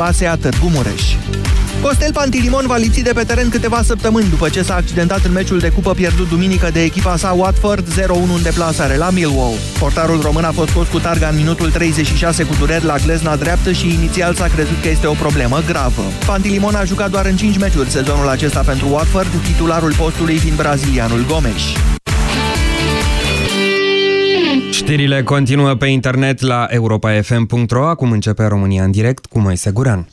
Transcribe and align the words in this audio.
a 0.00 0.36
Târgu 0.40 0.68
Mureș. 0.68 1.02
Costel 1.82 2.12
Pantilimon 2.12 2.66
va 2.66 2.76
lipsi 2.76 3.02
de 3.02 3.12
pe 3.12 3.24
teren 3.24 3.48
câteva 3.48 3.82
săptămâni 3.82 4.28
după 4.28 4.48
ce 4.48 4.62
s-a 4.62 4.74
accidentat 4.74 5.24
în 5.24 5.32
meciul 5.32 5.58
de 5.58 5.68
cupă 5.68 5.92
pierdut 5.92 6.28
duminică 6.28 6.70
de 6.72 6.82
echipa 6.82 7.16
sa 7.16 7.32
Watford 7.32 7.86
0-1 7.92 7.96
în 8.34 8.42
deplasare 8.42 8.96
la 8.96 9.10
Millwall. 9.10 9.54
Portarul 9.78 10.20
român 10.20 10.44
a 10.44 10.50
fost 10.50 10.68
scos 10.68 10.88
cu 10.88 10.98
targa 10.98 11.28
în 11.28 11.36
minutul 11.36 11.70
36 11.70 12.44
cu 12.44 12.54
dureri 12.58 12.84
la 12.84 12.96
glezna 12.96 13.36
dreaptă 13.36 13.72
și 13.72 13.92
inițial 13.92 14.34
s-a 14.34 14.46
crezut 14.46 14.80
că 14.82 14.88
este 14.88 15.06
o 15.06 15.12
problemă 15.12 15.62
gravă. 15.66 16.02
Pantilimon 16.26 16.74
a 16.74 16.84
jucat 16.84 17.10
doar 17.10 17.26
în 17.26 17.36
5 17.36 17.58
meciuri 17.58 17.90
sezonul 17.90 18.28
acesta 18.28 18.60
pentru 18.60 18.88
Watford, 18.88 19.42
titularul 19.42 19.94
postului 19.94 20.38
fiind 20.38 20.56
brazilianul 20.56 21.24
Gomes. 21.28 21.62
Știrile 24.82 25.22
continuă 25.22 25.74
pe 25.74 25.86
internet 25.86 26.40
la 26.40 26.66
europa.fm.ro. 26.70 27.88
Acum 27.88 28.10
începe 28.10 28.44
România 28.44 28.84
în 28.84 28.90
direct 28.90 29.26
cu 29.26 29.38
Moise 29.38 29.70
Guran. 29.70 30.08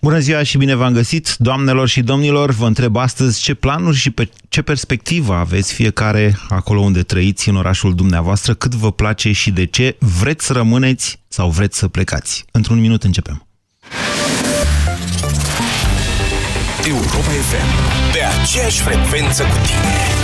Bună 0.00 0.18
ziua 0.18 0.42
și 0.42 0.58
bine 0.58 0.74
v-am 0.74 0.92
găsit, 0.92 1.34
doamnelor 1.38 1.88
și 1.88 2.02
domnilor. 2.02 2.50
Vă 2.50 2.66
întreb 2.66 2.96
astăzi 2.96 3.40
ce 3.40 3.54
planuri 3.54 3.96
și 3.96 4.10
pe 4.10 4.28
ce 4.48 4.62
perspectivă 4.62 5.34
aveți 5.34 5.72
fiecare 5.72 6.36
acolo 6.48 6.80
unde 6.80 7.02
trăiți 7.02 7.48
în 7.48 7.56
orașul 7.56 7.94
dumneavoastră, 7.94 8.54
cât 8.54 8.74
vă 8.74 8.92
place 8.92 9.32
și 9.32 9.50
de 9.50 9.64
ce 9.64 9.96
vreți 9.98 10.46
să 10.46 10.52
rămâneți 10.52 11.18
sau 11.28 11.50
vreți 11.50 11.78
să 11.78 11.88
plecați. 11.88 12.44
Într-un 12.50 12.80
minut 12.80 13.02
începem. 13.02 13.46
Europa 16.86 17.32
FM, 17.48 18.12
pe 18.12 18.18
aceeași 18.40 18.80
frecvență 18.80 19.42
cu 19.42 19.66
tine. 19.66 20.23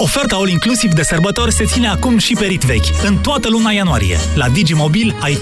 Oferta 0.00 0.36
All 0.36 0.48
Inclusiv 0.48 0.92
de 0.92 1.02
sărbători 1.02 1.52
se 1.52 1.64
ține 1.64 1.88
acum 1.88 2.18
și 2.18 2.34
pe 2.38 2.44
rit 2.44 2.62
vechi, 2.62 3.04
în 3.04 3.16
toată 3.16 3.48
luna 3.48 3.70
ianuarie. 3.70 4.16
La 4.34 4.48
Digimobil 4.48 5.16
ai 5.20 5.38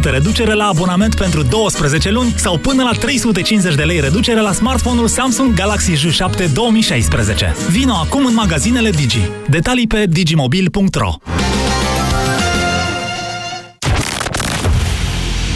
50% 0.00 0.10
reducere 0.10 0.52
la 0.52 0.64
abonament 0.64 1.14
pentru 1.14 1.42
12 1.42 2.10
luni 2.10 2.34
sau 2.36 2.58
până 2.58 2.82
la 2.82 2.90
350 2.92 3.74
de 3.74 3.82
lei 3.82 4.00
reducere 4.00 4.40
la 4.40 4.52
smartphone-ul 4.52 5.08
Samsung 5.08 5.54
Galaxy 5.54 5.92
J7 5.92 6.52
2016. 6.52 7.54
Vino 7.70 7.94
acum 7.94 8.24
în 8.24 8.34
magazinele 8.34 8.90
Digi. 8.90 9.20
Detalii 9.48 9.86
pe 9.86 10.04
digimobil.ro 10.08 11.14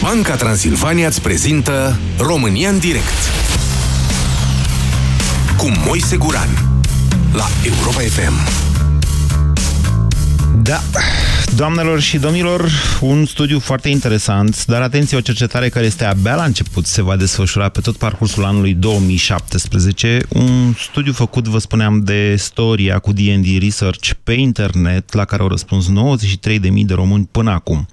Banca 0.01 0.35
Transilvania 0.35 1.07
îți 1.07 1.21
prezintă 1.21 1.97
România 2.17 2.69
în 2.69 2.79
direct 2.79 3.31
cu 5.57 5.71
Moise 5.85 6.17
Guran 6.17 6.74
la 7.35 7.45
Europa 7.63 7.99
FM. 7.99 8.33
Da, 10.61 10.79
doamnelor 11.55 11.99
și 11.99 12.17
domnilor, 12.17 12.69
un 13.01 13.25
studiu 13.25 13.59
foarte 13.59 13.89
interesant, 13.89 14.65
dar 14.65 14.81
atenție, 14.81 15.17
o 15.17 15.21
cercetare 15.21 15.69
care 15.69 15.85
este 15.85 16.05
abia 16.05 16.35
la 16.35 16.43
început, 16.43 16.85
se 16.85 17.01
va 17.01 17.15
desfășura 17.15 17.69
pe 17.69 17.81
tot 17.81 17.97
parcursul 17.97 18.43
anului 18.43 18.73
2017, 18.73 20.19
un 20.29 20.73
studiu 20.73 21.13
făcut, 21.13 21.47
vă 21.47 21.57
spuneam, 21.57 22.03
de 22.03 22.35
Storia 22.35 22.99
cu 22.99 23.11
D&D 23.13 23.61
Research 23.61 24.11
pe 24.23 24.33
internet, 24.33 25.13
la 25.13 25.25
care 25.25 25.41
au 25.41 25.47
răspuns 25.47 25.87
93.000 25.89 26.59
de 26.85 26.93
români 26.93 27.27
până 27.31 27.51
acum. 27.51 27.87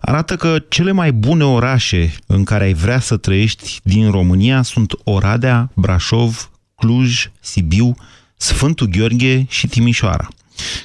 Arată 0.00 0.36
că 0.36 0.58
cele 0.68 0.92
mai 0.92 1.12
bune 1.12 1.44
orașe 1.44 2.14
în 2.26 2.44
care 2.44 2.64
ai 2.64 2.74
vrea 2.74 3.00
să 3.00 3.16
trăiești 3.16 3.80
din 3.82 4.10
România 4.10 4.62
sunt 4.62 4.92
Oradea, 5.04 5.70
Brașov, 5.74 6.50
Cluj, 6.74 7.30
Sibiu, 7.40 7.96
Sfântul 8.40 8.86
Gheorghe 8.86 9.46
și 9.48 9.66
Timișoara. 9.66 10.28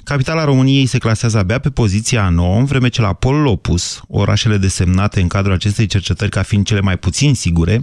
Capitala 0.03 0.43
României 0.43 0.85
se 0.85 0.97
clasează 0.97 1.37
abia 1.37 1.59
pe 1.59 1.69
poziția 1.69 2.25
a 2.25 2.29
9, 2.29 2.57
în 2.57 2.65
vreme 2.65 2.87
ce 2.87 3.01
la 3.01 3.13
polul 3.13 3.45
opus, 3.45 4.01
orașele 4.07 4.57
desemnate 4.57 5.21
în 5.21 5.27
cadrul 5.27 5.53
acestei 5.53 5.85
cercetări 5.85 6.31
ca 6.31 6.41
fiind 6.41 6.65
cele 6.65 6.81
mai 6.81 6.97
puțin 6.97 7.35
sigure, 7.35 7.81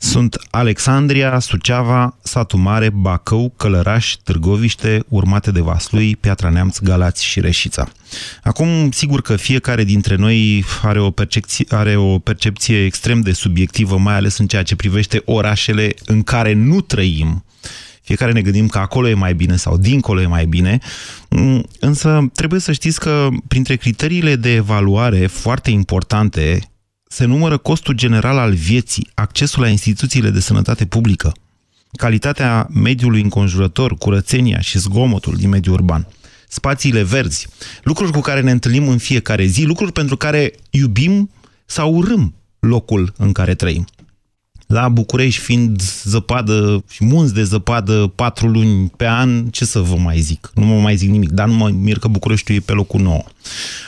sunt 0.00 0.36
Alexandria, 0.50 1.38
Suceava, 1.38 2.16
Satu 2.22 2.56
Mare, 2.56 2.90
Bacău, 2.90 3.52
Călăraș, 3.56 4.14
Târgoviște, 4.22 5.04
urmate 5.08 5.50
de 5.50 5.60
Vaslui, 5.60 6.16
Piatra 6.16 6.48
Neamț, 6.48 6.78
Galați 6.78 7.24
și 7.24 7.40
Reșița. 7.40 7.88
Acum, 8.42 8.90
sigur 8.90 9.22
că 9.22 9.36
fiecare 9.36 9.84
dintre 9.84 10.14
noi 10.14 10.64
are 10.82 11.00
o, 11.00 11.10
percepție, 11.10 11.66
are 11.68 11.96
o 11.96 12.18
percepție 12.18 12.84
extrem 12.84 13.20
de 13.20 13.32
subiectivă, 13.32 13.98
mai 13.98 14.14
ales 14.14 14.38
în 14.38 14.46
ceea 14.46 14.62
ce 14.62 14.76
privește 14.76 15.22
orașele 15.24 15.94
în 16.04 16.22
care 16.22 16.52
nu 16.52 16.80
trăim 16.80 17.44
fiecare 18.08 18.32
ne 18.32 18.42
gândim 18.42 18.66
că 18.66 18.78
acolo 18.78 19.08
e 19.08 19.14
mai 19.14 19.34
bine 19.34 19.56
sau 19.56 19.76
dincolo 19.76 20.20
e 20.20 20.26
mai 20.26 20.46
bine, 20.46 20.78
mm, 21.28 21.64
însă 21.80 22.30
trebuie 22.34 22.60
să 22.60 22.72
știți 22.72 23.00
că 23.00 23.28
printre 23.48 23.76
criteriile 23.76 24.36
de 24.36 24.54
evaluare 24.54 25.26
foarte 25.26 25.70
importante 25.70 26.60
se 27.08 27.24
numără 27.24 27.56
costul 27.56 27.94
general 27.94 28.38
al 28.38 28.54
vieții, 28.54 29.08
accesul 29.14 29.62
la 29.62 29.68
instituțiile 29.68 30.30
de 30.30 30.40
sănătate 30.40 30.86
publică, 30.86 31.32
calitatea 31.96 32.68
mediului 32.72 33.22
înconjurător, 33.22 33.94
curățenia 33.94 34.60
și 34.60 34.78
zgomotul 34.78 35.34
din 35.36 35.48
mediul 35.48 35.74
urban, 35.74 36.06
spațiile 36.48 37.02
verzi, 37.02 37.48
lucruri 37.82 38.12
cu 38.12 38.20
care 38.20 38.40
ne 38.40 38.50
întâlnim 38.50 38.88
în 38.88 38.98
fiecare 38.98 39.44
zi, 39.44 39.64
lucruri 39.64 39.92
pentru 39.92 40.16
care 40.16 40.52
iubim 40.70 41.30
sau 41.66 41.94
urâm 41.94 42.34
locul 42.60 43.12
în 43.16 43.32
care 43.32 43.54
trăim. 43.54 43.86
La 44.68 44.88
București, 44.88 45.40
fiind 45.40 45.82
zăpadă 46.02 46.84
și 46.90 47.04
munți 47.04 47.34
de 47.34 47.42
zăpadă 47.42 48.12
patru 48.14 48.48
luni 48.48 48.92
pe 48.96 49.06
an, 49.06 49.46
ce 49.46 49.64
să 49.64 49.78
vă 49.78 49.96
mai 49.96 50.18
zic? 50.20 50.50
Nu 50.54 50.64
mă 50.64 50.80
mai 50.80 50.96
zic 50.96 51.10
nimic, 51.10 51.30
dar 51.30 51.46
nu 51.46 51.52
mă 51.52 51.68
mir 51.68 51.98
că 51.98 52.08
Bucureștiul 52.08 52.56
e 52.56 52.60
pe 52.60 52.72
locul 52.72 53.00
nou. 53.00 53.30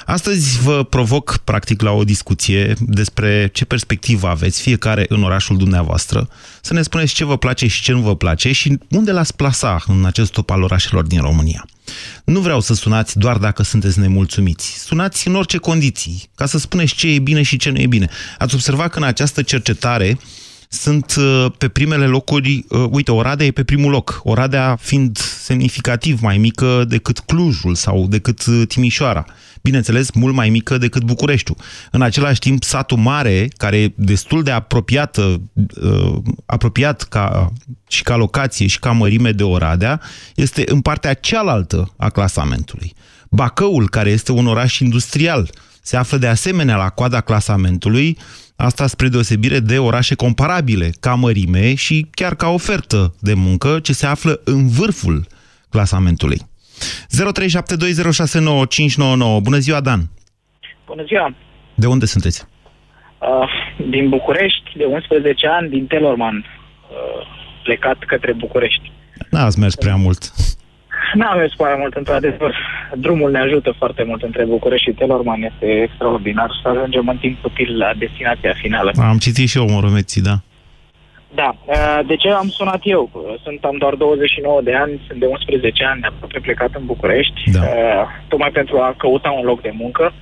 Astăzi 0.06 0.58
vă 0.58 0.82
provoc, 0.82 1.36
practic, 1.44 1.82
la 1.82 1.90
o 1.90 2.04
discuție 2.04 2.74
despre 2.80 3.50
ce 3.52 3.64
perspectivă 3.64 4.28
aveți 4.28 4.60
fiecare 4.60 5.04
în 5.08 5.22
orașul 5.22 5.56
dumneavoastră, 5.56 6.28
să 6.60 6.74
ne 6.74 6.82
spuneți 6.82 7.14
ce 7.14 7.24
vă 7.24 7.38
place 7.38 7.66
și 7.66 7.82
ce 7.82 7.92
nu 7.92 8.00
vă 8.00 8.16
place 8.16 8.52
și 8.52 8.78
unde 8.90 9.12
l-ați 9.12 9.36
plasa 9.36 9.82
în 9.86 10.04
acest 10.04 10.32
top 10.32 10.50
al 10.50 10.62
orașelor 10.62 11.04
din 11.04 11.20
România. 11.20 11.66
Nu 12.24 12.40
vreau 12.40 12.60
să 12.60 12.74
sunați 12.74 13.18
doar 13.18 13.36
dacă 13.36 13.62
sunteți 13.62 13.98
nemulțumiți. 13.98 14.78
Sunați 14.78 15.28
în 15.28 15.34
orice 15.34 15.56
condiții, 15.56 16.30
ca 16.34 16.46
să 16.46 16.58
spuneți 16.58 16.94
ce 16.94 17.08
e 17.08 17.18
bine 17.18 17.42
și 17.42 17.56
ce 17.56 17.70
nu 17.70 17.78
e 17.78 17.86
bine. 17.86 18.08
Ați 18.38 18.54
observat 18.54 18.90
că 18.90 18.98
în 18.98 19.04
această 19.04 19.42
cercetare 19.42 20.18
sunt 20.72 21.14
uh, 21.18 21.46
pe 21.58 21.68
primele 21.68 22.06
locuri, 22.06 22.64
uh, 22.68 22.84
uite, 22.90 23.10
Oradea 23.10 23.46
e 23.46 23.50
pe 23.50 23.64
primul 23.64 23.90
loc, 23.90 24.20
Oradea 24.24 24.76
fiind 24.80 25.18
semnificativ 25.18 26.20
mai 26.20 26.38
mică 26.38 26.84
decât 26.88 27.18
Clujul 27.18 27.74
sau 27.74 28.06
decât 28.06 28.46
uh, 28.46 28.62
Timișoara. 28.68 29.24
Bineînțeles, 29.62 30.10
mult 30.10 30.34
mai 30.34 30.50
mică 30.50 30.78
decât 30.78 31.02
Bucureștiul. 31.02 31.56
În 31.90 32.02
același 32.02 32.38
timp, 32.38 32.62
satul 32.62 32.96
mare, 32.98 33.48
care 33.56 33.78
e 33.78 33.92
destul 33.96 34.42
de 34.42 34.50
apropiată, 34.50 35.40
apropiat 36.46 37.02
ca, 37.02 37.52
și 37.88 38.02
ca 38.02 38.16
locație 38.16 38.66
și 38.66 38.78
ca 38.78 38.90
mărime 38.90 39.32
de 39.32 39.42
Oradea, 39.42 40.00
este 40.34 40.64
în 40.66 40.80
partea 40.80 41.14
cealaltă 41.14 41.94
a 41.96 42.08
clasamentului. 42.08 42.94
Bacăul, 43.30 43.88
care 43.88 44.10
este 44.10 44.32
un 44.32 44.46
oraș 44.46 44.78
industrial, 44.78 45.50
se 45.82 45.96
află 45.96 46.16
de 46.16 46.26
asemenea 46.26 46.76
la 46.76 46.88
coada 46.88 47.20
clasamentului, 47.20 48.18
Asta 48.62 48.86
spre 48.86 49.08
deosebire 49.08 49.58
de 49.58 49.78
orașe 49.78 50.14
comparabile, 50.14 50.90
ca 51.00 51.14
mărime 51.14 51.74
și 51.74 52.06
chiar 52.10 52.34
ca 52.34 52.48
ofertă 52.48 53.14
de 53.20 53.34
muncă, 53.34 53.78
ce 53.82 53.92
se 53.92 54.06
află 54.06 54.40
în 54.44 54.68
vârful 54.68 55.26
clasamentului. 55.70 56.38
0372069599. 56.38 56.42
Bună 59.42 59.58
ziua, 59.58 59.80
Dan! 59.80 60.10
Bună 60.86 61.02
ziua! 61.06 61.34
De 61.74 61.86
unde 61.86 62.06
sunteți? 62.06 62.46
uh, 63.20 63.48
din 63.90 64.08
București, 64.08 64.70
de 64.76 64.84
11 64.84 65.46
ani, 65.46 65.68
din 65.68 65.86
Telorman, 65.86 66.36
uh, 66.36 66.44
plecat 67.62 67.96
către 68.06 68.32
București. 68.32 68.92
N-ați 69.30 69.58
mers 69.58 69.74
prea 69.74 69.96
mult. 69.96 70.32
N-am 71.14 71.38
mers 71.38 71.54
foarte 71.54 71.76
mult, 71.78 71.94
într-adevăr. 71.94 72.56
Drumul 72.94 73.30
ne 73.30 73.38
ajută 73.38 73.74
foarte 73.78 74.02
mult 74.06 74.22
între 74.22 74.44
București 74.44 74.88
și 74.90 74.96
Telorman. 74.96 75.42
Este 75.42 75.82
extraordinar 75.82 76.50
să 76.62 76.68
ajungem 76.68 77.08
în 77.08 77.16
timp 77.16 77.44
util 77.44 77.76
la 77.76 77.90
destinația 77.98 78.52
finală. 78.62 78.90
Am 79.02 79.18
citit 79.18 79.48
și 79.48 79.58
eu 79.58 79.66
Moromeții, 79.68 80.22
da. 80.22 80.34
Da. 81.34 81.56
Uh, 81.64 82.00
De 82.06 82.16
ce 82.16 82.28
am 82.30 82.48
sunat 82.48 82.80
eu? 82.82 83.10
Sunt, 83.42 83.64
am 83.64 83.76
doar 83.78 83.94
29 83.94 84.60
de 84.62 84.74
ani, 84.74 85.00
sunt 85.06 85.18
de 85.20 85.26
11 85.26 85.84
ani 85.84 86.00
aproape 86.04 86.38
plecat 86.40 86.70
în 86.74 86.84
București, 86.86 87.50
Da. 87.52 87.60
uh, 87.60 88.04
tocmai 88.28 88.50
pentru 88.50 88.76
a 88.78 88.94
căuta 88.96 89.30
un 89.30 89.44
loc 89.44 89.60
de 89.62 89.72
muncă. 89.76 90.12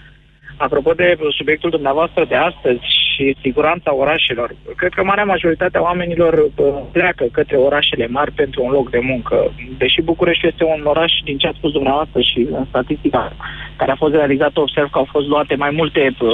Apropo 0.59 0.93
de 0.93 1.19
subiectul 1.37 1.71
dumneavoastră 1.71 2.25
de 2.25 2.35
astăzi 2.35 2.81
și 3.15 3.37
siguranța 3.41 3.95
orașelor, 3.95 4.55
cred 4.77 4.93
că 4.93 5.05
marea 5.05 5.25
majoritate 5.25 5.79
a 5.79 5.81
oamenilor 5.81 6.33
uh, 6.35 6.67
pleacă 6.93 7.25
către 7.33 7.57
orașele 7.57 8.07
mari 8.07 8.33
pentru 8.33 8.65
un 8.65 8.71
loc 8.71 8.91
de 8.91 8.99
muncă. 9.03 9.53
Deși 9.79 10.03
București 10.03 10.47
este 10.47 10.65
un 10.65 10.83
oraș, 10.85 11.13
din 11.25 11.39
ce 11.39 11.47
ați 11.47 11.57
spus 11.57 11.73
dumneavoastră 11.73 12.21
și 12.21 12.49
în 12.51 12.65
statistica 12.69 13.33
care 13.77 13.91
a 13.91 13.97
fost 13.97 14.15
realizată, 14.15 14.61
observ 14.61 14.91
că 14.91 14.99
au 14.99 15.09
fost 15.11 15.27
luate 15.27 15.55
mai 15.55 15.71
multe 15.71 16.15
uh, 16.21 16.29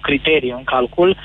criterii 0.00 0.50
în 0.50 0.64
calcul, 0.64 1.08
uh, 1.08 1.16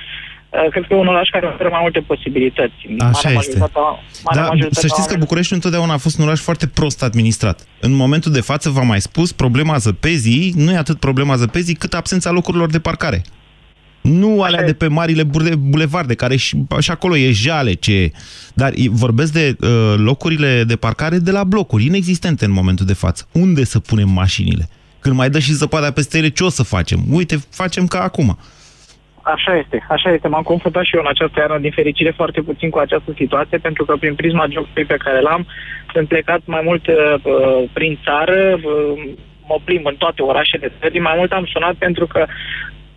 cred 0.71 0.83
că 0.87 0.93
e 0.93 0.95
un 0.97 1.07
oraș 1.07 1.29
care 1.29 1.45
oferă 1.53 1.69
mai 1.71 1.79
multe 1.81 1.99
posibilități. 1.99 2.73
Așa 2.99 3.11
Marea 3.13 3.31
este. 3.31 3.33
majoritatea- 3.33 3.81
marea 4.23 4.41
Da, 4.41 4.47
majoritatea 4.47 4.69
să 4.81 4.87
știți 4.87 4.91
că 4.93 4.99
oamenilor- 4.99 5.19
București 5.19 5.53
întotdeauna 5.53 5.93
a 5.93 5.97
fost 5.97 6.17
un 6.17 6.25
oraș 6.25 6.39
foarte 6.39 6.67
prost 6.67 7.03
administrat. 7.03 7.67
În 7.79 7.91
momentul 7.93 8.31
de 8.31 8.41
față, 8.41 8.69
v-am 8.69 8.87
mai 8.87 9.01
spus, 9.01 9.31
problema 9.31 9.77
zăpezii 9.77 10.53
nu 10.55 10.71
e 10.71 10.77
atât 10.77 10.99
problema 10.99 11.35
zăpezii 11.35 11.75
cât 11.75 11.93
absența 11.93 12.31
locurilor 12.31 12.69
de 12.69 12.79
parcare. 12.79 13.21
Nu 14.01 14.41
alea 14.41 14.63
de 14.63 14.73
pe 14.73 14.87
marile 14.87 15.23
bule- 15.23 15.55
bulevarde, 15.55 16.13
care 16.13 16.35
și, 16.35 16.57
și 16.79 16.91
acolo 16.91 17.17
e 17.17 17.31
jale 17.31 17.73
ce 17.73 17.93
e. 17.93 18.11
Dar 18.53 18.71
e- 18.75 18.89
vorbesc 18.89 19.31
de 19.33 19.55
uh, 19.59 19.69
locurile 19.97 20.63
de 20.63 20.75
parcare 20.75 21.17
de 21.17 21.31
la 21.31 21.43
blocuri, 21.43 21.85
inexistente 21.85 22.45
în 22.45 22.51
momentul 22.51 22.85
de 22.85 22.93
față. 22.93 23.27
Unde 23.31 23.63
să 23.63 23.79
punem 23.79 24.09
mașinile? 24.09 24.69
Când 24.99 25.15
mai 25.15 25.29
dă 25.29 25.39
și 25.39 25.53
zăpada 25.53 25.91
peste 25.91 26.17
ele, 26.17 26.29
ce 26.29 26.43
o 26.43 26.49
să 26.49 26.63
facem? 26.63 27.03
Uite, 27.09 27.39
facem 27.49 27.87
ca 27.87 28.01
acum. 28.01 28.37
Așa 29.23 29.57
este, 29.57 29.85
așa 29.89 30.11
este. 30.11 30.27
M-am 30.27 30.41
confruntat 30.41 30.83
și 30.83 30.95
eu 30.95 31.01
în 31.01 31.07
această 31.09 31.39
iarnă, 31.39 31.59
din 31.59 31.71
fericire, 31.71 32.11
foarte 32.11 32.41
puțin 32.41 32.69
cu 32.69 32.77
această 32.77 33.11
situație, 33.15 33.57
pentru 33.57 33.85
că 33.85 33.95
prin 33.99 34.15
prisma 34.15 34.45
jobului 34.51 34.85
pe 34.85 35.03
care 35.03 35.19
l-am, 35.21 35.47
sunt 35.93 36.07
plecat 36.07 36.41
mai 36.45 36.61
mult 36.63 36.87
uh, 36.87 36.95
uh, 37.23 37.63
prin 37.73 37.99
țară, 38.03 38.59
uh, 38.63 39.13
mă 39.47 39.57
plimb 39.63 39.85
în 39.85 39.95
toate 39.95 40.21
orașele 40.21 40.71
țării, 40.79 40.99
mai 40.99 41.13
mult 41.17 41.31
am 41.31 41.45
sunat 41.45 41.73
pentru 41.73 42.07
că 42.07 42.25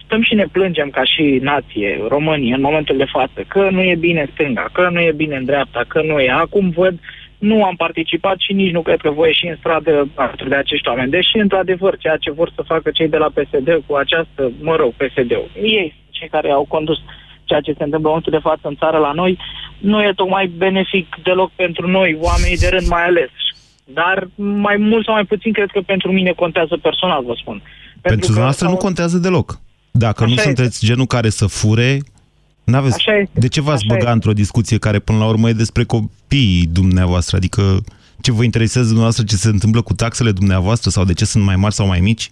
stăm 0.04 0.22
și 0.22 0.34
ne 0.34 0.46
plângem 0.52 0.90
ca 0.90 1.04
și 1.04 1.38
nație, 1.42 2.00
românii, 2.08 2.52
în 2.52 2.60
momentul 2.60 2.96
de 2.96 3.12
față, 3.12 3.44
că 3.48 3.68
nu 3.70 3.82
e 3.82 3.94
bine 3.94 4.20
în 4.20 4.28
stânga, 4.32 4.66
că 4.72 4.88
nu 4.92 5.00
e 5.00 5.12
bine 5.12 5.36
în 5.36 5.44
dreapta, 5.44 5.84
că 5.88 6.02
nu 6.02 6.20
e. 6.20 6.30
Acum 6.30 6.70
văd, 6.70 6.98
nu 7.38 7.64
am 7.64 7.76
participat 7.76 8.36
și 8.38 8.52
nici 8.52 8.72
nu 8.72 8.82
cred 8.82 9.00
că 9.00 9.10
voi 9.10 9.28
ieși 9.28 9.46
în 9.46 9.56
stradă 9.58 10.08
alături 10.14 10.48
de 10.48 10.54
acești 10.54 10.88
oameni. 10.88 11.10
Deși, 11.10 11.36
într-adevăr, 11.36 11.96
ceea 11.98 12.16
ce 12.16 12.30
vor 12.30 12.52
să 12.54 12.62
facă 12.62 12.90
cei 12.90 13.08
de 13.08 13.16
la 13.16 13.30
PSD 13.34 13.82
cu 13.86 13.94
această, 13.94 14.52
mă 14.60 14.76
rog, 14.76 14.92
PSD-ul, 14.92 15.50
ei, 15.62 15.94
cei 16.18 16.28
care 16.28 16.50
au 16.50 16.64
condus 16.68 16.98
ceea 17.44 17.60
ce 17.60 17.74
se 17.78 17.84
întâmplă 17.84 18.08
în 18.08 18.14
momentul 18.14 18.36
de 18.38 18.46
față 18.48 18.64
în 18.68 18.76
țară 18.82 18.98
la 18.98 19.12
noi, 19.12 19.38
nu 19.78 20.02
e 20.02 20.12
tocmai 20.16 20.46
benefic 20.46 21.06
deloc 21.22 21.50
pentru 21.62 21.88
noi, 21.88 22.18
oamenii 22.20 22.56
de 22.56 22.68
rând 22.68 22.86
mai 22.88 23.04
ales. 23.04 23.30
Dar 23.84 24.28
mai 24.34 24.76
mult 24.76 25.04
sau 25.04 25.14
mai 25.14 25.24
puțin 25.24 25.52
cred 25.52 25.70
că 25.72 25.80
pentru 25.80 26.12
mine 26.12 26.32
contează 26.32 26.76
personal, 26.76 27.24
vă 27.24 27.34
spun. 27.40 27.62
Pentru 28.00 28.26
dumneavoastră 28.26 28.68
nu 28.68 28.76
contează 28.76 29.18
deloc. 29.18 29.60
Dacă 29.90 30.24
nu 30.24 30.32
Așa 30.32 30.42
sunteți 30.42 30.86
genul 30.86 31.06
care 31.06 31.28
să 31.28 31.46
fure, 31.46 32.00
n-aveți... 32.64 32.94
Așa 32.94 33.16
este. 33.16 33.40
De 33.40 33.48
ce 33.48 33.60
v-ați 33.60 33.84
Așa 33.84 33.86
băga 33.88 34.00
este. 34.00 34.12
într-o 34.12 34.32
discuție 34.32 34.78
care 34.78 34.98
până 34.98 35.18
la 35.18 35.26
urmă 35.26 35.48
e 35.48 35.52
despre 35.52 35.84
copiii 35.84 36.66
dumneavoastră? 36.66 37.36
Adică 37.36 37.62
ce 38.20 38.32
vă 38.32 38.42
interesează 38.42 38.86
dumneavoastră 38.86 39.24
ce 39.24 39.36
se 39.36 39.48
întâmplă 39.48 39.82
cu 39.82 39.94
taxele 39.94 40.32
dumneavoastră 40.32 40.90
sau 40.90 41.04
de 41.04 41.12
ce 41.12 41.24
sunt 41.24 41.44
mai 41.44 41.56
mari 41.56 41.74
sau 41.74 41.86
mai 41.86 42.00
mici? 42.00 42.30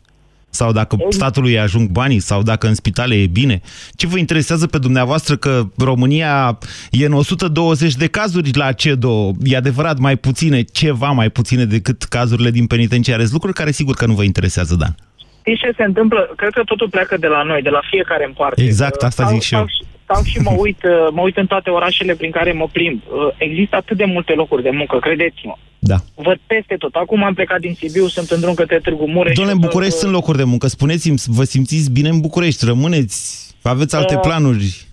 Sau 0.55 0.73
dacă 0.73 0.97
statului 1.09 1.51
îi 1.51 1.59
ajung 1.59 1.89
banii, 1.89 2.19
sau 2.21 2.43
dacă 2.43 2.67
în 2.67 2.75
spitale 2.75 3.15
e 3.15 3.27
bine. 3.27 3.61
Ce 3.97 4.07
vă 4.07 4.19
interesează 4.19 4.67
pe 4.67 4.79
dumneavoastră 4.79 5.37
că 5.37 5.69
România 5.79 6.59
e 6.91 7.07
în 7.07 7.13
120 7.13 7.95
de 7.95 8.07
cazuri 8.07 8.51
la 8.57 8.73
CEDO? 8.73 9.31
E 9.43 9.57
adevărat 9.57 9.99
mai 9.99 10.17
puține, 10.17 10.63
ceva 10.63 11.11
mai 11.11 11.31
puține 11.31 11.65
decât 11.65 12.03
cazurile 12.03 12.51
din 12.51 12.67
penitenciare. 12.67 13.21
Sunt 13.21 13.33
lucruri 13.33 13.55
care 13.55 13.71
sigur 13.71 13.95
că 13.95 14.07
nu 14.07 14.13
vă 14.15 14.23
interesează, 14.23 14.75
Dan. 14.75 14.95
Știți 15.41 15.61
ce 15.61 15.73
se 15.77 15.83
întâmplă? 15.83 16.33
Cred 16.37 16.53
că 16.53 16.63
totul 16.65 16.89
pleacă 16.89 17.17
de 17.17 17.27
la 17.27 17.43
noi, 17.43 17.63
de 17.63 17.69
la 17.71 17.81
fiecare 17.91 18.25
în 18.25 18.33
parte. 18.33 18.63
Exact, 18.63 19.03
asta 19.03 19.23
Stau- 19.25 19.35
zic 19.35 19.43
și 19.43 19.55
eu. 19.55 19.61
stau 19.69 19.93
Stau 20.15 20.27
și 20.27 20.39
mă 20.39 20.55
uit, 20.59 20.83
uh, 20.85 21.09
mă 21.13 21.21
uit 21.21 21.37
în 21.37 21.47
toate 21.47 21.71
orașele 21.71 22.15
prin 22.15 22.31
care 22.31 22.53
mă 22.53 22.69
plimb. 22.73 23.03
Uh, 23.07 23.35
Există 23.39 23.77
atât 23.77 23.97
de 23.97 24.05
multe 24.05 24.33
locuri 24.33 24.63
de 24.63 24.71
muncă, 24.71 24.99
credeți-mă. 24.99 25.55
Da. 25.79 25.97
Văd 26.15 26.39
peste 26.47 26.75
tot. 26.79 26.95
Acum 26.95 27.25
am 27.25 27.35
plecat 27.35 27.61
din 27.61 27.75
Sibiu, 27.75 28.07
sunt 28.07 28.29
în 28.31 28.41
drum 28.41 28.55
către 28.55 28.79
Târgu 28.79 29.07
Mureș. 29.07 29.35
Domnule, 29.35 29.57
în 29.57 29.67
București 29.67 29.99
sunt 29.99 30.13
locuri 30.13 30.37
de 30.37 30.45
muncă. 30.45 30.67
Spuneți-mi, 30.67 31.17
vă 31.27 31.45
simțiți 31.45 31.91
bine 31.93 32.09
în 32.09 32.21
București? 32.21 32.65
Rămâneți? 32.65 33.19
Aveți 33.63 33.97
alte 33.97 34.15
Uh, 34.15 34.21
planuri? 34.21 34.87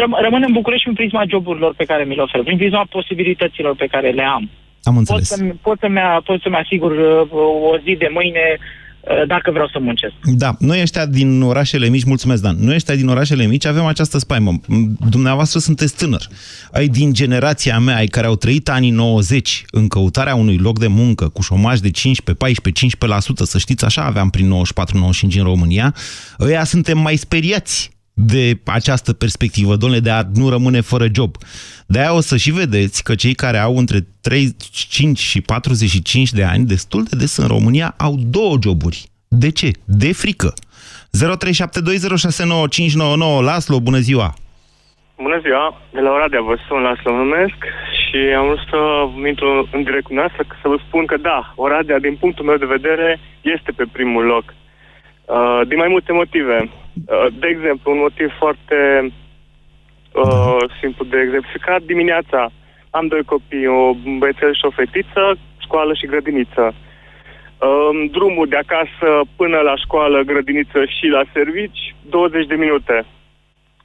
Răm- 0.00 0.18
rămân 0.22 0.42
în 0.46 0.52
București 0.52 0.84
prin 0.84 0.96
prisma 0.96 1.24
joburilor 1.28 1.74
pe 1.76 1.84
care 1.84 2.04
mi 2.04 2.14
le 2.14 2.22
ofer, 2.22 2.42
prin 2.42 2.56
prisma 2.56 2.86
posibilităților 2.90 3.74
pe 3.76 3.86
care 3.86 4.10
le 4.10 4.22
am. 4.22 4.50
Am 4.82 4.94
Pot, 4.94 4.96
înțeles. 4.96 5.28
să-mi, 5.28 5.58
pot, 5.62 5.78
să-mi, 5.80 6.00
pot 6.24 6.40
să-mi 6.42 6.56
asigur 6.56 6.90
uh, 6.90 7.28
o 7.72 7.76
zi 7.84 7.96
de 7.96 8.08
mâine 8.12 8.44
uh, 8.58 8.79
dacă 9.26 9.50
vreau 9.50 9.68
să 9.68 9.78
muncesc. 9.80 10.12
Da, 10.22 10.56
noi 10.58 10.80
ăștia 10.80 11.06
din 11.06 11.42
orașele 11.42 11.88
mici, 11.88 12.04
mulțumesc 12.04 12.42
Dan, 12.42 12.56
noi 12.60 12.74
ăștia 12.74 12.94
din 12.94 13.08
orașele 13.08 13.46
mici 13.46 13.64
avem 13.66 13.84
această 13.84 14.18
spaimă. 14.18 14.60
M- 14.60 15.08
Dumneavoastră 15.10 15.58
sunteți 15.58 15.96
tânăr. 15.96 16.26
Ai 16.72 16.88
din 16.88 17.12
generația 17.12 17.78
mea, 17.78 17.96
ai 17.96 18.06
care 18.06 18.26
au 18.26 18.36
trăit 18.36 18.68
anii 18.68 18.90
90 18.90 19.64
în 19.70 19.88
căutarea 19.88 20.34
unui 20.34 20.56
loc 20.56 20.78
de 20.78 20.86
muncă 20.86 21.28
cu 21.28 21.42
șomaj 21.42 21.78
de 21.78 21.90
15, 21.90 22.44
14, 22.44 22.86
15%, 22.86 23.42
să 23.42 23.58
știți, 23.58 23.84
așa 23.84 24.02
aveam 24.02 24.30
prin 24.30 24.52
94-95 25.32 25.36
în 25.36 25.42
România, 25.42 25.94
ăia 26.40 26.64
suntem 26.64 26.98
mai 26.98 27.16
speriați 27.16 27.90
de 28.26 28.58
această 28.66 29.12
perspectivă, 29.12 29.76
domnule, 29.76 30.00
de 30.00 30.10
a 30.10 30.22
nu 30.34 30.48
rămâne 30.48 30.80
fără 30.80 31.06
job. 31.14 31.36
De-aia 31.86 32.14
o 32.14 32.20
să 32.20 32.36
și 32.36 32.50
vedeți 32.50 33.04
că 33.04 33.14
cei 33.14 33.34
care 33.34 33.58
au 33.58 33.76
între 33.76 33.98
35 34.20 35.18
și 35.18 35.40
45 35.40 36.32
de 36.32 36.44
ani, 36.44 36.66
destul 36.66 37.02
de 37.02 37.16
des 37.16 37.36
în 37.36 37.46
România, 37.46 37.94
au 37.98 38.14
două 38.30 38.56
joburi. 38.62 39.08
De 39.28 39.50
ce? 39.50 39.70
De 39.84 40.12
frică. 40.12 40.52
0372069599 41.10 43.42
Laslo, 43.42 43.80
bună 43.80 43.98
ziua! 43.98 44.34
Bună 45.22 45.38
ziua, 45.42 45.80
de 45.92 46.00
la 46.00 46.10
Oradea 46.10 46.40
vă 46.40 46.56
sun, 46.66 46.82
Laslo 46.82 47.12
numesc 47.12 47.58
și 48.00 48.16
am 48.38 48.46
vrut 48.46 48.62
să 48.70 48.78
intru 49.28 49.68
în 49.72 49.82
direct 49.82 50.04
cu 50.04 50.14
noastră 50.14 50.46
să 50.62 50.68
vă 50.68 50.78
spun 50.86 51.06
că 51.06 51.16
da, 51.16 51.52
Oradea, 51.56 51.98
din 51.98 52.16
punctul 52.16 52.44
meu 52.44 52.56
de 52.56 52.72
vedere, 52.76 53.20
este 53.40 53.72
pe 53.76 53.84
primul 53.92 54.24
loc. 54.24 54.44
Uh, 55.24 55.60
din 55.68 55.78
mai 55.78 55.88
multe 55.88 56.12
motive. 56.12 56.70
Uh, 56.94 57.26
de 57.38 57.46
exemplu, 57.46 57.92
un 57.92 57.98
motiv 57.98 58.30
foarte 58.38 58.78
uh, 60.12 60.62
simplu 60.80 61.04
de 61.04 61.18
exemplificat, 61.20 61.82
dimineața 61.82 62.50
am 62.90 63.06
doi 63.06 63.22
copii, 63.24 63.66
o 63.66 63.94
băiețel 64.18 64.54
și 64.54 64.64
o 64.64 64.70
fetiță, 64.70 65.38
școală 65.58 65.94
și 65.94 66.06
grădiniță. 66.06 66.64
Uh, 66.74 68.10
drumul 68.10 68.46
de 68.48 68.56
acasă 68.56 69.08
până 69.36 69.58
la 69.58 69.76
școală, 69.76 70.22
grădiniță 70.22 70.84
și 70.84 71.06
la 71.06 71.22
servici, 71.32 71.94
20 72.08 72.46
de 72.46 72.54
minute 72.54 73.06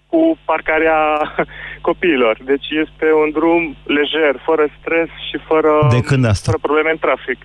cu 0.10 0.38
parcarea 0.46 1.00
copiilor. 1.90 2.38
Deci 2.44 2.68
este 2.84 3.08
un 3.24 3.30
drum 3.32 3.76
lejer, 3.84 4.42
fără 4.46 4.66
stres 4.80 5.10
și 5.30 5.38
fără, 5.48 5.88
De 5.90 6.00
când 6.00 6.26
asta? 6.26 6.52
fără 6.52 6.62
probleme 6.62 6.90
în 6.92 6.98
trafic. 6.98 7.38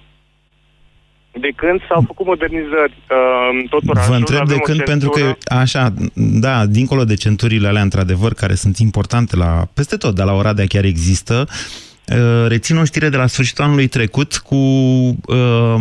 De 1.33 1.53
când 1.57 1.81
s-au 1.89 2.03
făcut 2.07 2.27
modernizări 2.27 2.95
uh, 3.11 3.17
în 3.53 3.67
tot 3.67 3.83
orașul. 3.87 4.13
Vă 4.13 4.19
întreb 4.19 4.39
de 4.39 4.43
avem 4.43 4.57
o 4.57 4.61
când, 4.61 4.83
pentru 4.83 5.09
că, 5.09 5.21
centură. 5.21 5.61
așa, 5.61 5.95
da, 6.15 6.67
dincolo 6.67 7.05
de 7.05 7.15
centurile 7.15 7.69
alea, 7.69 7.83
într-adevăr, 7.83 8.35
care 8.35 8.55
sunt 8.55 8.79
importante 8.79 9.37
la, 9.37 9.69
peste 9.75 9.97
tot, 9.97 10.15
dar 10.15 10.27
la 10.27 10.33
Oradea 10.33 10.67
chiar 10.67 10.85
există, 10.85 11.47
uh, 11.49 12.47
rețin 12.49 12.77
o 12.77 12.85
știre 12.85 13.09
de 13.09 13.17
la 13.17 13.27
sfârșitul 13.27 13.65
anului 13.65 13.87
trecut 13.87 14.37
cu 14.37 14.55
uh, 14.55 15.75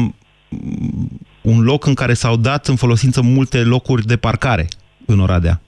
un 1.41 1.61
loc 1.61 1.85
în 1.85 1.93
care 1.93 2.13
s-au 2.13 2.35
dat 2.35 2.67
în 2.67 2.75
folosință 2.75 3.21
multe 3.21 3.57
locuri 3.57 4.05
de 4.05 4.17
parcare 4.17 4.67
în 5.05 5.19
Oradea. 5.19 5.61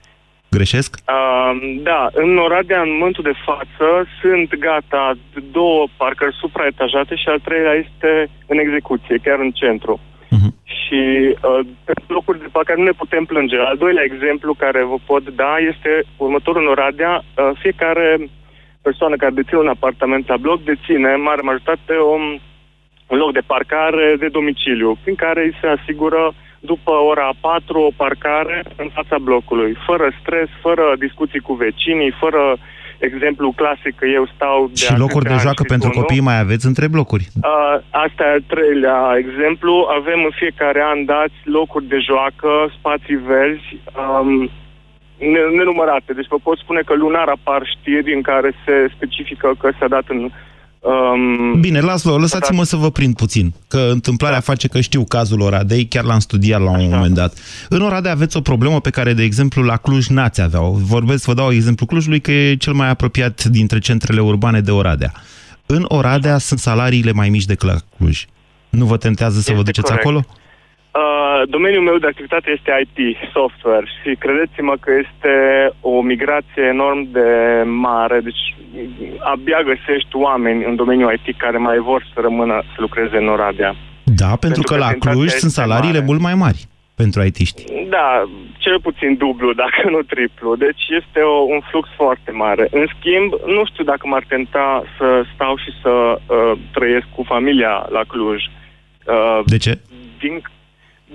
Greșesc? 0.56 0.90
Uh, 0.96 1.52
da, 1.82 2.08
în 2.12 2.38
Oradea, 2.38 2.80
în 2.80 2.92
momentul 2.98 3.24
de 3.30 3.40
față, 3.48 3.86
sunt 4.20 4.58
gata 4.58 5.12
două 5.50 5.86
parcări 5.96 6.34
supraetajate 6.40 7.14
și 7.14 7.28
al 7.28 7.38
treilea 7.38 7.74
este 7.84 8.30
în 8.46 8.58
execuție, 8.58 9.16
chiar 9.24 9.38
în 9.38 9.50
centru. 9.50 10.00
Și 10.64 11.02
uh, 11.30 11.60
pe 11.84 11.92
locuri 12.06 12.38
de 12.38 12.48
parcare 12.52 12.78
nu 12.78 12.84
ne 12.84 13.00
putem 13.02 13.24
plânge. 13.24 13.56
Al 13.58 13.76
doilea 13.76 14.08
exemplu 14.10 14.54
care 14.54 14.82
vă 14.82 14.98
pot 15.06 15.24
da 15.42 15.56
este 15.70 15.92
următorul 16.16 16.62
în 16.62 16.68
Oradea. 16.68 17.12
Uh, 17.22 17.50
fiecare 17.62 18.30
persoană 18.82 19.16
care 19.16 19.38
deține 19.38 19.60
un 19.60 19.74
apartament 19.76 20.28
la 20.28 20.36
bloc 20.36 20.64
deține, 20.64 21.12
în 21.12 21.22
mare 21.22 21.40
majoritate, 21.40 21.94
un, 22.14 22.22
un 23.06 23.18
loc 23.18 23.32
de 23.32 23.48
parcare 23.52 24.16
de 24.18 24.28
domiciliu, 24.28 24.98
prin 25.02 25.14
care 25.14 25.40
îi 25.44 25.58
se 25.60 25.66
asigură 25.66 26.34
după 26.70 26.94
ora 27.10 27.30
4 27.40 27.80
o 27.80 27.90
parcare 27.96 28.64
în 28.76 28.88
fața 28.96 29.16
blocului, 29.18 29.72
fără 29.86 30.06
stres, 30.20 30.48
fără 30.60 30.84
discuții 30.98 31.40
cu 31.40 31.52
vecinii, 31.52 32.16
fără 32.22 32.42
exemplu 33.08 33.52
clasic 33.60 33.94
că 34.00 34.06
eu 34.18 34.24
stau 34.34 34.58
de 34.68 34.84
Și 34.84 34.98
locuri 35.04 35.24
de 35.32 35.36
joacă 35.46 35.62
pentru 35.74 35.88
spun, 35.88 36.00
copii 36.00 36.28
mai 36.28 36.38
aveți 36.38 36.66
între 36.66 36.86
blocuri? 36.94 37.24
Uh, 37.34 37.76
asta 38.04 38.22
e 38.24 38.34
al 38.36 38.44
treilea 38.54 39.00
exemplu. 39.22 39.72
Avem 39.98 40.20
în 40.28 40.34
fiecare 40.42 40.80
an 40.92 41.04
dați 41.04 41.38
locuri 41.44 41.84
de 41.92 41.98
joacă, 42.08 42.50
spații 42.78 43.18
verzi, 43.30 43.70
um, 44.02 44.50
nenumărate. 45.58 46.12
Deci 46.12 46.32
vă 46.34 46.38
pot 46.42 46.58
spune 46.58 46.80
că 46.88 46.94
lunar 46.94 47.28
apar 47.28 47.62
știri 47.74 48.14
în 48.14 48.22
care 48.22 48.50
se 48.64 48.74
specifică 48.96 49.48
că 49.60 49.68
s-a 49.78 49.88
dat 49.88 50.06
în 50.08 50.30
Um, 50.82 51.60
Bine, 51.60 51.80
las-vă, 51.80 52.16
lăsați-mă 52.16 52.64
să 52.64 52.76
vă 52.76 52.90
prind 52.90 53.16
puțin, 53.16 53.54
că 53.68 53.88
întâmplarea 53.92 54.36
da. 54.36 54.42
face 54.42 54.68
că 54.68 54.80
știu 54.80 55.04
cazul 55.04 55.40
Oradei, 55.40 55.86
chiar 55.86 56.04
l-am 56.04 56.18
studiat 56.18 56.60
la 56.60 56.70
un 56.70 56.76
Așa. 56.76 56.96
moment 56.96 57.14
dat. 57.14 57.38
În 57.68 57.82
Oradea 57.82 58.12
aveți 58.12 58.36
o 58.36 58.40
problemă 58.40 58.80
pe 58.80 58.90
care, 58.90 59.12
de 59.12 59.22
exemplu, 59.22 59.62
la 59.62 59.76
Cluj 59.76 60.06
n-ați 60.06 60.40
avea. 60.40 60.60
Vorbesc, 60.62 61.24
vă 61.24 61.34
dau 61.34 61.52
exemplu 61.52 61.86
Clujului, 61.86 62.20
că 62.20 62.30
e 62.30 62.54
cel 62.54 62.72
mai 62.72 62.88
apropiat 62.88 63.44
dintre 63.44 63.78
centrele 63.78 64.20
urbane 64.20 64.60
de 64.60 64.70
Oradea. 64.70 65.12
În 65.66 65.84
Oradea 65.88 66.38
sunt 66.38 66.60
salariile 66.60 67.12
mai 67.12 67.28
mici 67.28 67.44
decât 67.44 67.68
la 67.68 67.76
Cluj. 67.96 68.24
Nu 68.68 68.84
vă 68.84 68.96
tentează 68.96 69.34
să 69.34 69.38
este 69.40 69.54
vă 69.54 69.62
duceți 69.62 69.86
corect. 69.86 70.06
acolo? 70.06 70.26
Uh, 71.00 71.42
domeniul 71.48 71.82
meu 71.82 71.98
de 71.98 72.06
activitate 72.06 72.50
este 72.56 72.70
IT, 72.84 73.16
software 73.32 73.86
și 73.98 74.14
credeți-mă 74.24 74.74
că 74.80 74.90
este 75.04 75.34
o 75.80 76.00
migrație 76.00 76.62
enorm 76.74 77.10
de 77.12 77.30
mare, 77.64 78.20
deci 78.20 78.44
abia 79.32 79.60
găsești 79.62 80.16
oameni 80.16 80.64
în 80.64 80.76
domeniul 80.76 81.12
IT 81.12 81.36
care 81.36 81.58
mai 81.58 81.78
vor 81.78 82.06
să 82.14 82.20
rămână 82.20 82.62
să 82.74 82.76
lucreze 82.80 83.16
în 83.16 83.28
Oradea. 83.28 83.74
Da, 84.04 84.26
pentru, 84.26 84.38
pentru 84.40 84.62
că, 84.62 84.74
că 84.74 84.78
la 84.78 84.92
Cluj 85.10 85.28
sunt 85.28 85.50
salariile 85.50 85.98
mare. 85.98 86.10
mult 86.10 86.20
mai 86.20 86.34
mari 86.34 86.60
pentru 86.94 87.22
IT-ști. 87.22 87.64
Da, 87.88 88.08
cel 88.58 88.80
puțin 88.80 89.16
dublu, 89.16 89.52
dacă 89.62 89.90
nu 89.90 90.00
triplu. 90.02 90.56
Deci 90.56 90.82
este 91.00 91.20
o, 91.20 91.36
un 91.54 91.60
flux 91.70 91.88
foarte 91.96 92.30
mare. 92.30 92.68
În 92.70 92.84
schimb, 92.94 93.30
nu 93.56 93.62
știu 93.70 93.84
dacă 93.84 94.04
m-ar 94.06 94.24
tenta 94.28 94.82
să 94.98 95.24
stau 95.34 95.56
și 95.56 95.70
să 95.82 95.92
uh, 95.92 96.52
trăiesc 96.72 97.06
cu 97.16 97.22
familia 97.22 97.86
la 97.96 98.02
Cluj. 98.06 98.40
Uh, 99.06 99.40
de 99.44 99.56
ce? 99.56 99.80
Din, 100.18 100.42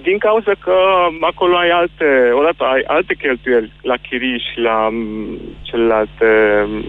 din 0.01 0.17
cauza 0.17 0.51
că 0.65 0.75
acolo 1.21 1.57
ai 1.57 1.69
alte, 1.69 2.31
odată 2.39 2.63
ai 2.63 2.83
alte 2.87 3.13
cheltuieli 3.13 3.71
la 3.81 3.95
chirii 4.07 4.39
și 4.47 4.59
la 4.59 4.87
mm, 4.91 5.39
celelalte 5.61 6.29
mm, 6.67 6.83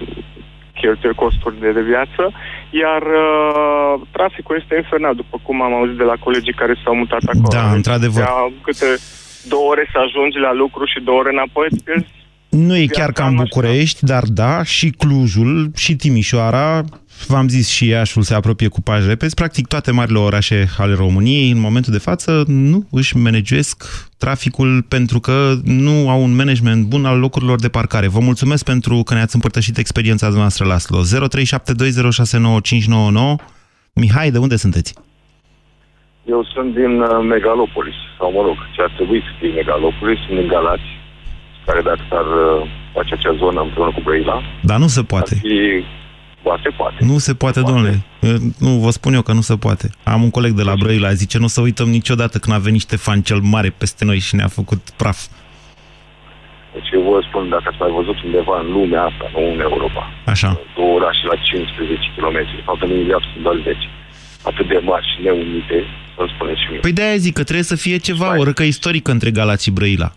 cheltuieli, 0.80 1.22
costuri 1.24 1.60
de, 1.60 1.70
de 1.72 1.82
viață, 1.92 2.22
iar 2.70 3.02
uh, 3.02 4.00
traficul 4.10 4.56
este 4.60 4.74
infernal, 4.76 5.14
după 5.14 5.36
cum 5.42 5.62
am 5.62 5.74
auzit 5.74 5.96
de 5.96 6.08
la 6.12 6.16
colegii 6.24 6.60
care 6.60 6.74
s-au 6.84 6.94
mutat 6.94 7.22
acolo. 7.32 7.54
Da, 7.58 7.70
într-adevăr. 7.78 8.24
Câte 8.62 8.88
două 9.52 9.66
ore 9.72 9.84
să 9.92 9.98
ajungi 9.98 10.38
la 10.38 10.52
lucru 10.52 10.84
și 10.84 11.04
două 11.06 11.18
ore 11.18 11.30
înapoi, 11.32 11.66
îți 11.70 11.84
pierzi 11.84 12.17
nu 12.48 12.76
e 12.76 12.86
chiar 12.86 13.12
ca 13.12 13.26
în 13.26 13.34
București, 13.34 14.04
dar 14.04 14.24
da, 14.24 14.62
și 14.62 14.90
Clujul, 14.90 15.70
și 15.76 15.96
Timișoara, 15.96 16.84
v-am 17.26 17.48
zis 17.48 17.68
și 17.68 17.86
Iașul 17.86 18.22
se 18.22 18.34
apropie 18.34 18.68
cu 18.68 18.80
pași 18.80 19.06
repezi, 19.06 19.34
practic 19.34 19.66
toate 19.66 19.90
marile 19.92 20.18
orașe 20.18 20.66
ale 20.78 20.94
României 20.94 21.50
în 21.50 21.60
momentul 21.60 21.92
de 21.92 21.98
față 21.98 22.44
nu 22.46 22.86
își 22.90 23.16
managuesc 23.16 23.84
traficul 24.18 24.82
pentru 24.88 25.20
că 25.20 25.54
nu 25.64 26.10
au 26.10 26.22
un 26.22 26.36
management 26.36 26.86
bun 26.86 27.04
al 27.04 27.18
locurilor 27.18 27.60
de 27.60 27.68
parcare. 27.68 28.08
Vă 28.08 28.20
mulțumesc 28.20 28.64
pentru 28.64 29.02
că 29.02 29.14
ne-ați 29.14 29.34
împărtășit 29.34 29.78
experiența 29.78 30.28
noastră, 30.28 30.66
Laslo. 30.66 31.00
0372069599 31.02 31.04
Mihai, 33.92 34.30
de 34.30 34.38
unde 34.38 34.56
sunteți? 34.56 34.94
Eu 36.24 36.44
sunt 36.54 36.74
din 36.74 37.00
uh, 37.00 37.08
Megalopolis, 37.28 37.98
sau 38.18 38.32
mă 38.32 38.42
rog, 38.42 38.56
ce 38.74 38.82
ar 38.82 38.92
trebui 38.96 39.20
să 39.20 39.30
fie 39.38 39.48
Megalopolis, 39.48 40.18
sunt 40.26 40.38
din 40.38 40.48
Galați, 40.48 40.90
care 41.68 41.80
dacă 41.90 42.02
s-ar 42.10 42.26
uh, 42.26 42.68
face 42.96 43.12
acea 43.14 43.34
zonă 43.42 43.60
împreună 43.60 43.92
cu 43.96 44.00
Brăila... 44.04 44.36
Dar 44.70 44.78
nu 44.84 44.88
se 44.96 45.02
poate. 45.02 45.34
Ar 45.34 45.40
fi 45.48 45.84
ba, 46.44 46.54
se 46.62 46.70
poate. 46.80 46.98
Nu 47.10 47.18
se 47.18 47.34
poate, 47.34 47.58
se 47.58 47.64
domnule. 47.68 47.94
Poate. 48.20 48.38
Nu, 48.58 48.70
vă 48.84 48.90
spun 48.90 49.12
eu 49.14 49.22
că 49.22 49.32
nu 49.32 49.44
se 49.50 49.56
poate. 49.56 49.86
Am 50.14 50.22
un 50.22 50.30
coleg 50.30 50.52
de 50.60 50.62
la 50.62 50.74
Brăila, 50.82 51.12
zice, 51.12 51.38
nu 51.38 51.46
să 51.46 51.60
uităm 51.60 51.88
niciodată 51.88 52.38
când 52.38 52.56
a 52.56 52.58
venit 52.68 52.80
Ștefan 52.80 53.20
cel 53.28 53.40
Mare 53.52 53.70
peste 53.80 54.04
noi 54.04 54.18
și 54.18 54.34
ne-a 54.36 54.50
făcut 54.58 54.82
praf. 55.00 55.20
Deci 56.74 56.90
eu 56.92 57.02
vă 57.10 57.20
spun, 57.28 57.48
dacă 57.48 57.66
ați 57.66 57.80
mai 57.80 57.92
văzut 57.98 58.16
undeva 58.26 58.54
în 58.62 58.68
lumea 58.76 59.02
asta, 59.10 59.24
nu 59.34 59.42
în 59.54 59.60
Europa, 59.68 60.02
Așa. 60.34 60.60
două 60.76 60.92
orașe 60.98 61.24
la 61.32 61.36
15 61.42 62.08
km, 62.16 62.38
de 62.58 62.62
fapt 62.68 62.82
în 62.82 62.90
Emilia 62.90 63.18
sunt 63.28 63.42
doar 63.46 63.56
10, 63.64 63.76
atât 64.50 64.66
de 64.68 64.78
mari 64.90 65.06
și 65.10 65.22
neunite, 65.24 65.78
să-mi 66.16 66.32
spuneți 66.34 66.60
și 66.62 66.68
mie. 66.70 66.80
Păi 66.86 66.92
de-aia 66.92 67.16
zic 67.26 67.34
că 67.38 67.42
trebuie 67.42 67.72
să 67.72 67.76
fie 67.76 67.96
ceva, 67.96 68.38
o 68.40 68.44
răcă 68.44 68.62
istorică 68.62 69.10
între 69.10 69.30
Galați 69.30 69.64
și 69.64 69.70
Brăila. 69.70 70.10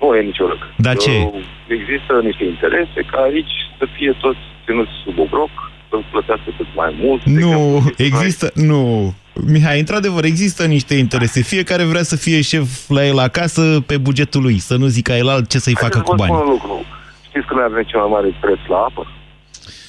Nu 0.00 0.16
e 0.16 0.20
nicio 0.20 0.46
răcă. 0.46 0.66
Dar 0.76 0.96
ce? 0.96 1.30
Există 1.66 2.12
niște 2.22 2.44
interese 2.44 3.00
ca 3.10 3.18
aici 3.20 3.54
să 3.78 3.86
fie 3.96 4.16
toți 4.20 4.38
ținuți 4.64 4.90
sub 5.04 5.18
obroc, 5.18 5.50
să 5.88 5.96
plătească 6.10 6.50
cât 6.56 6.66
mai 6.74 6.96
mult. 7.00 7.22
Nu, 7.24 7.82
există, 7.96 8.50
nu. 8.54 9.12
Mihai, 9.46 9.78
într-adevăr, 9.78 10.24
există 10.24 10.64
niște 10.66 10.94
interese. 10.94 11.40
Fiecare 11.42 11.84
vrea 11.84 12.02
să 12.02 12.16
fie 12.16 12.40
șef 12.40 12.88
la 12.88 13.04
el 13.04 13.18
acasă 13.18 13.80
pe 13.86 13.96
bugetul 13.98 14.42
lui, 14.42 14.58
să 14.58 14.76
nu 14.76 14.86
zică 14.86 15.12
el 15.12 15.28
alt 15.28 15.48
ce 15.48 15.58
să-i 15.58 15.76
facă 15.84 16.00
cu 16.00 16.14
bani. 16.14 16.32
un 16.32 16.48
lucru. 16.48 16.84
Știți 17.28 17.46
că 17.46 17.54
noi 17.54 17.64
avem 17.64 17.82
cel 17.82 18.00
mai 18.00 18.08
mare 18.10 18.34
preț 18.40 18.58
la 18.68 18.76
apă? 18.76 19.06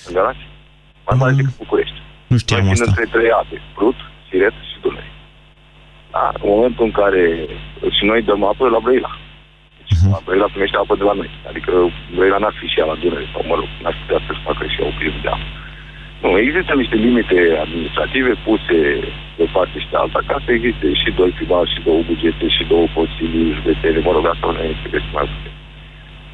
În 0.08 0.14
Galați? 0.14 0.44
Mai 1.08 1.18
mare 1.20 1.34
decât 1.34 1.58
București. 1.58 1.98
Nu 2.28 2.38
știam 2.38 2.62
noi 2.64 2.72
asta. 2.72 2.84
între 2.88 3.06
trei 3.12 3.32
ape, 3.32 3.62
Brut, 3.76 3.96
Siret 4.30 4.56
și 4.70 4.78
Dunăre. 4.82 5.12
Da, 6.12 6.32
în 6.42 6.50
momentul 6.54 6.86
în 6.86 6.92
care 6.92 7.24
și 7.98 8.04
noi 8.06 8.22
dăm 8.22 8.44
apă 8.44 8.64
la 8.76 8.80
Brăila. 8.84 9.12
Uh-huh. 9.94 10.24
Brăila 10.26 10.54
primește 10.54 10.78
apă 10.78 10.96
de 11.02 11.06
la 11.10 11.16
noi. 11.20 11.30
Adică 11.50 11.72
Brăila 12.16 12.40
n-ar 12.42 12.56
fi 12.60 12.66
și 12.72 12.80
ea 12.80 12.86
la 12.92 13.00
Dunăre, 13.02 13.28
sau 13.34 13.42
mă 13.50 13.56
rog, 13.60 13.70
n-ar 13.82 13.96
putea 14.00 14.20
să-și 14.26 14.46
facă 14.48 14.64
și 14.72 14.80
ea 14.80 14.88
o 14.92 14.98
priză 14.98 15.20
de 15.26 15.32
apă. 15.36 15.48
Nu, 16.22 16.30
există 16.38 16.72
niște 16.74 16.96
limite 17.06 17.40
administrative 17.66 18.34
puse 18.46 18.80
de 19.40 19.46
parte 19.56 19.78
și 19.80 19.92
de 19.92 19.98
alta 19.98 20.20
ca 20.30 20.38
să 20.46 20.50
existe 20.52 20.88
și 21.02 21.10
doi 21.20 21.32
primari, 21.38 21.74
și 21.74 21.86
două 21.88 22.02
bugete, 22.08 22.48
și 22.56 22.64
două 22.72 22.86
consilii 22.96 23.56
județene, 23.58 24.00
mă 24.00 24.12
rog, 24.16 24.26
asta 24.28 24.46
nu 24.48 24.52
ne 24.52 24.80
trebuie 24.82 25.04
mai 25.18 25.28
puțin. 25.32 25.54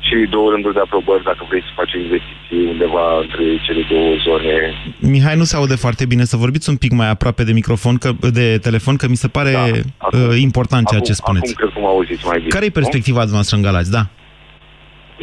Și 0.07 0.15
două 0.29 0.49
rânduri 0.51 0.73
de 0.73 0.79
aprobări 0.79 1.23
dacă 1.23 1.45
vrei 1.49 1.61
să 1.61 1.71
faci 1.75 1.93
investiții 1.93 2.61
undeva 2.73 3.05
între 3.23 3.43
cele 3.65 3.81
două 3.89 4.11
zone. 4.25 4.55
Mihai, 4.99 5.35
nu 5.35 5.43
se 5.43 5.55
aude 5.55 5.75
foarte 5.75 6.05
bine. 6.05 6.23
Să 6.23 6.37
vorbiți 6.37 6.69
un 6.69 6.77
pic 6.83 6.91
mai 6.91 7.09
aproape 7.09 7.43
de 7.43 7.51
microfon, 7.51 7.95
că, 7.97 8.09
de 8.39 8.57
telefon, 8.57 8.95
că 8.95 9.07
mi 9.07 9.15
se 9.15 9.27
pare 9.27 9.51
da, 9.51 9.61
acum, 9.97 10.29
uh, 10.29 10.39
important 10.49 10.87
ceea 10.87 10.99
acum, 11.01 11.11
ce 11.13 11.21
spuneți. 11.21 11.53
Acum 11.53 11.61
cred 11.61 11.71
că 11.73 11.79
mă 11.79 11.87
auziți 11.87 12.25
mai 12.25 12.37
bine. 12.37 12.49
Care 12.49 12.65
e 12.65 12.79
perspectiva 12.81 13.23
nu? 13.23 13.31
noastră 13.31 13.55
în 13.55 13.61
Galați, 13.61 13.91
da? 13.91 14.03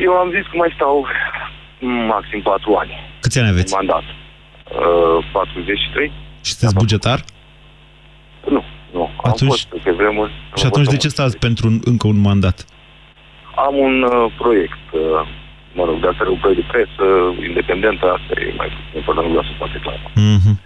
Eu 0.07 0.13
am 0.13 0.29
zis 0.37 0.45
că 0.51 0.57
mai 0.57 0.73
stau 0.75 1.07
maxim 2.15 2.41
4 2.43 2.75
ani. 2.75 2.93
Câți 3.21 3.39
ani 3.39 3.49
aveți? 3.49 3.75
Mandat. 3.75 4.03
Uh, 4.03 5.25
43. 5.33 6.13
Și 6.41 6.53
sunteți 6.53 6.79
bugetar? 6.79 7.25
Nu, 8.49 8.65
nu. 8.93 9.11
Atunci, 9.23 9.41
am 9.41 9.49
fost 9.49 9.83
pe 9.85 9.91
vremuri. 9.91 10.33
Și 10.55 10.67
atunci 10.67 10.87
de 10.87 10.97
ce 10.97 11.09
stați 11.09 11.39
pentru 11.39 11.69
un, 11.69 11.81
încă 11.85 12.07
un 12.07 12.21
mandat? 12.21 12.65
Am 13.67 13.75
un 13.87 13.95
uh, 14.03 14.33
proiect, 14.41 14.85
uh, 14.93 15.01
mă 15.79 15.83
rog, 15.89 15.97
de 16.01 16.09
asta 16.09 16.23
un 16.37 16.43
proiect 16.43 16.61
de 16.63 16.71
presă 16.73 17.07
independentă, 17.49 18.05
asta 18.17 18.33
e 18.41 18.61
mai 18.63 18.71
puțin 18.75 18.95
important, 19.01 19.25
nu 19.27 19.33
vreau 19.35 19.49
să 19.51 19.55
poate 19.63 19.79
clar. 19.85 20.01
Mm-hmm. 20.29 20.57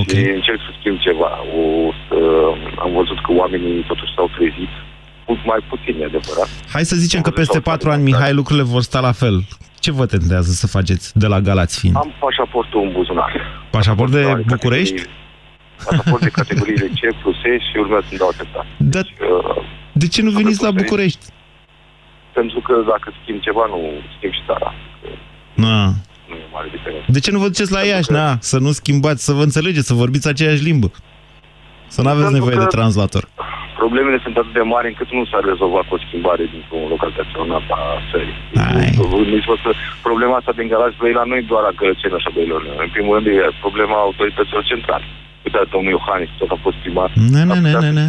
Okay. 0.00 0.20
Și 0.22 0.30
încerc 0.38 0.60
să 0.66 0.70
schimb 0.78 0.98
ceva. 1.08 1.30
O, 1.58 1.60
uh, 1.60 2.52
am 2.84 2.90
văzut 3.00 3.18
că 3.24 3.30
oamenii 3.42 3.76
totuși 3.90 4.14
s-au 4.14 4.28
trezit 4.36 4.72
mai 5.44 5.60
puțin, 5.68 6.00
e 6.00 6.04
adevărat. 6.04 6.48
Hai 6.72 6.84
să 6.84 6.96
zicem 6.96 7.20
că 7.20 7.30
peste 7.30 7.60
patru 7.60 7.90
ani, 7.90 8.02
Mihai, 8.02 8.32
lucrurile 8.32 8.64
vor 8.64 8.82
sta 8.82 9.00
la 9.00 9.12
fel. 9.12 9.36
Ce 9.78 9.92
vă 9.92 10.06
tentează 10.06 10.50
să 10.52 10.66
faceți 10.66 11.18
de 11.18 11.26
la 11.26 11.40
Galați 11.40 11.80
fiind? 11.80 11.96
Am 11.96 12.14
pașaportul 12.18 12.80
în 12.82 12.92
buzunar. 12.92 13.32
Pașaport 13.70 14.10
de 14.10 14.42
București? 14.46 15.02
Pașaport 15.84 16.22
de 16.22 16.28
categoriile 16.28 16.86
C 16.86 17.14
plus 17.22 17.36
E 17.44 17.58
și 17.58 17.76
urmează 17.78 18.04
să-mi 18.08 18.18
dau 18.18 18.28
atestat. 18.28 18.66
Da. 18.76 19.00
Deci, 19.00 19.10
uh, 19.10 19.64
de 19.92 20.08
ce 20.08 20.22
nu 20.22 20.30
veniți 20.30 20.62
la 20.62 20.70
București? 20.70 21.24
Pentru 22.38 22.60
că 22.66 22.74
dacă 22.92 23.06
schimb 23.20 23.40
ceva, 23.40 23.64
nu 23.72 23.80
schimb 24.16 24.32
și 24.32 24.42
țara. 24.46 24.74
Na. 25.64 25.78
Nu 26.28 26.34
e 26.42 26.46
mare 26.52 26.68
diferență. 26.76 27.06
De 27.16 27.20
ce 27.24 27.30
nu 27.30 27.38
vă 27.38 27.46
duceți 27.52 27.72
la 27.72 27.82
Iași, 27.90 28.10
că... 28.10 28.12
na? 28.12 28.28
Să 28.50 28.58
nu 28.58 28.70
schimbați, 28.80 29.24
să 29.24 29.32
vă 29.32 29.42
înțelegeți, 29.42 29.86
să 29.86 29.94
vorbiți 30.02 30.28
aceeași 30.28 30.62
limbă. 30.68 30.88
Să 31.94 32.02
nu 32.02 32.08
aveți 32.08 32.32
nevoie 32.32 32.56
de 32.64 32.74
translator. 32.76 33.24
Problemele 33.82 34.18
sunt 34.24 34.36
atât 34.36 34.54
de 34.58 34.64
mari 34.74 34.86
încât 34.92 35.08
nu 35.18 35.24
s-ar 35.30 35.42
rezolva 35.52 35.80
cu 35.86 35.92
o 35.96 36.02
schimbare 36.06 36.44
dintr-un 36.54 36.84
localitate 36.94 37.28
în 37.44 37.50
alta 37.58 37.76
a 37.94 38.02
țării. 38.10 38.36
Problema 40.08 40.34
asta 40.36 40.52
din 40.58 40.68
Galați 40.72 40.98
Brăila 41.00 41.24
nu 41.30 41.34
e 41.36 41.50
doar 41.52 41.64
a 41.66 41.72
Gălățenii 41.80 42.18
așa 42.20 42.30
Brăilor. 42.34 42.60
În 42.84 42.90
primul 42.94 43.12
rând 43.14 43.26
e 43.26 43.36
problema 43.64 43.96
autorităților 44.06 44.64
centrale. 44.72 45.06
Uite, 45.44 45.58
domnul 45.74 45.92
Iohannis 45.96 46.30
tot 46.38 46.50
a 46.56 46.58
fost 46.66 46.76
primar. 46.82 47.10
Ne, 47.34 47.42
ne, 47.50 47.58
ne, 47.66 47.72
ne, 47.84 47.90
ne, 47.98 48.06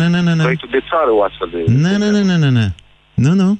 ne, 0.00 0.06
ne, 0.12 0.20
ne, 0.26 0.32
ne, 0.38 0.42
Proiectul 0.48 0.72
de 0.78 0.82
țară 0.90 1.10
o 1.18 1.22
astfel 1.28 1.48
de... 1.54 1.60
Ne, 1.84 1.92
ne, 2.02 2.08
ne, 2.14 2.22
ne, 2.30 2.36
ne, 2.44 2.50
ne. 2.58 2.66
Não, 3.16 3.34
não. 3.34 3.58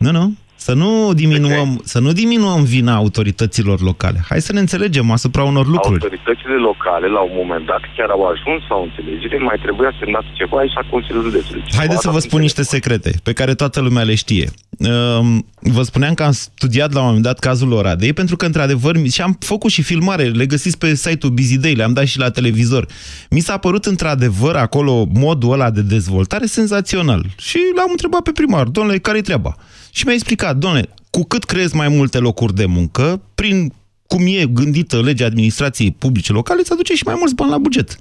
Não, 0.00 0.12
não. 0.12 0.36
Să 0.66 0.72
nu, 0.74 1.12
diminuăm, 1.14 1.80
să 1.84 1.98
nu 2.00 2.12
diminuăm 2.12 2.62
vina 2.64 2.94
autorităților 2.94 3.80
locale. 3.80 4.20
Hai 4.28 4.40
să 4.40 4.52
ne 4.52 4.60
înțelegem 4.60 5.10
asupra 5.10 5.42
unor 5.42 5.66
lucruri. 5.66 6.02
Autoritățile 6.02 6.54
locale, 6.54 7.06
la 7.06 7.20
un 7.20 7.30
moment 7.34 7.66
dat, 7.66 7.80
chiar 7.96 8.08
au 8.10 8.22
ajuns 8.22 8.62
la 8.68 8.76
o 8.76 8.82
înțelegere, 8.82 9.38
mai 9.38 9.58
trebuia 9.62 9.92
semnat 9.98 10.24
ceva 10.32 10.62
și 10.62 10.72
la 10.74 10.84
Consiliul 10.90 11.22
Județului. 11.22 11.62
Haideți 11.76 12.00
să 12.00 12.10
vă 12.10 12.18
spun 12.18 12.40
niște 12.40 12.62
secrete 12.62 13.10
pe 13.22 13.32
care 13.32 13.54
toată 13.54 13.80
lumea 13.80 14.02
le 14.02 14.14
știe. 14.14 14.48
Ehm, 14.78 15.44
Vă 15.62 15.82
spuneam 15.82 16.14
că 16.14 16.22
am 16.22 16.32
studiat 16.32 16.92
la 16.92 17.00
un 17.00 17.06
moment 17.06 17.24
dat 17.24 17.38
cazul 17.38 17.72
Oradei, 17.72 18.12
pentru 18.12 18.36
că, 18.36 18.46
într-adevăr, 18.46 18.96
și 19.12 19.20
am 19.20 19.36
făcut 19.40 19.70
și 19.70 19.82
filmare, 19.82 20.24
le 20.24 20.46
găsiți 20.46 20.78
pe 20.78 20.94
site-ul 20.94 21.32
Busy 21.32 21.58
Day, 21.58 21.74
le-am 21.74 21.92
dat 21.92 22.06
și 22.06 22.18
la 22.18 22.30
televizor. 22.30 22.86
Mi 23.30 23.40
s-a 23.40 23.56
părut, 23.56 23.84
într-adevăr, 23.84 24.56
acolo 24.56 25.06
modul 25.12 25.52
ăla 25.52 25.70
de 25.70 25.82
dezvoltare 25.82 26.46
senzațional. 26.46 27.24
Și 27.36 27.58
l-am 27.76 27.88
întrebat 27.90 28.20
pe 28.20 28.30
primar, 28.32 28.66
domnule, 28.66 28.98
care-i 28.98 29.22
treaba? 29.22 29.56
Și 29.90 30.04
mi-a 30.04 30.14
explicat, 30.14 30.56
domnule, 30.56 30.88
cu 31.10 31.24
cât 31.24 31.44
creezi 31.44 31.76
mai 31.76 31.88
multe 31.88 32.18
locuri 32.18 32.54
de 32.54 32.66
muncă, 32.66 33.22
prin 33.34 33.72
cum 34.06 34.26
e 34.26 34.46
gândită 34.46 35.02
legea 35.02 35.26
administrației 35.26 35.90
publice 35.90 36.32
locale, 36.32 36.60
îți 36.60 36.72
aduce 36.72 36.94
și 36.94 37.04
mai 37.04 37.14
mulți 37.18 37.34
bani 37.34 37.50
la 37.50 37.58
buget. 37.58 37.96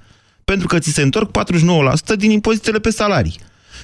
Pentru 0.45 0.67
că 0.67 0.79
ți 0.79 0.91
se 0.91 1.01
întorc 1.01 1.31
49% 2.13 2.15
din 2.17 2.31
impozitele 2.31 2.79
pe 2.79 2.89
salarii. 2.89 3.39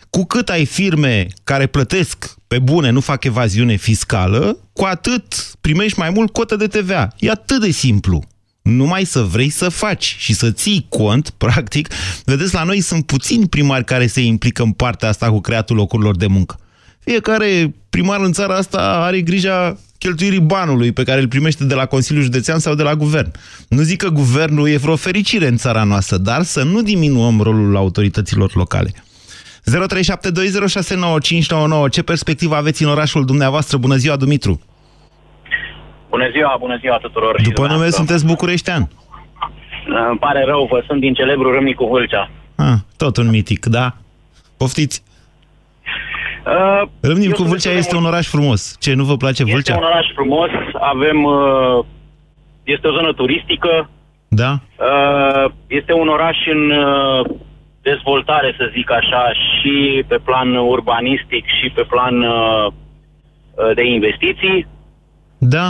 Cu 0.09 0.25
cât 0.25 0.49
ai 0.49 0.65
firme 0.65 1.27
care 1.43 1.67
plătesc 1.67 2.35
pe 2.47 2.59
bune, 2.59 2.89
nu 2.89 2.99
fac 2.99 3.23
evaziune 3.23 3.75
fiscală, 3.75 4.57
cu 4.73 4.83
atât 4.83 5.55
primești 5.61 5.99
mai 5.99 6.09
mult 6.09 6.31
cotă 6.31 6.55
de 6.55 6.67
TVA. 6.67 7.07
E 7.17 7.29
atât 7.29 7.61
de 7.61 7.71
simplu. 7.71 8.23
Numai 8.61 9.03
să 9.03 9.21
vrei 9.21 9.49
să 9.49 9.69
faci 9.69 10.15
și 10.17 10.33
să 10.33 10.51
ții 10.51 10.85
cont, 10.89 11.29
practic. 11.43 11.87
Vedeți, 12.23 12.53
la 12.53 12.63
noi 12.63 12.81
sunt 12.81 13.05
puțini 13.05 13.47
primari 13.47 13.85
care 13.85 14.07
se 14.07 14.21
implică 14.21 14.63
în 14.63 14.71
partea 14.71 15.09
asta 15.09 15.29
cu 15.29 15.41
creatul 15.41 15.75
locurilor 15.75 16.15
de 16.15 16.27
muncă. 16.27 16.59
Fiecare 17.05 17.73
primar 17.89 18.19
în 18.19 18.31
țara 18.31 18.55
asta 18.55 18.79
are 18.79 19.21
grija 19.21 19.77
cheltuirii 19.97 20.39
banului 20.39 20.91
pe 20.91 21.03
care 21.03 21.21
îl 21.21 21.27
primește 21.27 21.63
de 21.63 21.73
la 21.73 21.85
Consiliul 21.85 22.23
Județean 22.23 22.59
sau 22.59 22.73
de 22.75 22.83
la 22.83 22.95
Guvern. 22.95 23.31
Nu 23.69 23.81
zic 23.81 23.97
că 23.97 24.09
Guvernul 24.09 24.69
e 24.69 24.77
vreo 24.77 24.95
fericire 24.95 25.47
în 25.47 25.55
țara 25.57 25.83
noastră, 25.83 26.17
dar 26.17 26.41
să 26.41 26.63
nu 26.63 26.81
diminuăm 26.81 27.41
rolul 27.41 27.75
autorităților 27.75 28.51
locale. 28.55 28.93
0372069599. 31.85 31.89
Ce 31.91 32.03
perspectivă 32.03 32.55
aveți 32.55 32.83
în 32.83 32.89
orașul 32.89 33.25
dumneavoastră? 33.25 33.77
Bună 33.77 33.95
ziua, 33.95 34.15
Dumitru! 34.15 34.61
Bună 36.09 36.29
ziua, 36.31 36.55
bună 36.59 36.77
ziua 36.79 36.97
tuturor. 36.97 37.41
După 37.43 37.67
nume 37.67 37.89
sunteți 37.89 38.25
bucureștean. 38.25 38.89
Îmi 40.09 40.19
pare 40.19 40.43
rău, 40.45 40.67
vă 40.71 40.83
sunt 40.87 40.99
din 40.99 41.13
celebru 41.13 41.51
Râmnicu 41.51 41.85
Vâlcea. 41.87 42.29
Ah, 42.55 42.77
tot 42.97 43.17
un 43.17 43.29
mitic, 43.29 43.65
da? 43.65 43.95
Poftiți! 44.57 45.03
Uh, 46.45 46.81
Râmnicu 47.01 47.43
Vâlcea 47.43 47.71
este 47.71 47.95
un 47.95 48.05
oraș 48.05 48.27
frumos. 48.27 48.75
Ce, 48.79 48.93
nu 48.93 49.03
vă 49.03 49.17
place 49.17 49.41
este 49.41 49.53
Vâlcea? 49.53 49.77
un 49.77 49.83
oraș 49.83 50.05
frumos, 50.13 50.49
avem... 50.79 51.23
Uh, 51.23 51.85
este 52.63 52.87
o 52.87 52.91
zonă 52.91 53.13
turistică, 53.13 53.89
Da? 54.27 54.51
uh, 54.79 55.51
este 55.67 55.93
un 55.93 56.07
oraș 56.07 56.37
în 56.51 56.69
uh, 56.71 57.25
dezvoltare, 57.81 58.53
să 58.57 58.69
zic 58.75 58.91
așa, 58.91 59.23
și 59.33 60.03
pe 60.07 60.17
plan 60.23 60.55
urbanistic 60.55 61.45
și 61.61 61.69
pe 61.75 61.83
plan 61.89 62.21
uh, 62.21 62.65
uh, 62.67 63.75
de 63.75 63.83
investiții. 63.85 64.67
Da? 65.37 65.67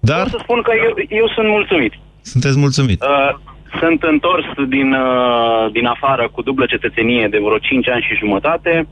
Dar? 0.00 0.20
Vreau 0.22 0.38
să 0.38 0.40
spun 0.42 0.62
că 0.62 0.72
eu, 0.84 1.18
eu 1.20 1.28
sunt 1.34 1.48
mulțumit. 1.48 1.92
Sunteți 2.20 2.58
mulțumit. 2.58 3.02
Uh, 3.02 3.34
sunt 3.80 4.02
întors 4.02 4.44
din, 4.68 4.92
uh, 4.92 5.70
din 5.72 5.86
afară 5.86 6.28
cu 6.32 6.42
dublă 6.42 6.66
cetățenie 6.66 7.28
de 7.28 7.38
vreo 7.38 7.58
5 7.58 7.88
ani 7.88 8.02
și 8.08 8.14
jumătate. 8.18 8.88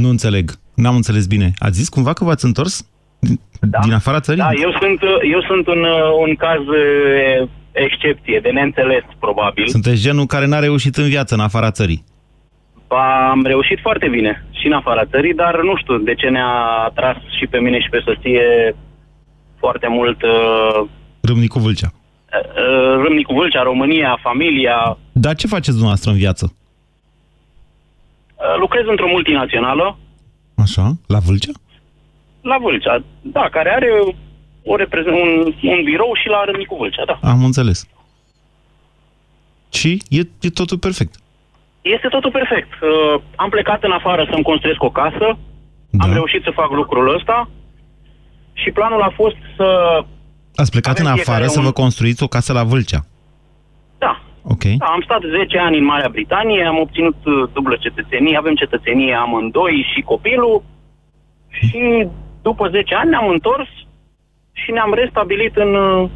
Nu 0.00 0.08
înțeleg. 0.08 0.50
N-am 0.74 0.94
înțeles 0.94 1.26
bine. 1.26 1.52
Ați 1.58 1.78
zis 1.78 1.88
cumva 1.88 2.12
că 2.12 2.24
v-ați 2.24 2.44
întors? 2.44 2.86
Din, 3.18 3.40
din 3.82 3.92
afara 3.92 4.20
țării? 4.20 4.40
Da, 4.42 4.50
eu 4.62 4.70
sunt, 4.80 5.02
uh, 5.02 5.08
eu 5.32 5.40
sunt 5.42 5.66
un, 5.66 5.82
uh, 5.82 6.26
un 6.26 6.34
caz 6.34 6.60
uh, 6.60 7.48
excepție, 7.72 8.38
de 8.42 8.48
neînțeles, 8.50 9.02
probabil. 9.18 9.66
Sunteți 9.68 10.02
genul 10.02 10.26
care 10.26 10.46
n-a 10.46 10.58
reușit 10.58 10.96
în 10.96 11.08
viață 11.08 11.34
în 11.34 11.40
afara 11.40 11.70
țării. 11.70 12.04
Ba, 12.88 13.30
am 13.30 13.44
reușit 13.44 13.78
foarte 13.80 14.08
bine 14.08 14.44
și 14.50 14.66
în 14.66 14.72
afara 14.72 15.04
țării, 15.04 15.34
dar 15.34 15.60
nu 15.62 15.76
știu 15.76 15.98
de 15.98 16.14
ce 16.14 16.28
ne-a 16.28 16.52
atras 16.88 17.16
și 17.38 17.46
pe 17.46 17.58
mine 17.58 17.80
și 17.80 17.88
pe 17.90 18.00
soție 18.04 18.76
foarte 19.58 19.86
mult 19.88 20.22
uh, 20.22 20.88
Râmnicu 21.20 21.58
Vâlcea. 21.58 21.90
uh, 21.92 23.02
Râmnicu 23.04 23.34
Vâlcea, 23.34 23.62
România, 23.62 24.18
familia. 24.22 24.98
Dar 25.12 25.34
ce 25.34 25.46
faceți 25.46 25.70
dumneavoastră 25.70 26.10
în 26.10 26.16
viață? 26.16 26.56
Uh, 28.42 28.58
lucrez 28.58 28.82
într-o 28.86 29.06
multinațională 29.06 29.96
Așa? 30.56 30.92
La 31.06 31.18
Vâlcea? 31.18 31.52
la 32.40 32.56
Vâlcea, 32.60 33.04
da, 33.20 33.48
care 33.50 33.70
are 33.70 33.88
o 34.64 34.76
reprezent, 34.76 35.14
un, 35.14 35.54
un 35.70 35.82
birou 35.84 36.12
și 36.22 36.28
la 36.28 36.44
Râmnicu 36.44 36.76
Vâlcea, 36.76 37.04
da. 37.04 37.18
Am 37.28 37.44
înțeles. 37.44 37.86
Și 39.72 40.02
e, 40.08 40.20
e 40.40 40.50
totul 40.50 40.78
perfect. 40.78 41.14
Este 41.82 42.08
totul 42.08 42.30
perfect. 42.30 42.68
Uh, 42.82 43.22
am 43.36 43.48
plecat 43.50 43.82
în 43.84 43.90
afară 43.92 44.26
să-mi 44.30 44.42
construiesc 44.42 44.82
o 44.82 44.90
casă, 44.90 45.38
Da. 45.90 46.04
am 46.04 46.12
reușit 46.12 46.42
să 46.42 46.50
fac 46.54 46.70
lucrul 46.70 47.14
ăsta 47.14 47.50
și 48.52 48.70
planul 48.70 49.02
a 49.02 49.12
fost 49.16 49.36
să... 49.56 49.98
Ați 50.54 50.70
plecat 50.70 50.92
Avem 50.98 51.04
în 51.06 51.10
afară 51.12 51.24
fiecare 51.30 51.48
să 51.48 51.58
un- 51.58 51.64
vă 51.64 51.72
construiți 51.72 52.22
o 52.22 52.26
casă 52.26 52.52
la 52.52 52.64
Vâlcea. 52.64 53.04
Da, 54.42 54.50
Ok. 54.52 54.64
da, 54.78 54.86
am 54.86 55.00
stat 55.04 55.20
10 55.38 55.58
ani 55.58 55.78
în 55.78 55.84
Marea 55.84 56.08
Britanie, 56.08 56.64
am 56.64 56.78
obținut 56.78 57.16
uh, 57.24 57.48
dublă 57.52 57.76
cetățenie, 57.80 58.36
avem 58.36 58.54
cetățenie 58.54 59.14
amândoi 59.14 59.86
și 59.94 60.00
copilul 60.00 60.62
și 61.48 62.06
după 62.42 62.68
10 62.68 62.94
ani 62.94 63.10
ne-am 63.10 63.28
întors 63.28 63.68
și 64.52 64.70
ne-am 64.70 64.94
restabilit 64.94 65.56
în, 65.56 65.74
uh, 65.74 66.10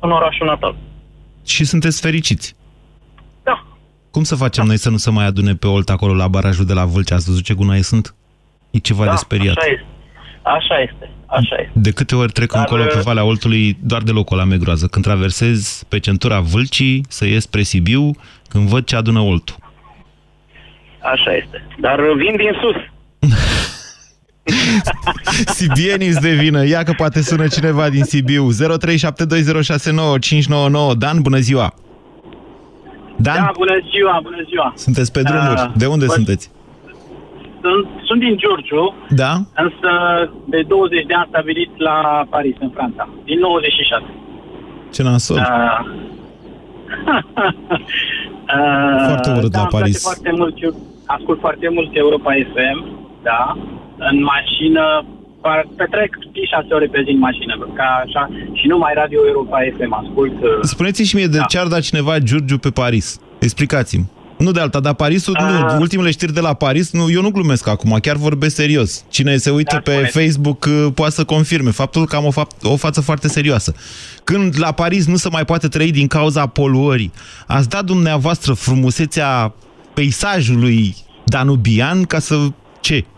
în 0.00 0.10
orașul 0.10 0.46
natal. 0.46 0.76
Și 1.44 1.64
sunteți 1.64 2.00
fericiți. 2.00 2.54
Da. 3.42 3.64
Cum 4.10 4.22
să 4.22 4.34
facem 4.36 4.66
noi 4.66 4.76
să 4.76 4.90
nu 4.90 4.96
se 4.96 5.10
mai 5.10 5.24
adune 5.26 5.54
pe 5.54 5.66
Olt 5.66 5.88
acolo 5.88 6.14
la 6.14 6.28
barajul 6.28 6.64
de 6.64 6.72
la 6.72 6.84
Vâlcea? 6.84 7.14
Ați 7.14 7.26
văzut 7.26 7.44
ce 7.44 7.54
gunoaie 7.54 7.82
sunt? 7.82 8.14
E 8.70 8.78
ceva 8.78 9.04
da, 9.04 9.10
de 9.10 9.16
speriat. 9.16 9.56
Așa 9.56 9.66
este. 9.70 9.86
Așa 10.56 10.78
este. 10.80 11.10
Așa 11.26 11.56
este. 11.58 11.70
De 11.72 11.90
câte 11.90 12.14
ori 12.16 12.32
trec 12.32 12.52
Dar, 12.52 12.60
încolo 12.60 12.84
pe 12.84 12.96
uh, 12.96 13.02
Valea 13.02 13.24
Oltului, 13.24 13.76
doar 13.82 14.02
de 14.02 14.10
locul 14.10 14.36
la 14.36 14.44
megroază. 14.44 14.86
Când 14.86 15.04
traversez 15.04 15.82
pe 15.88 15.98
centura 15.98 16.40
Vâlcii, 16.40 17.04
să 17.08 17.26
ies 17.26 17.42
spre 17.42 17.62
Sibiu, 17.62 18.10
când 18.48 18.68
văd 18.68 18.84
ce 18.84 18.96
adună 18.96 19.20
Oltul. 19.20 19.56
Așa 21.02 21.34
este. 21.36 21.66
Dar 21.80 21.98
uh, 21.98 22.16
vin 22.16 22.36
din 22.36 22.50
sus. 22.60 22.76
Sibienii 25.54 26.08
îți 26.08 26.20
de 26.20 26.34
vină. 26.34 26.66
Ia 26.66 26.82
că 26.82 26.92
poate 26.96 27.22
sună 27.22 27.46
cineva 27.46 27.88
din 27.88 28.04
Sibiu. 28.04 28.48
0372069599. 28.52 28.56
Dan, 30.98 31.22
bună 31.22 31.38
ziua! 31.38 31.74
Dan, 33.16 33.34
Da, 33.36 33.50
bună 33.56 33.78
ziua, 33.90 34.20
bună 34.22 34.42
ziua. 34.48 34.72
sunteți 34.76 35.12
pe 35.12 35.22
drumuri. 35.22 35.60
Ah, 35.60 35.70
De 35.76 35.86
unde 35.86 36.06
vă- 36.06 36.12
sunteți? 36.12 36.50
Sunt, 37.62 37.86
sunt 38.04 38.20
din 38.20 38.36
Giurgiu, 38.36 38.94
Da? 39.22 39.32
însă 39.64 39.90
de 40.44 40.60
20 40.68 41.06
de 41.06 41.14
ani 41.14 41.26
stabilit 41.28 41.70
la 41.76 42.26
Paris, 42.30 42.54
în 42.60 42.70
Franța, 42.76 43.08
din 43.24 43.38
96. 43.38 44.04
Ce 44.92 45.02
nasol. 45.02 45.38
Ah. 45.38 45.80
Ah, 48.46 49.04
Foarte 49.06 49.30
urât 49.30 49.50
da, 49.50 49.58
la 49.58 49.60
îmi 49.62 49.68
place 49.70 49.82
Paris. 49.82 50.02
Foarte 50.02 50.30
mult, 50.36 50.54
eu 50.62 50.72
ascult 51.06 51.38
foarte 51.40 51.68
mult 51.76 51.90
Europa 51.96 52.32
FM, 52.52 52.78
da, 53.22 53.56
în 54.10 54.22
mașină, 54.22 55.04
par- 55.40 55.66
petrec 55.76 56.10
6 56.60 56.74
ore 56.74 56.86
pe 56.86 57.02
zi 57.04 57.10
în 57.10 57.18
mașină, 57.18 57.54
ca 57.74 58.02
așa, 58.06 58.28
și 58.52 58.66
numai 58.66 58.92
Radio 58.94 59.20
Europa 59.26 59.58
FM 59.76 59.92
ascult. 59.92 60.42
uh, 60.42 60.48
Spuneți-mi 60.62 61.06
și 61.06 61.16
mie 61.16 61.26
de 61.26 61.38
ce 61.48 61.58
ar 61.58 61.66
da 61.66 61.80
cineva 61.80 62.18
Giurgiu 62.18 62.58
pe 62.58 62.70
Paris? 62.70 63.20
Explicați-mi. 63.38 64.04
Nu 64.40 64.50
de 64.50 64.60
alta, 64.60 64.80
dar 64.80 64.94
Parisul, 64.94 65.36
Ah. 65.38 65.44
nu, 65.72 65.78
ultimele 65.80 66.10
știri 66.10 66.32
de 66.32 66.40
la 66.40 66.54
Paris, 66.54 66.92
nu, 66.92 67.10
eu 67.10 67.22
nu 67.22 67.30
glumesc 67.30 67.68
acum, 67.68 67.98
chiar 68.02 68.16
vorbesc 68.16 68.54
serios. 68.54 69.04
Cine 69.10 69.36
se 69.36 69.50
uită 69.50 69.74
Da, 69.74 69.80
pe 69.80 69.90
spuneți. 69.90 70.18
Facebook 70.18 70.64
uh, 70.64 70.86
poate 70.94 71.12
să 71.12 71.24
confirme 71.24 71.70
faptul 71.70 72.04
că 72.06 72.16
am 72.16 72.24
o, 72.24 72.30
fapt, 72.30 72.64
o 72.64 72.76
față 72.76 73.00
foarte 73.00 73.28
serioasă. 73.28 73.74
Când 74.24 74.54
la 74.58 74.72
Paris 74.72 75.06
nu 75.06 75.16
se 75.16 75.28
mai 75.32 75.44
poate 75.44 75.68
trăi 75.68 75.90
din 75.90 76.06
cauza 76.06 76.46
poluării, 76.46 77.12
ați 77.46 77.68
dat 77.68 77.84
dumneavoastră 77.84 78.52
frumusețea 78.52 79.54
peisajului 79.94 80.94
danubian 81.24 82.02
ca 82.02 82.18
să... 82.18 82.34
Ce? 82.80 83.04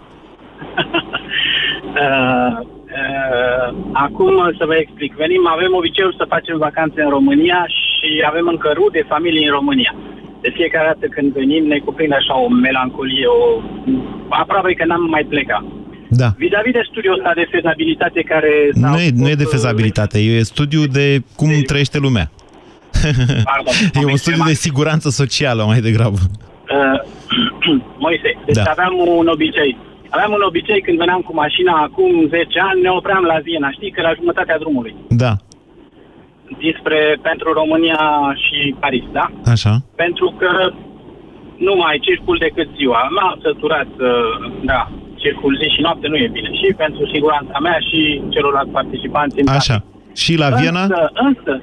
Uh, 2.02 2.52
uh, 3.00 3.66
acum 3.92 4.32
să 4.58 4.64
vă 4.66 4.74
explic. 4.84 5.14
Venim, 5.14 5.42
avem 5.56 5.72
obiceiul 5.80 6.14
să 6.18 6.24
facem 6.34 6.56
vacanțe 6.58 7.02
în 7.02 7.10
România 7.10 7.60
și 7.66 8.08
avem 8.30 8.46
încă 8.54 8.68
rude, 8.74 9.04
familii 9.08 9.46
în 9.46 9.52
România. 9.52 9.94
De 10.44 10.50
fiecare 10.54 10.86
dată 10.86 11.06
când 11.14 11.32
venim 11.32 11.62
ne 11.66 11.78
cuprinde 11.78 12.14
așa 12.14 12.34
o 12.44 12.48
melancolie, 12.48 13.26
o... 13.26 13.40
aproape 14.28 14.72
că 14.72 14.84
n-am 14.84 15.04
mai 15.16 15.24
plecat. 15.32 15.64
Da. 16.08 16.28
Vis-a-vis 16.36 16.72
de 16.72 16.82
studiul 16.90 17.14
ăsta 17.18 17.32
de 17.34 17.46
fezabilitate 17.50 18.20
care... 18.22 18.52
s-a 18.72 18.88
Nu 18.88 18.98
e, 19.00 19.10
nu 19.14 19.28
e 19.28 19.34
de 19.34 19.42
făcut, 19.42 19.58
fezabilitate, 19.58 20.18
e 20.18 20.42
studiu 20.42 20.82
de 20.86 21.22
cum 21.36 21.48
trăiește 21.66 21.98
lumea. 21.98 22.30
Pardon, 23.50 23.74
e 24.00 24.04
un 24.04 24.16
studiu 24.16 24.44
de 24.44 24.52
siguranță 24.52 25.08
socială 25.10 25.64
mai 25.64 25.80
degrabă. 25.80 26.18
Uh, 26.76 26.98
Moise, 28.04 28.30
deci 28.46 28.54
Da. 28.54 28.62
aveam 28.74 28.94
un 29.16 29.26
obicei. 29.26 29.76
Aveam 30.08 30.32
un 30.32 30.44
obicei 30.46 30.80
când 30.80 30.98
veneam 30.98 31.20
cu 31.20 31.34
mașina 31.34 31.72
acum 31.86 32.10
10 32.28 32.60
ani, 32.70 32.82
ne 32.82 32.90
opream 32.90 33.24
la 33.24 33.38
Viena, 33.44 33.70
știi, 33.70 33.90
că 33.90 34.00
la 34.02 34.12
jumătatea 34.18 34.58
drumului. 34.58 34.94
Da, 35.08 35.32
Despre, 36.60 37.18
pentru 37.22 37.52
România 37.52 38.00
și 38.44 38.74
Paris, 38.80 39.04
da? 39.12 39.26
așa. 39.54 39.72
Pentru 39.96 40.34
că 40.38 40.72
nu 41.56 41.74
mai 41.82 41.98
circul 42.06 42.36
decât 42.46 42.68
ziua. 42.76 43.00
M-am 43.16 43.38
săturat, 43.42 43.90
uh, 43.98 44.52
da, 44.70 44.90
circul 45.22 45.58
zi 45.60 45.74
și 45.74 45.80
noapte 45.80 46.06
nu 46.08 46.16
e 46.16 46.28
bine. 46.32 46.50
Și 46.60 46.74
pentru 46.84 47.02
siguranța 47.12 47.58
mea 47.58 47.78
și 47.88 48.22
celorlalți 48.28 48.76
participanți 48.78 49.40
în 49.40 49.48
Așa. 49.48 49.84
Și 50.14 50.36
la 50.36 50.48
Viena? 50.48 50.82
Însă, 50.82 51.10
însă, 51.14 51.62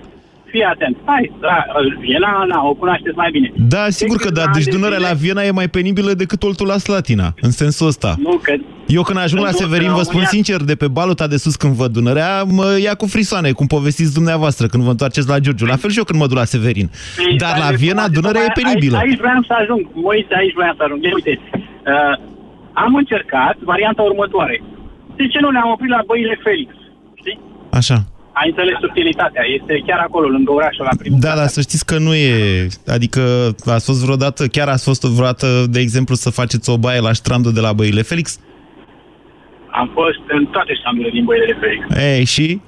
fii 0.51 0.63
atent. 0.63 0.97
Hai, 1.05 1.31
da, 1.41 1.65
Viena, 1.99 2.43
na, 2.47 2.59
o 2.63 2.73
cunoașteți 2.73 3.15
mai 3.15 3.29
bine. 3.31 3.51
Da, 3.55 3.85
sigur 3.89 4.17
că 4.17 4.29
da. 4.31 4.43
Deci 4.53 4.65
Dunărea 4.65 4.97
la 4.99 5.13
Viena 5.13 5.43
e 5.43 5.51
mai 5.51 5.67
penibilă 5.67 6.11
decât 6.13 6.43
Oltul 6.43 6.67
la 6.67 6.77
Slatina, 6.77 7.33
în 7.41 7.51
sensul 7.51 7.87
ăsta. 7.87 8.15
Nu, 8.17 8.39
că... 8.43 8.53
Eu 8.87 9.01
când 9.01 9.17
ajung 9.19 9.41
la 9.41 9.49
Nu, 9.51 9.57
Severin, 9.57 9.87
că 9.87 9.93
vă 9.93 10.01
spun 10.01 10.19
România- 10.21 10.29
sincer, 10.35 10.59
de 10.71 10.75
pe 10.75 10.87
baluta 10.87 11.27
de 11.27 11.37
sus 11.37 11.55
când 11.55 11.73
văd 11.73 11.91
Dunărea, 11.91 12.43
mă 12.43 12.77
ia 12.81 12.93
cu 12.95 13.05
frisoane, 13.05 13.51
cum 13.51 13.67
povestiți 13.67 14.13
dumneavoastră 14.13 14.67
când 14.67 14.83
vă 14.83 14.89
întoarceți 14.89 15.27
la 15.29 15.39
Giurgiu. 15.39 15.65
La 15.65 15.75
fel 15.75 15.89
și 15.89 15.97
eu 15.97 16.03
când 16.03 16.19
mă 16.19 16.27
duc 16.27 16.37
la 16.37 16.43
Severin. 16.53 16.89
Păi, 17.15 17.35
Dar 17.37 17.57
la 17.57 17.63
dar 17.65 17.73
Viena, 17.75 18.03
aici- 18.03 18.13
Dunărea 18.17 18.41
e 18.47 18.51
penibilă. 18.61 18.97
Aici, 18.97 19.07
aici 19.09 19.19
vreau 19.19 19.41
să 19.49 19.53
ajung. 19.61 19.81
Moise, 19.93 20.33
aici 20.41 20.53
vreau 20.59 20.73
să 20.77 20.83
ajung. 20.85 20.99
Ia 21.03 21.11
uite, 21.13 21.33
uh, 21.41 22.15
am 22.73 22.95
încercat 22.95 23.55
varianta 23.71 24.01
următoare. 24.01 24.63
De 25.15 25.27
ce 25.27 25.39
nu 25.41 25.49
ne-am 25.49 25.69
oprit 25.75 25.89
la 25.89 26.01
băile 26.09 26.39
Felix? 26.43 26.69
Știi? 27.21 27.39
Așa. 27.79 27.97
Ai 28.41 28.47
înțeles 28.49 28.75
subtilitatea. 28.79 29.43
Este 29.59 29.83
chiar 29.87 29.99
acolo, 29.99 30.27
lângă 30.27 30.51
orașul 30.51 30.85
la 30.91 30.95
primul. 30.97 31.19
Da, 31.19 31.35
dar 31.35 31.47
să 31.47 31.61
știți 31.61 31.85
că 31.85 31.97
nu 31.97 32.13
e... 32.15 32.67
Adică 32.87 33.21
ați 33.65 33.85
fost 33.85 34.03
vreodată, 34.03 34.47
chiar 34.47 34.67
ați 34.67 34.83
fost 34.83 35.03
vreodată, 35.03 35.65
de 35.69 35.79
exemplu, 35.79 36.15
să 36.15 36.29
faceți 36.29 36.69
o 36.69 36.77
baie 36.77 36.99
la 36.99 37.13
strandul 37.13 37.53
de 37.53 37.59
la 37.59 37.73
Băile 37.73 38.01
Felix? 38.01 38.39
Am 39.71 39.91
fost 39.93 40.23
în 40.27 40.45
toate 40.45 40.73
ștamburile 40.79 41.11
din 41.13 41.25
băile 41.25 41.57
Felix. 41.59 42.03
Ei, 42.03 42.25
și? 42.25 42.61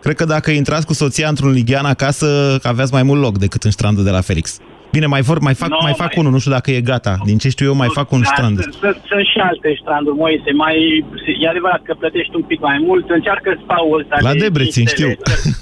Cred 0.00 0.16
că 0.16 0.24
dacă 0.24 0.50
intrați 0.50 0.86
cu 0.86 0.92
soția 0.92 1.28
într-un 1.28 1.50
lighean 1.50 1.84
acasă, 1.84 2.58
aveați 2.62 2.92
mai 2.92 3.02
mult 3.02 3.20
loc 3.20 3.38
decât 3.38 3.62
în 3.62 3.70
strandul 3.70 4.04
de 4.04 4.10
la 4.10 4.20
Felix. 4.20 4.58
Bine, 4.92 5.06
mai, 5.06 5.20
vor, 5.20 5.38
mai 5.38 5.54
fac, 5.54 5.68
Nu, 5.68 5.76
mai 5.82 5.92
fac 6.02 6.06
mai- 6.06 6.16
unul, 6.20 6.32
nu 6.32 6.38
știu 6.38 6.50
dacă 6.50 6.70
e 6.70 6.80
gata. 6.80 7.14
Din 7.24 7.38
ce 7.38 7.48
știu 7.48 7.66
eu, 7.66 7.74
mai 7.74 7.88
fac 7.98 8.12
un 8.12 8.20
Da, 8.22 8.30
strand. 8.32 8.56
Sunt, 8.60 8.74
sunt, 8.74 8.96
sunt 9.10 9.24
și 9.32 9.38
alte 9.38 9.78
stranduri, 9.82 10.16
Moise. 10.16 10.50
Mai, 10.52 11.04
e 11.42 11.48
adevărat 11.48 11.82
că 11.82 11.94
plătești 11.98 12.34
un 12.34 12.42
pic 12.42 12.60
mai 12.60 12.78
mult. 12.86 13.10
Încearcă 13.10 13.58
spaul 13.62 13.98
ăsta. 14.00 14.16
La 14.20 14.32
de 14.32 14.38
Debrețin, 14.38 14.72
cinci 14.84 14.88
știu. 14.88 15.10
stele. 15.10 15.56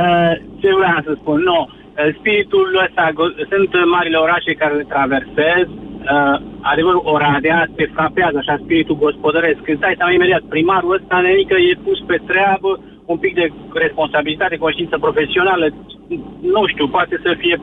Uh, 0.00 0.32
Ce 0.60 0.68
vreau 0.78 1.00
să 1.06 1.12
spun? 1.20 1.38
Nu. 1.50 1.60
Uh, 1.68 2.08
Spiritul 2.18 2.68
ăsta, 2.86 3.04
go- 3.18 3.34
sunt 3.52 3.70
uh, 3.74 3.82
marile 3.94 4.16
orașe 4.26 4.52
care 4.62 4.74
le 4.80 4.86
traversez. 4.94 5.64
Uh, 6.14 6.36
adevărul, 6.72 7.02
Oradea 7.14 7.60
te 7.76 7.84
frapează 7.96 8.36
așa 8.40 8.56
spiritul 8.64 9.00
gospodăresc. 9.04 9.62
Îți 9.72 9.82
dai 9.84 9.94
seama 9.98 10.12
imediat, 10.12 10.42
primarul 10.54 10.96
ăsta, 10.98 11.16
nenică, 11.26 11.54
e 11.70 11.84
pus 11.86 11.98
pe 12.10 12.16
treabă, 12.30 12.70
un 13.12 13.18
pic 13.24 13.32
de 13.40 13.46
responsabilitate, 13.86 14.56
conștiință 14.64 14.96
profesională. 15.06 15.64
Nu 16.54 16.66
știu, 16.72 16.86
poate 16.88 17.20
să 17.24 17.34
fie 17.38 17.60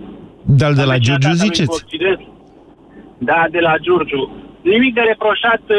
Dar 0.62 0.72
de 0.74 0.84
la 0.84 0.94
Vecinătatea 0.94 1.00
Giurgiu 1.08 1.28
lui 1.30 1.38
ziceți? 1.48 1.80
Occident. 1.84 2.22
Da, 3.18 3.40
de 3.52 3.60
la 3.60 3.74
Giurgiu. 3.86 4.24
Nimic 4.62 4.94
de 4.94 5.02
reproșat 5.12 5.62
uh, 5.70 5.78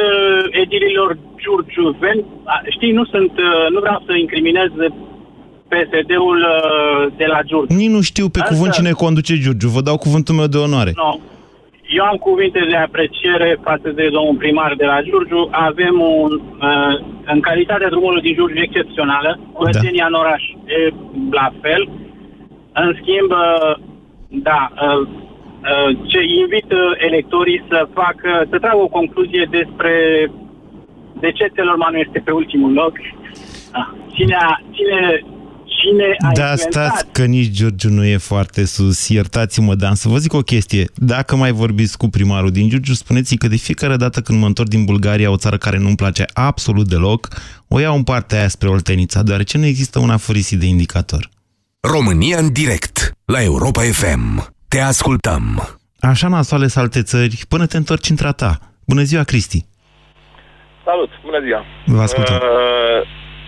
edililor 0.62 1.18
Giurgiu. 1.42 1.96
Ven, 2.02 2.18
a, 2.44 2.54
știi, 2.74 2.92
nu 2.92 3.04
sunt, 3.04 3.32
uh, 3.48 3.66
nu 3.74 3.78
vreau 3.80 4.02
să 4.06 4.12
incriminez 4.24 4.70
PSD-ul 5.72 6.38
uh, 6.38 7.12
de 7.16 7.26
la 7.26 7.40
Giurgiu. 7.48 7.76
Nici 7.76 7.94
nu 7.96 8.00
știu 8.00 8.26
pe 8.28 8.38
Însă- 8.40 8.52
cuvânt 8.52 8.72
cine 8.72 8.90
conduce 8.90 9.34
Giurgiu. 9.42 9.68
Vă 9.68 9.80
dau 9.80 9.96
cuvântul 9.96 10.34
meu 10.34 10.46
de 10.46 10.56
onoare. 10.58 10.92
No. 10.96 11.12
Eu 11.98 12.04
am 12.04 12.16
cuvinte 12.16 12.60
de 12.70 12.76
apreciere 12.76 13.58
față 13.68 13.88
de 13.98 14.08
domnul 14.16 14.36
primar 14.42 14.74
de 14.76 14.84
la 14.92 14.98
Giurgiu. 15.02 15.48
Avem 15.50 15.94
un, 16.00 16.32
uh, 16.68 16.94
în 17.32 17.40
calitatea 17.40 17.88
drumului 17.88 18.22
din 18.22 18.34
Giurgiu 18.34 18.62
excepțională, 18.62 19.30
curățenia 19.52 20.06
în 20.06 20.12
oraș 20.22 20.42
e 20.78 20.92
la 21.30 21.48
fel. 21.62 21.82
În 22.82 22.90
schimb, 23.00 23.30
uh, 23.30 23.72
da, 24.48 24.60
uh, 24.86 25.08
uh, 25.70 25.90
ce 26.10 26.20
invit 26.42 26.68
uh, 26.72 26.80
electorii 27.08 27.64
să 27.70 27.78
facă, 28.00 28.30
să 28.50 28.56
tragă 28.58 28.80
o 28.86 28.94
concluzie 28.98 29.44
despre 29.50 29.92
de 31.20 31.30
ce 31.32 31.44
Telormanu 31.54 31.96
este 31.96 32.18
pe 32.24 32.30
ultimul 32.30 32.72
loc. 32.72 32.92
Ah, 33.72 33.88
Cine 34.14 34.36
a, 34.40 34.60
cine, 34.70 35.00
cine 35.64 36.16
a 36.18 36.30
Da, 36.34 36.50
inventat 36.50 36.70
stați 36.70 37.12
că 37.12 37.24
nici 37.24 37.50
Giurgiu 37.50 37.88
nu 37.90 38.04
e 38.04 38.16
foarte 38.16 38.64
sus. 38.64 39.08
Iertați-mă, 39.08 39.74
Dan, 39.74 39.94
să 39.94 40.08
vă 40.08 40.16
zic 40.16 40.32
o 40.32 40.40
chestie. 40.40 40.84
Dacă 40.94 41.36
mai 41.36 41.52
vorbiți 41.52 41.98
cu 41.98 42.08
primarul 42.08 42.50
din 42.50 42.68
Giurgiu, 42.68 42.92
spuneți 42.92 43.36
că 43.36 43.48
de 43.48 43.56
fiecare 43.56 43.96
dată 43.96 44.20
când 44.20 44.40
mă 44.40 44.46
întorc 44.46 44.68
din 44.68 44.84
Bulgaria, 44.84 45.30
o 45.30 45.36
țară 45.36 45.56
care 45.56 45.78
nu-mi 45.78 45.96
place 45.96 46.24
absolut 46.32 46.88
deloc, 46.88 47.28
o 47.68 47.80
iau 47.80 47.96
în 47.96 48.02
partea 48.02 48.38
aia 48.38 48.48
spre 48.48 48.68
Oltenița, 48.68 49.22
deoarece 49.22 49.58
nu 49.58 49.64
există 49.64 49.98
un 49.98 50.10
aforisit 50.10 50.58
de 50.58 50.66
indicator. 50.66 51.28
România 51.88 52.38
în 52.38 52.52
direct 52.52 53.12
la 53.24 53.42
Europa 53.42 53.80
FM. 53.82 54.52
Te 54.68 54.80
ascultăm. 54.80 55.44
Așa 56.00 56.28
nasoale 56.28 56.66
sunt 56.66 56.84
alte 56.84 57.02
țări 57.02 57.36
până 57.48 57.66
te 57.66 57.76
întorci 57.76 58.08
într-a 58.10 58.32
ta. 58.32 58.58
Bună 58.86 59.02
ziua, 59.02 59.22
Cristi! 59.22 59.60
Salut, 60.84 61.10
bună 61.24 61.40
ziua. 61.46 61.62
Vă 61.86 62.00
ascultăm. 62.02 62.34
Uh, 62.34 62.40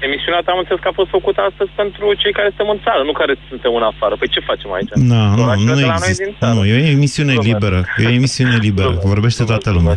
emisiunea 0.07 0.40
ta 0.45 0.51
am 0.53 0.59
înțeles 0.59 0.81
că 0.83 0.88
a 0.88 0.99
fost 1.01 1.11
făcută 1.11 1.40
astăzi 1.51 1.71
pentru 1.83 2.05
cei 2.23 2.33
care 2.33 2.49
suntem 2.49 2.69
în 2.75 2.81
țară, 2.87 3.03
nu 3.09 3.12
care 3.12 3.35
suntem 3.49 3.73
în 3.75 3.83
afară. 3.93 4.14
Păi 4.21 4.29
ce 4.35 4.40
facem 4.51 4.73
aici? 4.73 4.93
Nu, 4.95 5.21
nu, 5.37 5.43
Orașele 5.45 5.71
nu 5.71 5.75
de 5.81 5.87
la 5.93 5.97
noi 6.03 6.09
există. 6.12 6.25
din 6.25 6.37
țară. 6.40 6.55
Nu, 6.55 6.62
e 6.71 6.75
o 6.87 6.87
emisiune 6.97 7.33
Glumesc. 7.33 7.53
liberă. 7.53 7.79
E 8.03 8.07
o 8.07 8.16
emisiune 8.21 8.57
liberă. 8.69 8.93
Vorbește 9.12 9.43
toată 9.51 9.69
lumea. 9.77 9.97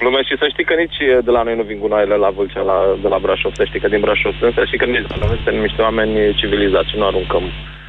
Glumesc 0.00 0.26
și 0.30 0.40
să 0.40 0.46
știi 0.48 0.68
că 0.68 0.74
nici 0.82 0.98
de 1.26 1.32
la 1.36 1.42
noi 1.46 1.56
nu 1.56 1.64
vin 1.70 1.78
gunoaiele 1.84 2.16
la 2.24 2.30
Vâlcea, 2.36 2.62
la, 2.70 2.78
de 3.04 3.08
la 3.14 3.18
Brașov. 3.24 3.52
Să 3.54 3.64
știi 3.64 3.82
că 3.82 3.88
din 3.88 4.00
Brașov 4.00 4.32
sunt, 4.40 4.54
să 4.54 4.62
știi 4.64 4.80
că 4.82 4.84
nici 4.84 5.08
de 5.12 5.16
la 5.20 5.26
noi 5.26 5.40
suntem 5.40 5.56
niște 5.66 5.82
oameni 5.82 6.34
civilizați 6.40 6.90
și 6.90 6.96
nu 7.00 7.06
aruncăm. 7.06 7.44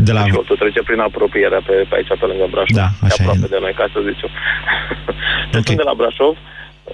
De 0.08 0.12
la... 0.12 0.22
Și 0.26 0.32
totul 0.40 0.58
trece 0.62 0.82
prin 0.84 1.00
apropierea 1.00 1.62
pe, 1.68 1.76
pe 1.90 1.96
aici, 1.96 2.20
pe 2.22 2.26
lângă 2.32 2.48
Brașov. 2.54 2.78
Da, 2.82 2.88
e 3.04 3.06
așa 3.08 3.24
aproape 3.24 3.48
e. 3.50 3.54
de 3.56 3.60
noi, 3.66 3.74
ca 3.80 3.86
să 3.94 4.00
zic 4.08 4.18
eu. 4.26 4.32
okay. 5.60 5.64
Sunt 5.66 5.82
de 5.84 5.90
la 5.92 6.00
Brașov. 6.02 6.36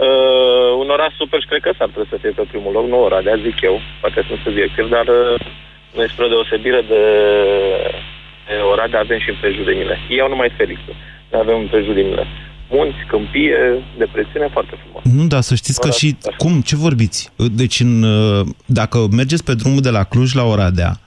Uh, 0.06 0.72
un 0.82 0.90
oraș 0.96 1.12
super 1.22 1.40
și 1.42 1.50
cred 1.52 1.62
că 1.66 1.72
s-ar 1.78 1.90
trebui 1.92 2.12
să 2.14 2.18
fie 2.22 2.34
pe 2.38 2.50
primul 2.52 2.72
loc, 2.78 2.86
nu 2.88 3.04
Oradea, 3.08 3.44
zic 3.48 3.58
eu, 3.70 3.76
poate 4.02 4.20
sunt 4.28 4.40
subiectiv, 4.48 4.86
dar 4.96 5.08
uh, 5.08 5.40
noi 5.98 6.08
spre 6.14 6.28
deosebire 6.28 6.82
de, 6.94 7.04
de 8.48 8.56
Oradea 8.72 9.00
avem 9.00 9.20
și 9.20 9.30
împrejurimile. 9.30 9.96
Ei 10.10 10.22
au 10.22 10.30
numai 10.30 10.58
Felixul, 10.58 10.96
noi 11.32 11.42
avem 11.44 11.58
împrejurimile. 11.60 12.24
Munți, 12.70 12.98
câmpie, 13.08 13.58
depresiune, 13.98 14.50
foarte 14.52 14.76
frumos. 14.82 15.02
Nu, 15.18 15.28
dar 15.28 15.42
să 15.42 15.56
știți 15.56 15.80
că 15.80 15.90
și... 15.90 16.16
Cum? 16.38 16.62
Ce 16.62 16.76
vorbiți? 16.76 17.32
Deci, 17.52 17.80
în, 17.80 18.04
uh, 18.04 18.46
dacă 18.66 19.08
mergeți 19.12 19.44
pe 19.44 19.54
drumul 19.54 19.82
de 19.82 19.90
la 19.90 20.04
Cluj 20.04 20.34
la 20.34 20.44
Oradea, 20.44 21.00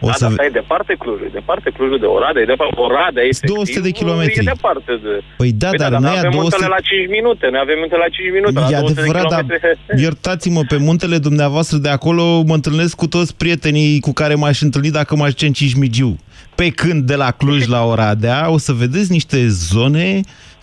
o 0.00 0.06
da, 0.06 0.12
să... 0.12 0.24
dar 0.36 0.46
e 0.46 0.58
departe 0.62 0.94
Clujul, 0.98 1.26
e 1.26 1.38
departe 1.40 1.70
Clujul 1.70 1.98
de 1.98 2.06
Oradea, 2.06 2.42
e 2.42 2.44
departe, 2.44 2.74
Oradea 2.76 3.22
efectiv, 3.22 3.54
200 3.54 3.80
de 3.80 3.90
kilometri. 3.90 4.46
E 4.46 4.52
departe 4.54 4.92
de... 5.04 5.12
Păi 5.36 5.52
da, 5.52 5.68
Păi 5.68 5.78
dar 5.78 5.90
da, 5.90 5.98
noi 5.98 6.08
noi 6.08 6.16
a 6.16 6.18
avem 6.18 6.30
200 6.30 6.40
muntele 6.40 6.74
la 6.76 6.80
5 6.80 7.08
minute, 7.16 7.44
noi 7.52 7.60
avem 7.66 7.78
muntele 7.82 8.02
la 8.06 8.10
5 8.16 8.32
minute, 8.36 8.58
la 8.60 8.66
E 8.66 8.80
200 8.80 8.92
de 8.92 9.00
adevărat, 9.00 9.26
dar 9.34 9.42
kilometri. 9.42 10.02
iertați-mă, 10.06 10.62
pe 10.72 10.78
muntele 10.88 11.18
dumneavoastră 11.28 11.76
de 11.86 11.90
acolo 11.98 12.24
mă 12.50 12.54
întâlnesc 12.54 12.94
cu 13.02 13.06
toți 13.14 13.36
prietenii 13.36 14.00
cu 14.06 14.12
care 14.20 14.34
m-aș 14.34 14.58
întâlni 14.66 14.90
dacă 15.00 15.12
m-aș 15.16 15.30
duce 15.34 15.46
în 15.46 15.52
Cismigiu. 15.52 16.12
Pe 16.54 16.68
când 16.68 17.00
de 17.10 17.16
la 17.24 17.30
Cluj 17.30 17.66
la 17.66 17.82
Oradea 17.84 18.50
o 18.50 18.58
să 18.58 18.72
vedeți 18.72 19.12
niște 19.12 19.38
zone 19.48 20.20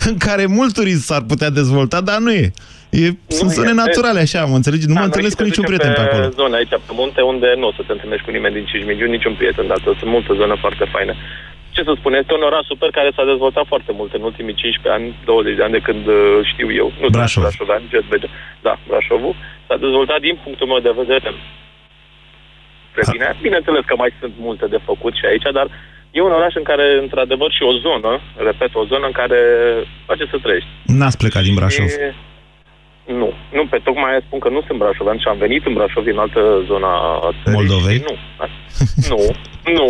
în 0.10 0.18
care 0.18 0.46
mult 0.46 0.74
turism 0.74 1.04
s-ar 1.10 1.24
putea 1.32 1.50
dezvolta, 1.50 2.02
dar 2.10 2.20
nu 2.26 2.32
e. 2.32 2.46
e 2.90 3.06
sunt 3.40 3.50
e. 3.52 3.54
zone 3.54 3.74
naturale 3.84 4.20
așa, 4.20 4.42
mă 4.52 4.56
înțelegi? 4.56 4.88
Nu 4.88 4.94
Da, 4.94 5.00
mă 5.00 5.06
noi 5.06 5.10
întâlnesc 5.10 5.36
și 5.36 5.40
cu 5.40 5.44
te 5.44 5.50
niciun 5.50 5.66
ducem 5.66 5.78
prieten 5.78 5.94
pe 5.98 6.04
acolo. 6.08 6.26
zone 6.42 6.56
aici, 6.56 6.76
pe 6.90 6.94
munte, 7.00 7.22
unde 7.34 7.48
nu 7.62 7.68
o 7.68 7.74
să 7.78 7.82
te 7.86 7.94
întâlnești 7.96 8.26
cu 8.28 8.32
nimeni 8.36 8.56
din 8.58 8.66
Cismigiu, 8.70 9.08
niciun 9.18 9.34
prieten, 9.40 9.66
dar 9.72 9.80
sunt 9.84 10.12
multe 10.16 10.32
zone 10.42 10.56
foarte 10.64 10.86
faine. 10.94 11.14
Ce 11.76 11.82
să 11.88 11.94
spun, 12.00 12.14
este 12.14 12.34
un 12.34 12.46
oraș 12.50 12.64
super 12.74 12.90
care 12.98 13.10
s-a 13.16 13.26
dezvoltat 13.32 13.66
foarte 13.74 13.92
mult 14.00 14.12
în 14.18 14.24
ultimii 14.30 14.54
15 14.54 14.96
ani, 14.98 15.08
20 15.26 15.56
de 15.58 15.64
ani 15.66 15.78
de 15.78 15.86
când 15.88 16.04
uh, 16.08 16.40
știu 16.52 16.70
eu. 16.82 16.88
Nu 17.02 17.08
Brașov. 17.16 17.44
Brașovean, 17.44 17.84
GSBG. 17.92 18.24
Da, 18.66 18.74
Brașovul. 18.88 19.36
S-a 19.68 19.78
dezvoltat 19.86 20.20
din 20.28 20.36
punctul 20.44 20.68
meu 20.72 20.80
de 20.88 20.94
vedere 21.02 21.30
spre 22.92 23.04
bine. 23.12 23.28
Bineînțeles 23.48 23.84
că 23.86 23.96
mai 24.04 24.12
sunt 24.20 24.34
multe 24.48 24.66
de 24.74 24.80
făcut 24.90 25.14
și 25.20 25.26
aici, 25.32 25.48
dar 25.60 25.68
e 26.12 26.22
un 26.22 26.32
oraș 26.32 26.54
în 26.56 26.64
care, 26.64 26.86
într-adevăr, 27.02 27.52
și 27.52 27.64
o 27.64 27.74
zonă, 27.86 28.12
repet, 28.36 28.72
o 28.74 28.86
zonă 28.86 29.06
în 29.06 29.12
care 29.22 29.40
face 30.06 30.26
să 30.32 30.38
trăiești. 30.42 30.70
N-ați 30.86 31.18
plecat 31.18 31.44
din 31.44 31.56
Brașov. 31.56 31.88
Și... 31.88 31.98
Nu, 33.06 33.30
nu, 33.58 33.64
pe 33.72 33.80
tocmai 33.84 34.24
spun 34.26 34.40
că 34.40 34.50
nu 34.50 34.62
sunt 34.68 34.78
brașovean 34.78 35.18
și 35.18 35.28
am 35.28 35.38
venit 35.38 35.66
în 35.66 35.74
Brașov 35.74 36.04
din 36.04 36.18
altă 36.18 36.42
zona 36.66 36.92
a 37.28 37.30
țării. 37.40 37.58
Moldovei? 37.58 37.98
și 37.98 38.04
Nu, 38.04 38.16
nu, 39.10 39.20
nu. 39.78 39.86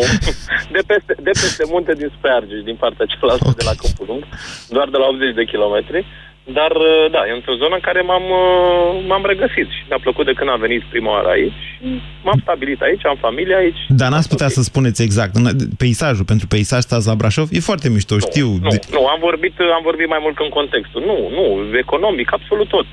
De 0.75 0.81
peste, 0.87 1.13
de 1.27 1.33
peste 1.41 1.63
munte 1.71 1.93
din 1.93 2.09
spre 2.17 2.31
Argeș, 2.31 2.61
din 2.69 2.75
partea 2.75 3.05
cealaltă 3.05 3.53
de 3.57 3.63
la 3.69 3.75
Câmpul 3.81 4.05
Lung, 4.09 4.23
doar 4.75 4.87
de 4.89 4.97
la 4.97 5.07
80 5.07 5.33
de 5.39 5.45
kilometri. 5.51 6.05
Dar, 6.43 6.71
uh, 6.71 7.11
da, 7.11 7.21
e 7.27 7.31
într-o 7.39 7.55
zonă 7.61 7.75
în 7.75 7.85
care 7.89 8.01
m-am, 8.01 8.23
uh, 8.23 9.03
m-am 9.07 9.25
regăsit 9.25 9.67
și 9.75 9.81
mi-a 9.87 9.99
plăcut 10.01 10.25
de 10.25 10.33
când 10.33 10.49
am 10.49 10.59
venit 10.59 10.83
prima 10.83 11.11
oară 11.11 11.27
aici. 11.27 11.63
M-am 12.23 12.39
stabilit 12.41 12.81
aici, 12.81 13.05
am 13.05 13.17
familie 13.27 13.55
aici. 13.55 13.81
Dar 13.87 14.09
n-ați 14.09 14.29
putea 14.29 14.47
să 14.47 14.61
spuneți 14.61 15.01
exact. 15.01 15.33
Peisajul, 15.77 16.25
pentru 16.25 16.47
peisaj 16.47 16.81
stați 16.81 17.07
la 17.07 17.15
Brașov, 17.15 17.47
e 17.51 17.69
foarte 17.69 17.89
mișto, 17.89 18.13
nu, 18.15 18.19
știu. 18.19 18.47
Nu, 18.47 18.69
nu, 18.91 19.05
am 19.13 19.19
vorbit, 19.19 19.55
am 19.59 19.83
vorbit 19.83 20.07
mai 20.07 20.21
mult 20.21 20.37
în 20.45 20.49
contextul. 20.49 21.01
Nu, 21.09 21.17
nu, 21.37 21.77
economic, 21.77 22.33
absolut 22.33 22.67
tot. 22.67 22.87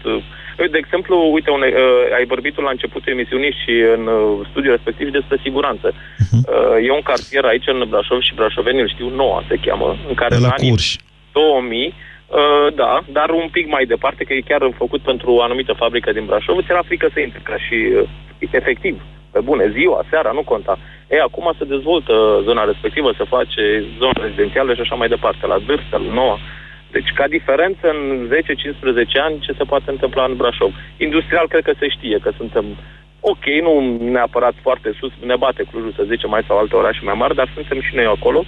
De 0.57 0.79
exemplu, 0.85 1.15
uite, 1.33 1.51
une, 1.51 1.67
uh, 1.67 2.17
ai 2.19 2.25
vorbit 2.27 2.55
la 2.61 2.71
începutul 2.71 3.13
emisiunii 3.13 3.55
și 3.63 3.73
în 3.97 4.07
uh, 4.07 4.47
studiul 4.51 4.75
respectiv 4.77 5.09
despre 5.19 5.37
siguranță. 5.43 5.87
Uh-huh. 5.93 6.43
Uh, 6.47 6.87
e 6.87 6.91
un 7.01 7.05
cartier 7.11 7.45
aici 7.45 7.67
în 7.67 7.85
Brașov 7.89 8.21
și 8.21 8.35
brașovenii 8.35 8.81
îl 8.81 8.89
știu, 8.89 9.09
Noua 9.09 9.45
se 9.49 9.57
cheamă, 9.65 9.97
în 10.09 10.15
care 10.15 10.35
de 10.35 10.41
la 10.41 10.47
în 10.47 10.55
anii 10.57 10.71
Curș. 10.71 10.97
2000 11.33 11.95
Uh, 12.29 12.75
da, 12.75 13.01
dar 13.13 13.31
un 13.31 13.49
pic 13.51 13.67
mai 13.69 13.85
departe, 13.85 14.25
că 14.25 14.33
e 14.33 14.41
chiar 14.41 14.71
făcut 14.77 15.01
pentru 15.01 15.33
o 15.33 15.43
anumită 15.43 15.73
fabrică 15.73 16.13
din 16.13 16.25
Brașov, 16.25 16.59
ți 16.61 16.71
era 16.71 16.83
frică 16.83 17.09
să 17.13 17.21
intri, 17.21 17.41
ca 17.41 17.57
și 17.57 17.75
uh, 17.75 18.09
efectiv, 18.51 19.03
pe 19.33 19.41
bune, 19.41 19.71
ziua, 19.71 20.05
seara, 20.11 20.31
nu 20.33 20.43
conta. 20.43 20.79
E, 21.09 21.21
acum 21.21 21.55
se 21.59 21.65
dezvoltă 21.65 22.41
zona 22.45 22.65
respectivă, 22.65 23.13
se 23.17 23.25
face 23.25 23.85
zona 23.99 24.23
rezidențială 24.25 24.75
și 24.75 24.81
așa 24.81 24.95
mai 24.95 25.09
departe, 25.09 25.47
la 25.47 25.59
Dârsel, 25.67 26.05
Noua. 26.13 26.39
Deci, 26.91 27.11
ca 27.15 27.29
diferență, 27.29 27.91
în 27.91 28.31
10-15 28.33 29.25
ani, 29.27 29.41
ce 29.41 29.53
se 29.59 29.65
poate 29.65 29.91
întâmpla 29.91 30.25
în 30.25 30.37
Brașov? 30.37 30.73
Industrial, 30.97 31.47
cred 31.49 31.65
că 31.65 31.73
se 31.79 31.89
știe 31.89 32.19
că 32.23 32.31
suntem 32.37 32.65
ok, 33.21 33.45
nu 33.63 33.97
neapărat 34.01 34.55
foarte 34.63 34.97
sus, 34.99 35.13
ne 35.25 35.37
bate 35.37 35.63
Clujul, 35.71 35.93
să 35.97 36.03
zicem, 36.07 36.31
mai 36.31 36.45
sau 36.47 36.59
alte 36.59 36.77
orașe 36.77 37.01
mai 37.03 37.15
mari, 37.15 37.35
dar 37.35 37.51
suntem 37.55 37.81
și 37.81 37.95
noi 37.95 38.05
acolo. 38.05 38.45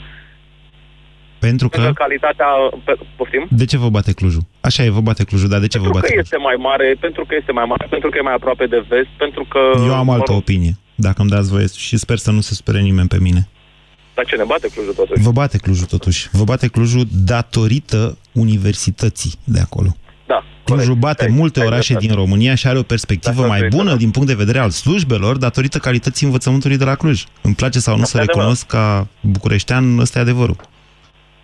Pentru 1.47 1.69
că... 1.69 1.77
Pentru 1.81 2.03
calitatea... 2.05 2.47
Pe, 2.85 2.93
poftim? 3.17 3.47
De 3.51 3.65
ce 3.71 3.77
vă 3.85 3.89
bate 3.97 4.13
Clujul? 4.13 4.43
Așa 4.69 4.83
e, 4.85 4.91
vă 4.99 5.01
bate 5.01 5.25
Clujul, 5.25 5.49
dar 5.49 5.61
de 5.61 5.67
ce 5.73 5.77
pentru 5.79 5.93
vă 5.93 5.99
bate 5.99 6.07
că 6.07 6.13
Clujul? 6.13 6.33
este 6.33 6.47
mai 6.49 6.57
mare, 6.69 6.97
pentru 7.01 7.23
că 7.29 7.35
este 7.41 7.53
mai 7.53 7.65
mare, 7.73 7.87
pentru 7.91 8.09
că 8.11 8.17
e 8.19 8.29
mai 8.31 8.35
aproape 8.35 8.67
de 8.67 8.85
vest, 8.89 9.09
pentru 9.19 9.45
că... 9.53 9.59
Eu 9.89 9.95
am 9.95 10.11
altă 10.11 10.33
opinie, 10.33 10.73
dacă 10.95 11.21
îmi 11.21 11.31
dați 11.31 11.51
voie 11.51 11.67
și 11.77 11.97
sper 11.97 12.19
să 12.19 12.31
nu 12.31 12.41
se 12.41 12.55
spere 12.55 12.81
nimeni 12.81 13.09
pe 13.09 13.19
mine. 13.27 13.49
Dar 14.15 14.25
ce 14.25 14.37
ne 14.37 14.45
bate 14.47 14.69
Clujul 14.75 14.93
totuși? 14.95 15.21
Vă 15.23 15.31
bate 15.31 15.59
Clujul 15.59 15.87
totuși. 15.87 16.29
Vă 16.33 16.45
bate 16.45 16.67
Clujul 16.69 17.07
datorită 17.11 18.19
universității 18.33 19.33
de 19.45 19.61
acolo. 19.61 19.97
Da. 20.27 20.45
Clujul 20.65 20.95
bate 20.95 21.25
Ai- 21.25 21.31
multe 21.31 21.61
ai 21.61 21.67
orașe 21.67 21.87
dreptate. 21.93 22.07
din 22.07 22.17
România 22.25 22.55
și 22.55 22.67
are 22.67 22.79
o 22.79 22.83
perspectivă 22.83 23.41
Da, 23.41 23.47
mai 23.47 23.61
da, 23.61 23.67
bună 23.77 23.91
da. 23.91 23.97
din 23.97 24.11
punct 24.11 24.29
de 24.29 24.35
vedere 24.35 24.59
al 24.59 24.71
slujbelor 24.71 25.37
datorită 25.37 25.79
calității 25.79 26.27
învățământului 26.27 26.77
de 26.77 26.85
la 26.85 26.95
Cluj. 26.95 27.25
Îmi 27.43 27.55
place 27.55 27.79
sau 27.79 27.95
nu 27.95 28.01
Da, 28.01 28.07
să 28.07 28.17
de 28.17 28.23
adevărat. 28.23 28.39
recunosc 28.39 28.67
ca 28.67 29.07
bucureștean, 29.21 29.99
ăsta 29.99 30.19
e 30.19 30.23
adevărul. 30.23 30.57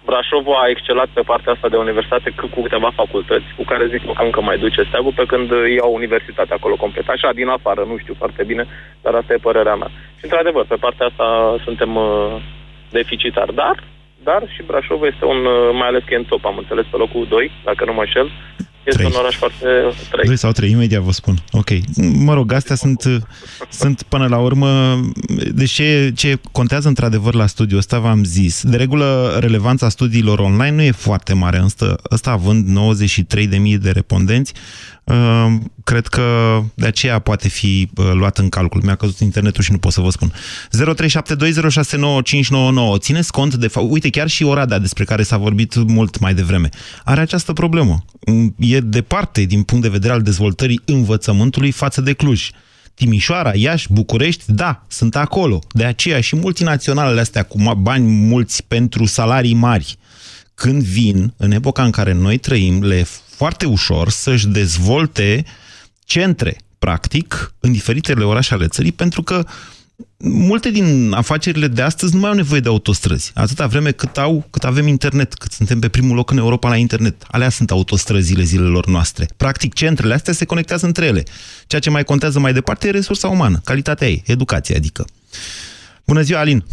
Brașovul 0.08 0.60
a 0.62 0.68
excelat 0.68 1.08
pe 1.12 1.28
partea 1.30 1.52
asta 1.52 1.68
de 1.68 1.76
universitate 1.76 2.28
cu 2.30 2.46
cu 2.54 2.60
câteva 2.62 2.90
facultăți, 3.00 3.48
cu 3.56 3.64
care 3.70 3.92
zic 3.92 4.02
eu 4.06 4.12
că 4.12 4.22
încă 4.22 4.40
mai 4.40 4.58
duce 4.58 4.82
steagul, 4.82 5.18
pe 5.20 5.24
când 5.32 5.50
ei 5.50 5.80
au 5.80 5.92
universitate 5.94 6.52
acolo 6.54 6.76
complet. 6.76 7.08
Așa, 7.08 7.30
din 7.40 7.48
afară, 7.48 7.82
nu 7.90 7.96
știu 7.98 8.14
foarte 8.22 8.42
bine, 8.44 8.64
dar 9.02 9.14
asta 9.14 9.32
e 9.32 9.46
părerea 9.48 9.74
mea. 9.74 9.90
Și, 10.18 10.24
într-adevăr, 10.28 10.64
pe 10.68 10.82
partea 10.84 11.06
asta 11.06 11.56
suntem 11.64 11.96
uh, 11.96 12.36
deficitari. 12.90 13.54
Dar, 13.54 13.76
dar 14.28 14.42
și 14.54 14.62
Brașovul 14.62 15.10
este 15.12 15.24
un, 15.24 15.40
uh, 15.44 15.70
mai 15.72 15.88
ales 15.88 16.02
că 16.04 16.14
e 16.14 16.22
în 16.22 16.30
top, 16.32 16.44
am 16.44 16.58
înțeles, 16.58 16.86
pe 16.90 16.96
locul 16.96 17.26
2, 17.28 17.50
dacă 17.64 17.84
nu 17.84 17.92
mă 17.92 18.00
înșel, 18.00 18.28
este 18.86 19.02
Trei. 19.02 19.06
un 19.06 19.12
oraș 19.20 19.36
foarte... 19.36 19.64
3. 20.10 20.24
Doi 20.26 20.36
sau 20.36 20.52
trei, 20.52 20.70
imediat 20.70 21.02
vă 21.02 21.12
spun. 21.12 21.42
Ok. 21.50 21.68
Mă 22.12 22.34
rog, 22.34 22.52
astea 22.52 22.74
sunt, 22.74 23.22
sunt 23.70 24.02
până 24.02 24.26
la 24.26 24.38
urmă... 24.38 25.00
Deci 25.52 25.70
ce, 25.70 26.12
ce 26.16 26.38
contează 26.52 26.88
într-adevăr 26.88 27.34
la 27.34 27.46
studiul 27.46 27.78
ăsta, 27.78 27.98
v-am 27.98 28.24
zis. 28.24 28.62
De 28.62 28.76
regulă, 28.76 29.36
relevanța 29.40 29.88
studiilor 29.88 30.38
online 30.38 30.74
nu 30.74 30.82
e 30.82 30.90
foarte 30.90 31.34
mare. 31.34 31.60
Ăsta, 31.64 31.96
ăsta 32.10 32.30
având 32.30 32.78
93.000 32.96 33.78
de 33.80 33.90
respondenți, 33.90 34.52
uh, 35.04 35.46
cred 35.84 36.06
că 36.06 36.60
de 36.74 36.86
aceea 36.86 37.18
poate 37.18 37.48
fi 37.48 37.88
uh, 37.96 38.10
luat 38.12 38.38
în 38.38 38.48
calcul. 38.48 38.80
Mi-a 38.84 38.94
căzut 38.94 39.18
internetul 39.18 39.62
și 39.62 39.72
nu 39.72 39.78
pot 39.78 39.92
să 39.92 40.00
vă 40.00 40.10
spun. 40.10 40.32
0372069599. 40.32 40.36
Țineți 42.98 43.32
cont 43.32 43.54
de... 43.54 43.68
fa- 43.68 43.88
Uite, 43.88 44.10
chiar 44.10 44.28
și 44.28 44.44
Oradea, 44.44 44.78
despre 44.78 45.04
care 45.04 45.22
s-a 45.22 45.36
vorbit 45.36 45.74
mult 45.74 46.18
mai 46.18 46.34
devreme, 46.34 46.68
are 47.04 47.20
această 47.20 47.52
problemă. 47.52 48.04
Mm, 48.26 48.54
E 48.76 48.80
departe 48.80 49.42
din 49.42 49.62
punct 49.62 49.82
de 49.82 49.88
vedere 49.88 50.12
al 50.12 50.22
dezvoltării 50.22 50.80
învățământului 50.84 51.70
față 51.70 52.00
de 52.00 52.12
Cluj. 52.12 52.50
Timișoara, 52.94 53.54
Iași, 53.54 53.92
București, 53.92 54.44
da, 54.46 54.84
sunt 54.88 55.16
acolo. 55.16 55.58
De 55.72 55.84
aceea 55.84 56.20
și 56.20 56.36
multinaționalele 56.36 57.20
astea 57.20 57.42
cu 57.42 57.58
ma- 57.60 57.78
bani 57.78 58.06
mulți 58.06 58.64
pentru 58.64 59.04
salarii 59.04 59.54
mari, 59.54 59.98
când 60.54 60.82
vin, 60.82 61.34
în 61.36 61.50
epoca 61.50 61.84
în 61.84 61.90
care 61.90 62.12
noi 62.12 62.38
trăim, 62.38 62.82
le 62.82 62.96
e 62.96 63.06
foarte 63.36 63.66
ușor 63.66 64.10
să-și 64.10 64.46
dezvolte 64.46 65.44
centre, 66.04 66.56
practic, 66.78 67.54
în 67.60 67.72
diferitele 67.72 68.24
orașe 68.24 68.54
ale 68.54 68.66
țării, 68.66 68.92
pentru 68.92 69.22
că 69.22 69.46
multe 70.18 70.70
din 70.70 71.12
afacerile 71.12 71.66
de 71.66 71.82
astăzi 71.82 72.14
nu 72.14 72.20
mai 72.20 72.30
au 72.30 72.36
nevoie 72.36 72.60
de 72.60 72.68
autostrăzi. 72.68 73.32
Atâta 73.34 73.66
vreme 73.66 73.90
cât, 73.90 74.18
au, 74.18 74.44
cât 74.50 74.64
avem 74.64 74.86
internet, 74.86 75.34
cât 75.34 75.50
suntem 75.50 75.78
pe 75.78 75.88
primul 75.88 76.16
loc 76.16 76.30
în 76.30 76.38
Europa 76.38 76.68
la 76.68 76.76
internet. 76.76 77.14
Alea 77.30 77.48
sunt 77.48 77.70
autostrăzile 77.70 78.42
zilelor 78.42 78.86
noastre. 78.86 79.26
Practic, 79.36 79.74
centrele 79.74 80.14
astea 80.14 80.32
se 80.32 80.46
conectează 80.46 80.86
între 80.86 81.06
ele. 81.06 81.22
Ceea 81.66 81.80
ce 81.80 81.90
mai 81.90 82.04
contează 82.04 82.38
mai 82.40 82.52
departe 82.52 82.88
e 82.88 82.90
resursa 82.90 83.28
umană, 83.28 83.58
calitatea 83.64 84.08
ei, 84.08 84.22
educația, 84.26 84.76
adică. 84.76 85.04
Bună 86.06 86.20
ziua, 86.20 86.40
Alin! 86.40 86.64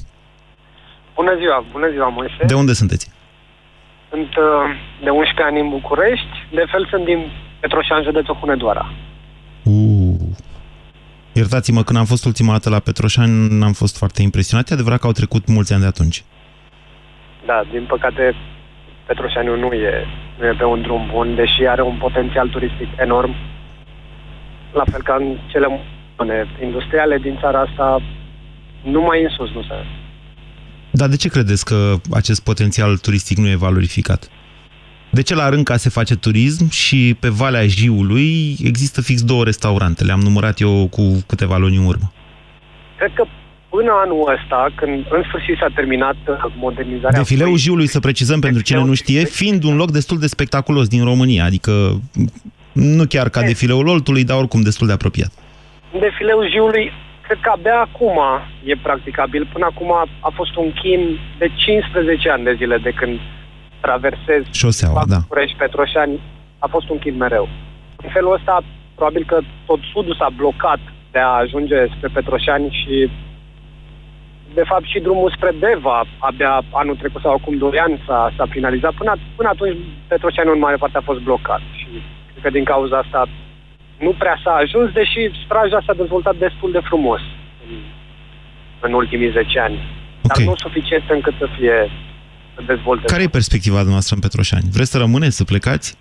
Bună 1.16 1.36
ziua, 1.40 1.66
bună 1.72 1.90
ziua, 1.92 2.08
Moise. 2.08 2.44
De 2.48 2.54
unde 2.54 2.74
sunteți? 2.74 3.12
Sunt 4.10 4.36
uh, 4.36 4.46
de 5.04 5.10
11 5.10 5.44
ani 5.44 5.60
în 5.60 5.70
București, 5.70 6.34
de 6.54 6.66
fel 6.72 6.88
sunt 6.90 7.06
din 7.06 7.32
Petroșan, 7.60 8.04
județul 8.04 8.36
Hunedoara. 8.36 8.86
Uh. 11.34 11.40
Iertați-mă, 11.40 11.84
când 11.84 11.98
am 12.00 12.06
fost 12.06 12.26
ultima 12.26 12.52
dată 12.52 12.70
la 12.70 12.80
Petroșani, 12.80 13.64
am 13.64 13.74
fost 13.74 13.98
foarte 13.98 14.22
impresionat. 14.22 14.70
E 14.70 14.74
adevărat 14.74 15.00
că 15.00 15.06
au 15.06 15.12
trecut 15.12 15.48
mulți 15.48 15.74
ani 15.74 15.82
de 15.82 15.88
atunci. 15.88 16.24
Da, 17.46 17.64
din 17.72 17.86
păcate, 17.88 18.36
Petroșaniul 19.08 19.60
nu 19.60 19.74
e, 19.74 20.06
nu 20.40 20.46
e 20.46 20.56
pe 20.58 20.64
un 20.64 20.82
drum 20.82 21.10
bun, 21.12 21.36
deși 21.36 21.66
are 21.68 21.82
un 21.82 21.98
potențial 21.98 22.48
turistic 22.48 22.88
enorm. 22.98 23.36
La 24.74 24.84
fel 24.92 25.02
ca 25.02 25.16
în 25.20 25.38
cele 25.52 25.68
zone 26.18 26.48
industriale 26.62 27.18
din 27.18 27.38
țara 27.42 27.60
asta, 27.60 28.02
numai 28.82 29.24
în 29.24 29.30
sus 29.30 29.50
nu 29.54 29.62
se... 29.62 29.86
Dar 30.92 31.10
de 31.10 31.16
ce 31.16 31.30
credeți 31.30 31.66
că 31.66 31.96
acest 32.12 32.44
potențial 32.44 32.98
turistic 32.98 33.38
nu 33.38 33.48
e 33.48 33.56
valorificat? 33.56 34.30
De 35.18 35.22
ce 35.22 35.36
la 35.36 35.50
Rânca 35.50 35.78
se 35.78 35.90
face 35.90 36.16
turism 36.16 36.70
și 36.70 37.16
pe 37.20 37.30
Valea 37.30 37.66
Jiului 37.68 38.56
există 38.64 39.02
fix 39.02 39.24
două 39.24 39.44
restaurante? 39.44 40.04
Le-am 40.04 40.20
numărat 40.20 40.60
eu 40.60 40.88
cu 40.88 41.24
câteva 41.28 41.58
luni 41.58 41.76
în 41.76 41.86
urmă. 41.86 42.12
Cred 42.98 43.12
că 43.14 43.26
până 43.70 43.92
anul 44.04 44.34
ăsta, 44.36 44.68
când 44.76 45.06
în 45.10 45.24
sfârșit 45.28 45.58
s-a 45.60 45.68
terminat 45.76 46.16
uh, 46.28 46.36
modernizarea... 46.58 47.20
Defileul 47.20 47.58
Jiului, 47.58 47.88
să 47.88 48.00
precizăm 48.00 48.40
pentru 48.40 48.62
cine 48.62 48.84
nu 48.84 48.94
știe, 48.94 49.24
fiind 49.26 49.64
un 49.64 49.76
loc 49.76 49.92
destul 49.92 50.20
de 50.20 50.28
spectaculos 50.28 50.88
din 50.88 51.04
România, 51.04 51.44
adică 51.44 51.72
nu 52.72 53.04
chiar 53.06 53.30
ca 53.30 53.42
defileul 53.42 53.88
Oltului, 53.88 54.24
dar 54.24 54.38
oricum 54.38 54.62
destul 54.62 54.88
de 54.88 54.94
apropiat. 54.94 55.32
Defileul 56.00 56.50
Jiului, 56.50 56.92
cred 57.26 57.38
că 57.42 57.50
abia 57.56 57.80
acum 57.80 58.18
e 58.64 58.76
practicabil. 58.88 59.50
Până 59.54 59.66
acum 59.66 59.92
a, 59.92 60.06
a 60.20 60.32
fost 60.36 60.56
un 60.56 60.72
chin 60.82 61.20
de 61.38 61.48
15 61.56 62.30
ani 62.30 62.44
de 62.44 62.54
zile 62.54 62.78
de 62.78 62.92
când 62.92 63.20
traversez 63.86 64.42
Șoseaua, 64.62 65.04
da. 65.14 65.20
București, 65.28 65.58
Petroșani, 65.58 66.20
a 66.66 66.68
fost 66.76 66.88
un 66.90 67.00
chin 67.04 67.18
mereu. 67.18 67.46
În 68.04 68.10
felul 68.16 68.34
ăsta, 68.38 68.56
probabil 68.96 69.24
că 69.32 69.38
tot 69.66 69.80
sudul 69.92 70.16
s-a 70.20 70.30
blocat 70.42 70.80
de 71.12 71.20
a 71.20 71.28
ajunge 71.44 71.78
spre 71.96 72.10
Petroșani 72.14 72.68
și 72.80 72.96
de 74.54 74.64
fapt 74.72 74.86
și 74.92 75.00
drumul 75.00 75.34
spre 75.36 75.52
Deva 75.60 76.04
abia 76.18 76.54
anul 76.72 76.96
trecut 76.96 77.22
sau 77.22 77.34
acum 77.34 77.58
2 77.58 77.80
ani 77.86 78.04
s-a, 78.08 78.34
s-a 78.38 78.46
finalizat. 78.50 78.94
Până, 78.94 79.14
până 79.36 79.50
atunci 79.50 79.78
Petroșani 80.08 80.50
în 80.54 80.60
mare 80.60 80.76
parte 80.76 80.98
a 80.98 81.08
fost 81.10 81.20
blocat 81.20 81.62
și 81.80 81.88
cred 82.32 82.44
că 82.44 82.50
din 82.50 82.64
cauza 82.64 82.98
asta 82.98 83.22
nu 84.00 84.12
prea 84.22 84.38
s-a 84.44 84.54
ajuns, 84.64 84.92
deși 84.92 85.20
straja 85.46 85.80
s-a 85.86 85.94
dezvoltat 85.94 86.36
destul 86.36 86.72
de 86.72 86.82
frumos 86.90 87.22
în, 87.66 87.74
în 88.80 88.94
ultimii 88.94 89.32
10 89.32 89.60
ani. 89.60 89.78
Dar 90.22 90.38
Ok. 90.40 90.46
nu 90.46 90.56
suficient 90.56 91.04
încât 91.10 91.34
să 91.38 91.48
fie 91.58 91.78
să 91.90 92.13
dezvolte. 92.66 93.06
Care 93.06 93.24
e 93.24 93.28
perspectiva 93.28 93.82
noastră 93.82 94.16
în 94.16 94.22
Petroșani? 94.22 94.64
Vreți 94.72 94.92
să 94.92 94.98
rămâneți, 94.98 95.36
să 95.36 95.44
plecați? 95.44 95.96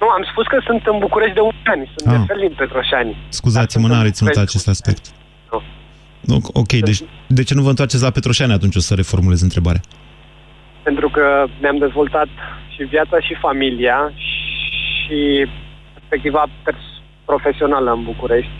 Nu, 0.00 0.08
am 0.08 0.24
spus 0.30 0.46
că 0.46 0.58
sunt 0.66 0.86
în 0.86 0.98
București 0.98 1.34
de 1.34 1.40
1 1.40 1.50
ani, 1.64 1.90
sunt 1.96 2.12
Ah. 2.14 2.18
de 2.20 2.24
fel 2.26 2.38
din 2.46 2.54
Petroșani. 2.56 3.16
Scuzați-mă, 3.28 3.88
n-am 3.88 4.02
reținut 4.02 4.36
acest 4.36 4.68
aspect. 4.68 5.04
Nu. 5.52 5.62
Nu, 6.20 6.36
Ok, 6.52 6.72
deci 6.72 7.00
de 7.26 7.42
ce 7.42 7.54
nu 7.54 7.62
vă 7.62 7.68
întoarceți 7.68 8.02
la 8.02 8.10
Petroșani 8.10 8.52
atunci 8.52 8.76
o 8.76 8.80
să 8.80 8.94
reformulez 8.94 9.40
întrebarea? 9.42 9.80
Pentru 10.82 11.08
că 11.08 11.44
ne-am 11.60 11.78
dezvoltat 11.78 12.28
și 12.74 12.82
viața 12.82 13.20
și 13.20 13.34
familia 13.40 14.12
și 14.16 15.46
perspectiva 15.94 16.46
pers- 16.62 16.90
profesională 17.24 17.90
în 17.92 18.02
București. 18.04 18.50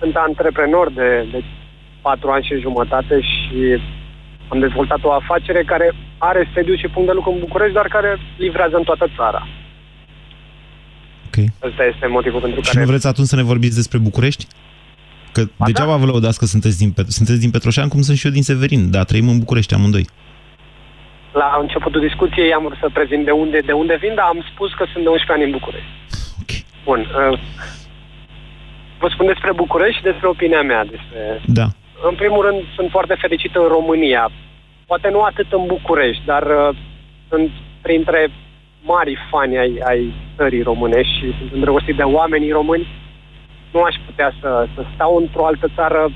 Sunt 0.00 0.14
antreprenor 0.16 0.92
de, 0.92 1.26
de 1.32 1.44
4 2.02 2.30
ani 2.30 2.44
și 2.44 2.60
jumătate 2.60 3.20
și 3.20 3.58
am 4.54 4.60
dezvoltat 4.66 5.00
o 5.02 5.12
afacere 5.12 5.62
care 5.72 5.86
are 6.18 6.50
sediu 6.54 6.74
și 6.76 6.88
punct 6.94 7.08
de 7.08 7.14
lucru 7.18 7.30
în 7.32 7.38
București, 7.46 7.74
dar 7.74 7.88
care 7.96 8.10
livrează 8.36 8.76
în 8.76 8.82
toată 8.82 9.06
țara. 9.16 9.42
Ok. 11.26 11.36
Ăsta 11.68 11.84
este 11.92 12.06
motivul 12.06 12.40
pentru 12.40 12.60
Și 12.60 12.70
care... 12.70 12.84
nu 12.84 12.90
vreți 12.90 13.06
atunci 13.06 13.26
să 13.26 13.36
ne 13.36 13.42
vorbiți 13.52 13.74
despre 13.80 13.98
București? 13.98 14.44
Că 15.32 15.42
Ba 15.56 15.64
degeaba 15.64 15.90
da. 15.90 15.96
vă 15.96 16.06
lăudați 16.06 16.38
că 16.38 16.44
sunteți 16.44 16.78
din, 16.78 16.90
Pet- 16.96 17.12
sunteți 17.18 17.40
din 17.40 17.50
Petroșan, 17.50 17.88
cum 17.88 18.00
sunt 18.02 18.16
și 18.16 18.26
eu 18.26 18.32
din 18.32 18.42
Severin, 18.42 18.90
dar 18.90 19.04
trăim 19.04 19.28
în 19.28 19.38
București 19.38 19.74
amândoi. 19.74 20.06
La 21.32 21.58
începutul 21.60 22.00
discuției 22.00 22.52
am 22.52 22.64
vrut 22.64 22.78
să 22.80 22.88
prezint 22.92 23.24
de 23.24 23.30
unde, 23.30 23.58
de 23.70 23.72
unde 23.72 23.96
vin, 24.00 24.14
dar 24.14 24.26
am 24.34 24.40
spus 24.52 24.70
că 24.78 24.84
sunt 24.92 25.02
de 25.04 25.10
11 25.10 25.32
ani 25.32 25.44
în 25.44 25.50
București. 25.58 25.90
Okay. 26.42 26.60
Bun. 26.84 27.00
Uh, 27.00 27.38
vă 29.00 29.08
spun 29.14 29.26
despre 29.26 29.52
București 29.52 29.96
și 29.98 30.08
despre 30.10 30.26
opinia 30.28 30.62
mea. 30.62 30.82
Despre... 30.84 31.20
Da. 31.60 31.66
În 32.02 32.14
primul 32.14 32.42
rând, 32.46 32.60
sunt 32.76 32.90
foarte 32.90 33.14
fericit 33.20 33.54
în 33.54 33.66
România. 33.76 34.30
Poate 34.86 35.08
nu 35.10 35.20
atât 35.20 35.52
în 35.52 35.66
București, 35.66 36.22
dar 36.24 36.42
uh, 36.42 36.76
sunt 37.28 37.50
printre 37.82 38.30
mari 38.82 39.18
fani 39.30 39.58
ai, 39.58 39.80
ai 39.84 40.14
țării 40.36 40.62
românești 40.62 41.14
și 41.18 41.34
sunt 41.38 41.52
îndrăgostit 41.52 41.96
de 41.96 42.02
oamenii 42.02 42.50
români. 42.50 42.86
Nu 43.72 43.82
aș 43.82 43.94
putea 44.06 44.32
să, 44.40 44.66
să 44.74 44.84
stau 44.94 45.16
într-o 45.16 45.46
altă 45.46 45.66
țară 45.74 46.10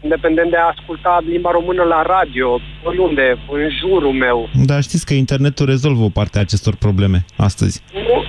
independent 0.00 0.50
de 0.50 0.56
a 0.56 0.72
asculta 0.76 1.18
limba 1.26 1.50
română 1.50 1.82
la 1.82 2.02
radio, 2.02 2.60
oriunde, 2.84 3.38
în 3.50 3.68
jurul 3.78 4.12
meu. 4.12 4.48
Dar 4.64 4.82
știți 4.82 5.06
că 5.06 5.14
internetul 5.14 5.66
rezolvă 5.66 6.02
o 6.04 6.08
parte 6.08 6.38
a 6.38 6.40
acestor 6.40 6.74
probleme 6.76 7.18
astăzi. 7.36 7.82
Nu, 7.92 8.24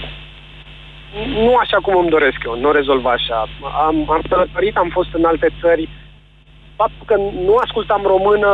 nu 1.45 1.55
așa 1.55 1.77
cum 1.77 1.97
îmi 1.97 2.09
doresc 2.09 2.37
eu, 2.45 2.59
nu 2.59 2.71
rezolv 2.71 3.05
așa. 3.05 3.49
Am, 3.87 3.95
am 4.11 4.21
călătorit, 4.29 4.75
am 4.77 4.89
fost 4.91 5.09
în 5.13 5.23
alte 5.25 5.49
țări. 5.61 5.89
Faptul 6.81 7.05
că 7.05 7.15
nu 7.47 7.55
ascultam 7.65 8.01
română, 8.13 8.51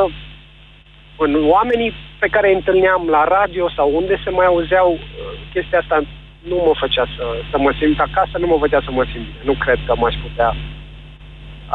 în 1.18 1.32
oamenii 1.56 1.92
pe 2.20 2.28
care 2.34 2.48
îi 2.48 2.60
întâlneam 2.60 3.02
la 3.16 3.24
radio 3.38 3.66
sau 3.78 3.88
unde 4.00 4.16
se 4.24 4.30
mai 4.30 4.46
auzeau, 4.46 4.90
uh, 4.92 5.00
chestia 5.54 5.80
asta 5.80 5.98
nu 6.50 6.56
mă 6.68 6.74
făcea 6.84 7.06
să, 7.16 7.24
să 7.52 7.58
mă 7.58 7.72
simt 7.80 8.00
acasă, 8.00 8.36
nu 8.38 8.48
mă 8.48 8.58
făcea 8.60 8.82
să 8.88 8.92
mă 8.92 9.04
simt 9.12 9.26
bine. 9.26 9.42
Nu 9.50 9.56
cred 9.64 9.80
că 9.86 9.94
m-aș 9.96 10.16
putea 10.26 10.50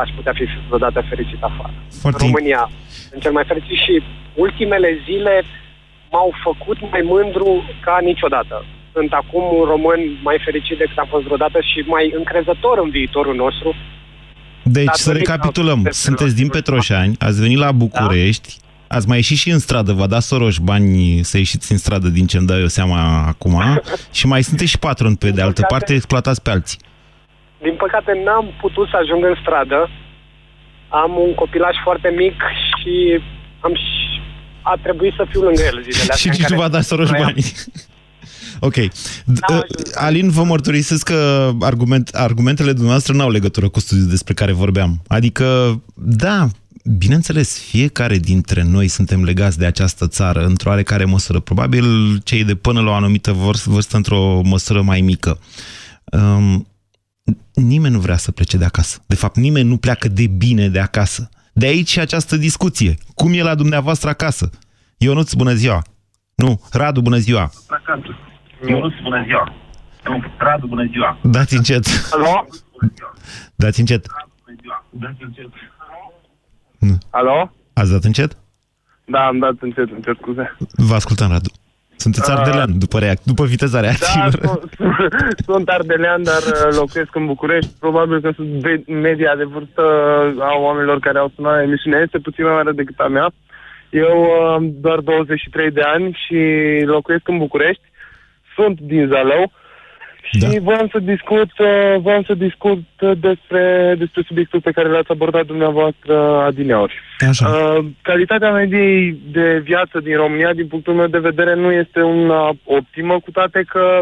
aș 0.02 0.10
putea 0.16 0.32
fi 0.32 0.44
vreodată 0.68 1.00
fericit 1.08 1.42
afară. 1.42 1.74
Foarte 2.00 2.24
În 2.24 2.30
România 2.30 2.70
sunt 3.08 3.22
cel 3.22 3.32
mai 3.32 3.44
fericit 3.44 3.78
și 3.84 4.02
ultimele 4.34 4.90
zile 5.08 5.42
m-au 6.12 6.30
făcut 6.42 6.78
mai 6.90 7.02
mândru 7.04 7.64
ca 7.80 7.98
niciodată. 8.02 8.64
Sunt 8.92 9.12
acum 9.12 9.42
un 9.58 9.64
român 9.64 10.00
mai 10.22 10.38
fericit 10.44 10.78
decât 10.78 10.98
am 10.98 11.06
fost 11.14 11.24
vreodată 11.24 11.58
și 11.60 11.78
mai 11.86 12.12
încrezător 12.16 12.78
în 12.78 12.90
viitorul 12.90 13.34
nostru. 13.34 13.74
Deci, 14.64 14.88
să 14.92 15.06
Datorită 15.12 15.30
recapitulăm. 15.32 15.86
Sunteți 15.90 16.34
din 16.34 16.48
Petroșani, 16.48 17.16
ați 17.18 17.40
venit 17.40 17.58
la 17.58 17.72
București, 17.72 18.56
ați 18.88 19.08
mai 19.08 19.16
ieșit 19.16 19.36
și 19.36 19.50
în 19.50 19.58
stradă, 19.58 19.92
v-a 19.92 20.06
dat 20.06 20.22
Soros 20.22 20.56
bani 20.58 21.20
să 21.22 21.36
ieșiți 21.36 21.72
în 21.72 21.78
stradă 21.78 22.08
din 22.08 22.26
ce 22.26 22.36
îmi 22.36 22.46
dau 22.46 22.58
eu 22.58 22.66
seama 22.66 23.26
acum 23.26 23.62
și 24.18 24.26
mai 24.26 24.42
sunteți 24.42 24.70
și 24.70 24.78
patron 24.78 25.14
pe 25.14 25.30
de 25.30 25.42
altă 25.42 25.64
parte, 25.68 25.94
exploatați 25.94 26.42
pe 26.42 26.50
alții. 26.50 26.78
Din 27.62 27.74
păcate 27.76 28.12
n-am 28.24 28.46
putut 28.60 28.88
să 28.88 28.96
ajung 29.02 29.24
în 29.24 29.34
stradă. 29.40 29.90
Am 30.88 31.16
un 31.16 31.34
copilaj 31.34 31.74
foarte 31.82 32.08
mic 32.16 32.34
și 32.78 33.20
am 33.60 33.74
și... 33.74 34.20
a 34.62 34.78
trebuit 34.82 35.14
să 35.16 35.26
fiu 35.30 35.40
lângă 35.40 35.62
el 35.62 35.82
zilele 35.82 36.00
astea. 36.10 36.16
și 36.16 36.26
în 36.26 36.32
nici 36.32 36.40
nu 36.42 36.46
care 36.48 36.60
v-a 36.60 36.68
dat 36.68 36.82
Soros 36.82 37.08
trăiam. 37.08 37.26
bani. 37.26 37.44
ok. 38.64 38.74
D- 38.74 39.48
uh, 39.50 39.60
Alin, 39.94 40.30
vă 40.30 40.44
mărturisesc 40.44 41.04
că 41.04 41.50
argument, 41.60 42.08
argumentele 42.08 42.72
dumneavoastră 42.72 43.12
n-au 43.12 43.30
legătură 43.30 43.68
cu 43.68 43.80
studiul 43.80 44.08
despre 44.08 44.34
care 44.34 44.52
vorbeam. 44.52 45.02
Adică, 45.06 45.80
da, 45.94 46.48
bineînțeles, 46.98 47.58
fiecare 47.58 48.16
dintre 48.18 48.62
noi 48.62 48.88
suntem 48.88 49.24
legați 49.24 49.58
de 49.58 49.66
această 49.66 50.08
țară 50.08 50.44
într-o 50.44 50.68
oarecare 50.70 51.04
măsură. 51.04 51.40
Probabil 51.40 52.18
cei 52.24 52.44
de 52.44 52.54
până 52.54 52.80
la 52.80 52.90
o 52.90 52.94
anumită 52.94 53.32
vârs- 53.32 53.64
vârstă 53.64 53.96
într-o 53.96 54.40
măsură 54.44 54.82
mai 54.82 55.00
mică. 55.00 55.38
Um, 56.04 56.66
nimeni 57.54 57.94
nu 57.94 58.00
vrea 58.00 58.16
să 58.16 58.30
plece 58.30 58.56
de 58.56 58.64
acasă. 58.64 58.98
De 59.06 59.14
fapt, 59.14 59.36
nimeni 59.36 59.68
nu 59.68 59.76
pleacă 59.76 60.08
de 60.08 60.26
bine 60.26 60.68
de 60.68 60.78
acasă. 60.78 61.28
De 61.52 61.66
aici 61.66 61.88
și 61.90 62.00
această 62.00 62.36
discuție. 62.36 62.98
Cum 63.14 63.32
e 63.32 63.42
la 63.42 63.54
dumneavoastră 63.54 64.08
acasă? 64.08 64.50
Ionuț, 64.96 65.32
bună 65.32 65.54
ziua! 65.54 65.82
Nu, 66.34 66.60
Radu, 66.70 67.00
bună 67.00 67.16
ziua! 67.16 67.52
acasă. 67.68 68.31
Ionuț, 68.68 68.92
bună 69.02 69.22
ziua. 69.26 69.52
Nu, 70.04 70.22
Radu, 70.38 70.66
bună 70.66 70.84
ziua. 70.90 71.18
Dați 71.22 71.56
încet. 71.56 71.84
Alo? 72.10 72.46
Dați 73.54 73.80
încet. 73.80 74.06
Dați 74.90 75.22
încet. 75.22 75.48
Nu. 76.78 76.94
Alo? 77.10 77.52
Ați 77.72 77.90
dat 77.92 78.04
încet? 78.04 78.36
Da, 79.04 79.26
am 79.26 79.38
dat 79.38 79.54
încet, 79.60 79.90
încet, 79.90 80.16
scuze. 80.16 80.56
Vă 80.76 80.94
ascultăm, 80.94 81.28
Radu. 81.30 81.48
Sunteți 81.96 82.30
Ah. 82.30 82.36
ardelean 82.38 82.78
după, 82.78 82.98
reac- 83.00 83.22
după 83.24 83.44
viteza 83.44 83.80
Da, 83.80 83.86
reactivă. 83.86 84.28
sunt, 84.76 85.34
sunt 85.46 85.68
ardelean, 85.68 86.22
dar 86.22 86.42
uh, 86.46 86.76
locuiesc 86.76 87.14
în 87.14 87.26
București. 87.26 87.70
Probabil 87.80 88.20
că 88.20 88.30
sunt 88.34 88.48
ve- 88.48 88.84
media 88.92 89.36
de 89.36 89.44
vârstă 89.44 89.82
a 90.40 90.58
oamenilor 90.58 90.98
care 90.98 91.18
au 91.18 91.32
sunat 91.34 91.54
la 91.56 91.62
emisiune 91.62 92.00
este 92.04 92.18
puțin 92.18 92.44
mai 92.44 92.54
mare 92.54 92.72
decât 92.72 92.98
a 92.98 93.06
mea. 93.08 93.30
Eu 93.90 94.22
uh, 94.22 94.52
am 94.54 94.72
doar 94.80 94.98
23 95.00 95.70
de 95.70 95.80
ani 95.94 96.18
și 96.26 96.38
locuiesc 96.84 97.28
în 97.28 97.38
București. 97.38 97.82
Sunt 98.54 98.80
din 98.80 99.06
Zalău. 99.06 99.52
Și 100.22 100.38
da. 100.38 100.48
voiam 100.62 100.88
să 100.92 100.98
discut, 100.98 101.50
uh, 101.58 101.94
voiam 102.00 102.22
să 102.22 102.34
discut 102.34 102.82
uh, 103.00 103.10
despre, 103.20 103.94
despre 103.98 104.22
subiectul 104.26 104.60
pe 104.60 104.70
care 104.70 104.88
l-ați 104.88 105.10
abordat 105.10 105.46
dumneavoastră 105.46 106.14
adineauri. 106.48 107.00
Așa. 107.28 107.48
Uh, 107.48 107.84
calitatea 108.02 108.52
mediei 108.52 109.18
de 109.32 109.58
viață 109.64 110.00
din 110.00 110.16
România, 110.16 110.52
din 110.52 110.66
punctul 110.66 110.94
meu 110.94 111.06
de 111.06 111.18
vedere, 111.18 111.54
nu 111.54 111.72
este 111.72 112.00
una 112.02 112.56
optimă, 112.64 113.20
cu 113.20 113.30
toate 113.30 113.64
că 113.68 114.00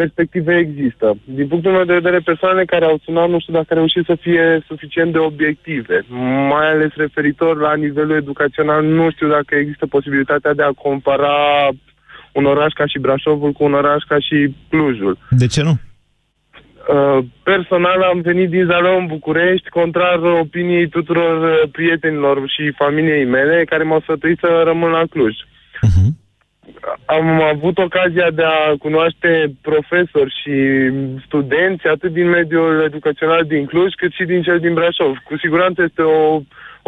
perspective 0.00 0.52
există. 0.56 1.06
Din 1.24 1.46
punctul 1.48 1.72
meu 1.72 1.84
de 1.84 2.00
vedere, 2.00 2.18
persoanele 2.30 2.64
care 2.64 2.84
au 2.84 2.98
sunat, 3.04 3.28
nu 3.28 3.40
știu 3.40 3.52
dacă 3.52 3.66
au 3.70 3.76
reușit 3.76 4.04
să 4.04 4.14
fie 4.24 4.44
suficient 4.66 5.12
de 5.12 5.18
obiective, 5.18 5.96
mai 6.52 6.66
ales 6.70 6.92
referitor 7.04 7.54
la 7.66 7.74
nivelul 7.74 8.16
educațional, 8.16 8.84
nu 8.84 9.10
știu 9.10 9.28
dacă 9.28 9.54
există 9.54 9.86
posibilitatea 9.86 10.52
de 10.54 10.62
a 10.62 10.78
compara 10.86 11.36
un 12.38 12.44
oraș 12.44 12.72
ca 12.72 12.86
și 12.86 12.98
Brașovul 12.98 13.52
cu 13.52 13.64
un 13.64 13.74
oraș 13.74 14.02
ca 14.08 14.18
și 14.26 14.54
Clujul. 14.70 15.18
De 15.30 15.46
ce 15.46 15.62
nu? 15.62 15.74
Uh, 16.94 17.18
personal 17.42 18.00
am 18.02 18.20
venit 18.20 18.50
din 18.50 18.64
Zalău 18.70 18.98
în 18.98 19.06
București, 19.06 19.68
contrar 19.68 20.18
opiniei 20.44 20.88
tuturor 20.88 21.36
uh, 21.42 21.68
prietenilor 21.72 22.36
și 22.54 22.78
familiei 22.82 23.24
mele, 23.24 23.64
care 23.64 23.82
m-au 23.84 24.00
sfătuit 24.00 24.38
să 24.38 24.62
rămân 24.64 24.90
la 24.90 25.02
Cluj. 25.10 25.34
Am 27.04 27.42
avut 27.42 27.78
ocazia 27.78 28.30
de 28.30 28.42
a 28.42 28.76
cunoaște 28.78 29.52
profesori 29.60 30.34
și 30.42 30.54
studenți, 31.26 31.86
atât 31.86 32.12
din 32.12 32.28
mediul 32.28 32.82
educațional 32.84 33.44
din 33.44 33.64
Cluj, 33.66 33.92
cât 33.94 34.12
și 34.12 34.24
din 34.24 34.42
cel 34.42 34.58
din 34.58 34.74
Brașov. 34.74 35.16
Cu 35.24 35.36
siguranță 35.36 35.82
este 35.82 36.02
o 36.02 36.40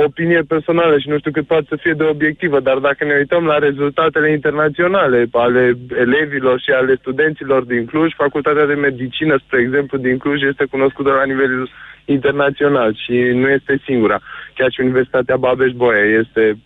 opinie 0.09 0.43
personală 0.55 0.99
și 0.99 1.09
nu 1.09 1.19
știu 1.19 1.31
cât 1.31 1.47
poate 1.47 1.67
să 1.69 1.77
fie 1.83 1.95
de 2.01 2.05
obiectivă, 2.15 2.61
dar 2.61 2.79
dacă 2.89 3.05
ne 3.05 3.15
uităm 3.23 3.45
la 3.45 3.59
rezultatele 3.59 4.31
internaționale 4.33 5.29
ale 5.33 5.65
elevilor 6.07 6.61
și 6.61 6.71
ale 6.71 6.95
studenților 7.03 7.63
din 7.65 7.85
Cluj, 7.85 8.11
Facultatea 8.25 8.67
de 8.67 8.75
Medicină, 8.75 9.35
spre 9.45 9.59
exemplu, 9.61 9.99
din 9.99 10.17
Cluj 10.19 10.43
este 10.43 10.65
cunoscută 10.65 11.11
la 11.11 11.25
nivel 11.25 11.71
internațional 12.05 12.91
și 13.03 13.13
nu 13.13 13.49
este 13.49 13.83
singura. 13.87 14.19
Chiar 14.55 14.71
și 14.73 14.81
Universitatea 14.81 15.37
Babeș-Bolyai 15.37 16.19
este 16.23 16.59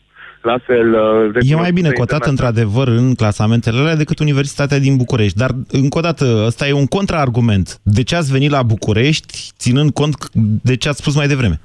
la 0.43 0.59
fel. 0.67 0.89
uh, 0.93 1.51
E 1.51 1.55
mai 1.55 1.73
bine 1.73 1.89
recunoscută 1.89 2.01
cotat, 2.01 2.27
internațional. 2.27 2.31
într-adevăr, 2.31 2.89
în 2.89 3.15
clasamentele 3.15 3.79
alea 3.79 3.97
decât 3.97 4.19
Universitatea 4.19 4.79
din 4.79 4.97
București. 4.97 5.39
Dar, 5.39 5.51
încă 5.71 5.99
o 5.99 6.01
dată, 6.01 6.45
ăsta 6.47 6.67
e 6.69 6.73
un 6.73 6.87
contraargument. 6.87 7.79
De 7.83 8.03
ce 8.03 8.17
ați 8.17 8.33
venit 8.33 8.51
la 8.51 8.63
București, 8.63 9.51
ținând 9.57 9.91
cont 9.91 10.15
de 10.63 10.77
ce 10.77 10.89
ați 10.89 10.99
spus 10.99 11.15
mai 11.15 11.27
devreme? 11.27 11.61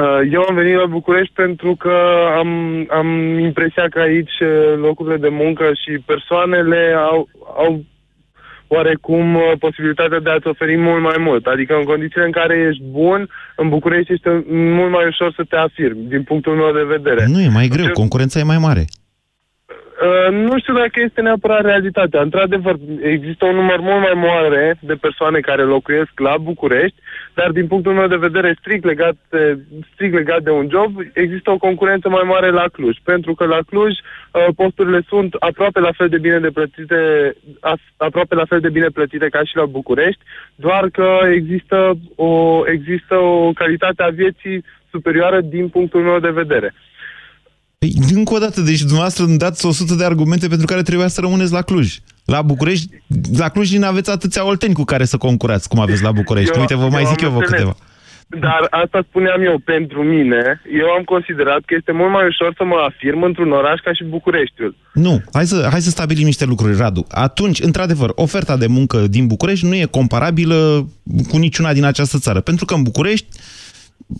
Uh, 0.00 0.32
Eu 0.32 0.42
am 0.48 0.54
venit 0.54 0.76
la 0.76 0.86
București 0.86 1.32
pentru 1.34 1.76
că 1.76 1.96
am, 2.36 2.50
am 2.90 3.38
impresia 3.38 3.86
că 3.88 3.98
aici 4.00 4.36
uh, 4.40 4.78
locurile 4.86 5.16
de 5.16 5.28
muncă 5.28 5.64
și 5.82 6.02
persoanele 6.06 6.94
au, 7.10 7.28
au 7.56 7.84
oarecum 8.66 9.34
uh, 9.34 9.52
posibilitatea 9.58 10.20
de 10.20 10.30
a-ți 10.30 10.46
oferi 10.46 10.76
mult 10.76 11.02
mai 11.02 11.16
mult. 11.18 11.46
Adică 11.46 11.74
în 11.76 11.84
condițiile 11.84 12.26
în 12.26 12.32
care 12.40 12.66
ești 12.68 12.82
bun, 12.82 13.28
în 13.56 13.68
București 13.68 14.12
este 14.12 14.44
mult 14.78 14.90
mai 14.90 15.06
ușor 15.06 15.32
să 15.36 15.42
te 15.48 15.56
afirmi, 15.56 16.08
din 16.08 16.22
punctul 16.22 16.54
meu 16.54 16.72
de 16.72 16.96
vedere. 16.96 17.26
Nu 17.26 17.40
e 17.40 17.48
mai 17.48 17.68
greu, 17.68 17.90
concurența 17.92 18.38
e 18.38 18.42
mai 18.42 18.58
mare. 18.58 18.84
Uh, 20.06 20.32
nu 20.32 20.58
știu 20.58 20.74
dacă 20.74 21.00
este 21.00 21.20
neapărat 21.20 21.62
realitatea. 21.64 22.20
Într-adevăr, 22.20 22.76
există 23.02 23.44
un 23.44 23.54
număr 23.54 23.80
mult 23.80 24.00
mai 24.00 24.12
mare 24.14 24.78
de 24.80 24.94
persoane 24.94 25.40
care 25.40 25.62
locuiesc 25.62 26.12
la 26.16 26.34
București, 26.40 26.96
dar 27.34 27.50
din 27.50 27.66
punctul 27.66 27.92
meu 27.92 28.06
de 28.06 28.24
vedere 28.26 28.56
strict 28.58 28.84
legat 28.84 29.16
de, 29.30 29.58
strict 29.92 30.14
legat 30.14 30.42
de 30.42 30.50
un 30.50 30.68
job, 30.70 30.90
există 31.12 31.50
o 31.50 31.56
concurență 31.56 32.08
mai 32.08 32.22
mare 32.26 32.50
la 32.50 32.64
Cluj. 32.72 32.96
Pentru 33.04 33.34
că 33.34 33.44
la 33.44 33.58
Cluj 33.66 33.92
uh, 33.92 34.46
posturile 34.56 35.00
sunt 35.08 35.34
aproape 35.38 35.80
la 35.80 35.92
fel 35.92 36.08
de 36.08 36.18
bine 36.18 36.38
de 36.38 36.50
plătite, 36.50 37.00
as- 37.60 37.92
aproape 37.96 38.34
la 38.34 38.44
fel 38.44 38.60
de 38.60 38.70
bine 38.70 38.88
plătite 38.88 39.28
ca 39.28 39.44
și 39.44 39.56
la 39.56 39.64
București, 39.64 40.22
doar 40.54 40.88
că 40.92 41.18
există 41.32 41.92
o, 42.16 42.62
există 42.66 43.14
o 43.14 43.52
calitate 43.52 44.02
a 44.02 44.08
vieții 44.08 44.64
superioară 44.90 45.40
din 45.40 45.68
punctul 45.68 46.02
meu 46.02 46.18
de 46.18 46.30
vedere. 46.30 46.68
Păi, 46.68 46.95
încă 48.14 48.34
o 48.34 48.38
dată, 48.38 48.60
deci 48.60 48.78
dumneavoastră 48.80 49.24
îmi 49.24 49.38
dați 49.38 49.66
100 49.66 49.94
de 49.94 50.04
argumente 50.04 50.48
pentru 50.48 50.66
care 50.66 50.82
trebuia 50.82 51.08
să 51.08 51.20
rămâneți 51.20 51.52
la 51.52 51.62
Cluj. 51.62 51.98
La 52.24 52.42
București, 52.42 52.88
la 53.36 53.48
Cluj 53.48 53.72
nu 53.72 53.86
aveți 53.86 54.10
atâția 54.10 54.46
olteni 54.46 54.74
cu 54.74 54.84
care 54.84 55.04
să 55.04 55.16
concurați, 55.16 55.68
cum 55.68 55.80
aveți 55.80 56.02
la 56.02 56.12
București. 56.12 56.52
Eu- 56.54 56.60
Uite, 56.60 56.74
vă 56.76 56.88
mai 56.88 57.02
eu 57.02 57.08
zic 57.08 57.18
am 57.22 57.24
eu 57.24 57.30
vă 57.30 57.38
înțeles. 57.38 57.60
câteva. 57.60 57.76
Dar 58.28 58.66
asta 58.70 59.04
spuneam 59.08 59.40
eu 59.42 59.58
pentru 59.64 60.02
mine. 60.02 60.60
Eu 60.80 60.86
am 60.96 61.02
considerat 61.04 61.60
că 61.66 61.74
este 61.78 61.92
mult 61.92 62.10
mai 62.12 62.26
ușor 62.26 62.52
să 62.56 62.64
mă 62.64 62.76
afirm 62.88 63.22
într-un 63.22 63.52
oraș 63.52 63.80
ca 63.84 63.92
și 63.92 64.04
Bucureștiul. 64.04 64.76
Nu, 64.92 65.22
hai 65.32 65.46
să, 65.46 65.68
hai 65.70 65.80
să 65.80 65.90
stabilim 65.90 66.24
niște 66.24 66.44
lucruri, 66.44 66.76
Radu. 66.76 67.06
Atunci, 67.10 67.60
într-adevăr, 67.60 68.12
oferta 68.14 68.56
de 68.56 68.66
muncă 68.66 68.98
din 69.06 69.26
București 69.26 69.66
nu 69.66 69.74
e 69.74 69.84
comparabilă 69.90 70.88
cu 71.28 71.36
niciuna 71.36 71.72
din 71.72 71.84
această 71.84 72.18
țară. 72.18 72.40
Pentru 72.40 72.64
că 72.64 72.74
în 72.74 72.82
București, 72.82 73.26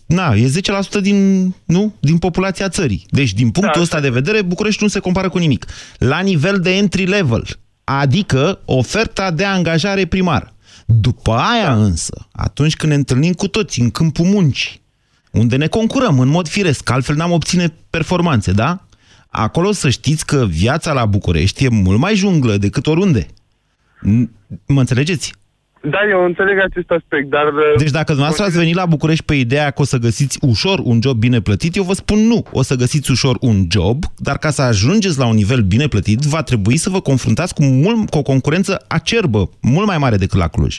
na, 0.07 0.35
e 0.35 0.53
10% 0.99 1.01
din, 1.01 1.55
nu, 1.65 1.95
din 2.01 2.19
populația 2.19 2.69
țării. 2.69 3.07
Deci, 3.11 3.33
din 3.33 3.51
punctul 3.51 3.81
ăsta 3.83 4.01
de 4.01 4.11
vedere, 4.11 4.43
București 4.43 4.83
nu 4.83 4.89
se 4.89 4.99
compară 4.99 5.29
cu 5.29 5.39
nimic. 5.39 5.67
La 5.99 6.21
nivel 6.21 6.61
de 6.61 6.77
entry 6.77 7.05
level, 7.05 7.47
adică 7.85 8.61
oferta 8.65 9.31
de 9.31 9.45
angajare 9.45 10.05
primară. 10.07 10.55
După 10.87 11.33
aia 11.33 11.75
însă, 11.75 12.29
atunci 12.33 12.77
când 12.77 12.93
ne 12.93 12.99
întâlnim 12.99 13.33
cu 13.33 13.49
toți 13.49 13.81
în 13.81 13.91
câmpul 13.91 14.25
muncii, 14.25 14.81
unde 15.33 15.57
ne 15.57 15.67
concurăm 15.67 16.21
în 16.21 16.29
mod 16.29 16.49
firesc, 16.49 16.91
altfel 16.91 17.17
n-am 17.17 17.31
obține 17.33 17.73
performanțe, 17.91 18.53
da? 18.53 18.87
Acolo 19.29 19.73
să 19.73 19.89
știți 19.91 20.27
că 20.27 20.47
viața 20.49 20.93
la 20.93 21.07
București 21.07 21.65
e 21.65 21.69
mult 21.69 21.99
mai 21.99 22.15
junglă 22.17 22.57
decât 22.57 22.87
oriunde. 22.87 23.27
N- 24.07 24.29
Mă 24.67 24.81
înțelegeți? 24.81 25.33
Da, 25.91 25.99
eu 26.11 26.25
înțeleg 26.25 26.59
acest 26.59 26.91
aspect, 26.91 27.29
dar... 27.31 27.47
uh, 27.47 27.77
Deci 27.77 27.91
dacă 27.91 28.13
dumneavoastră 28.13 28.45
ați 28.45 28.59
venit 28.59 28.75
la 28.75 28.87
București 28.87 29.25
pe 29.25 29.35
ideea 29.35 29.71
că 29.71 29.83
o 29.83 29.85
să 29.85 29.99
găsiți 29.99 30.39
ușor 30.43 30.79
un 30.83 30.99
job 31.03 31.17
bine 31.19 31.41
plătit, 31.41 31.77
eu 31.77 31.83
vă 31.83 31.93
spun 31.93 32.19
nu. 32.19 32.45
O 32.53 32.63
să 32.63 32.75
găsiți 32.75 33.11
ușor 33.11 33.37
un 33.41 33.57
job, 33.71 34.05
dar 34.17 34.39
ca 34.39 34.51
să 34.51 34.63
ajungeți 34.63 35.19
la 35.19 35.27
un 35.27 35.35
nivel 35.35 35.61
bine 35.61 35.87
plătit, 35.87 36.21
va 36.21 36.43
trebui 36.43 36.77
să 36.77 36.91
vă 36.91 37.01
confruntați 37.01 37.55
cu, 37.55 37.65
mult, 37.65 38.11
cu 38.11 38.19
o 38.19 38.23
concurență 38.23 38.85
acerbă, 38.89 39.51
mult 39.63 39.87
mai 39.87 39.99
mare 39.99 40.17
decât 40.17 40.39
la 40.39 40.49
Cluj. 40.49 40.79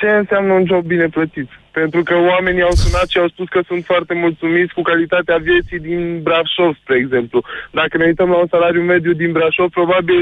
Ce 0.00 0.06
înseamnă 0.06 0.52
un 0.52 0.66
job 0.66 0.84
bine 0.84 1.06
plătit? 1.08 1.48
Pentru 1.78 2.02
că 2.08 2.14
oamenii 2.32 2.62
au 2.68 2.74
sunat 2.82 3.08
și 3.08 3.18
au 3.18 3.28
spus 3.28 3.48
că 3.48 3.60
sunt 3.66 3.84
foarte 3.90 4.14
mulțumiți 4.24 4.74
cu 4.76 4.82
calitatea 4.82 5.36
vieții 5.48 5.80
din 5.88 6.22
Brașov, 6.26 6.72
spre 6.82 6.96
exemplu. 7.04 7.38
Dacă 7.80 7.96
ne 7.96 8.04
uităm 8.10 8.28
la 8.30 8.38
un 8.44 8.46
salariu 8.54 8.82
mediu 8.82 9.12
din 9.22 9.32
Brașov, 9.32 9.68
probabil 9.70 10.20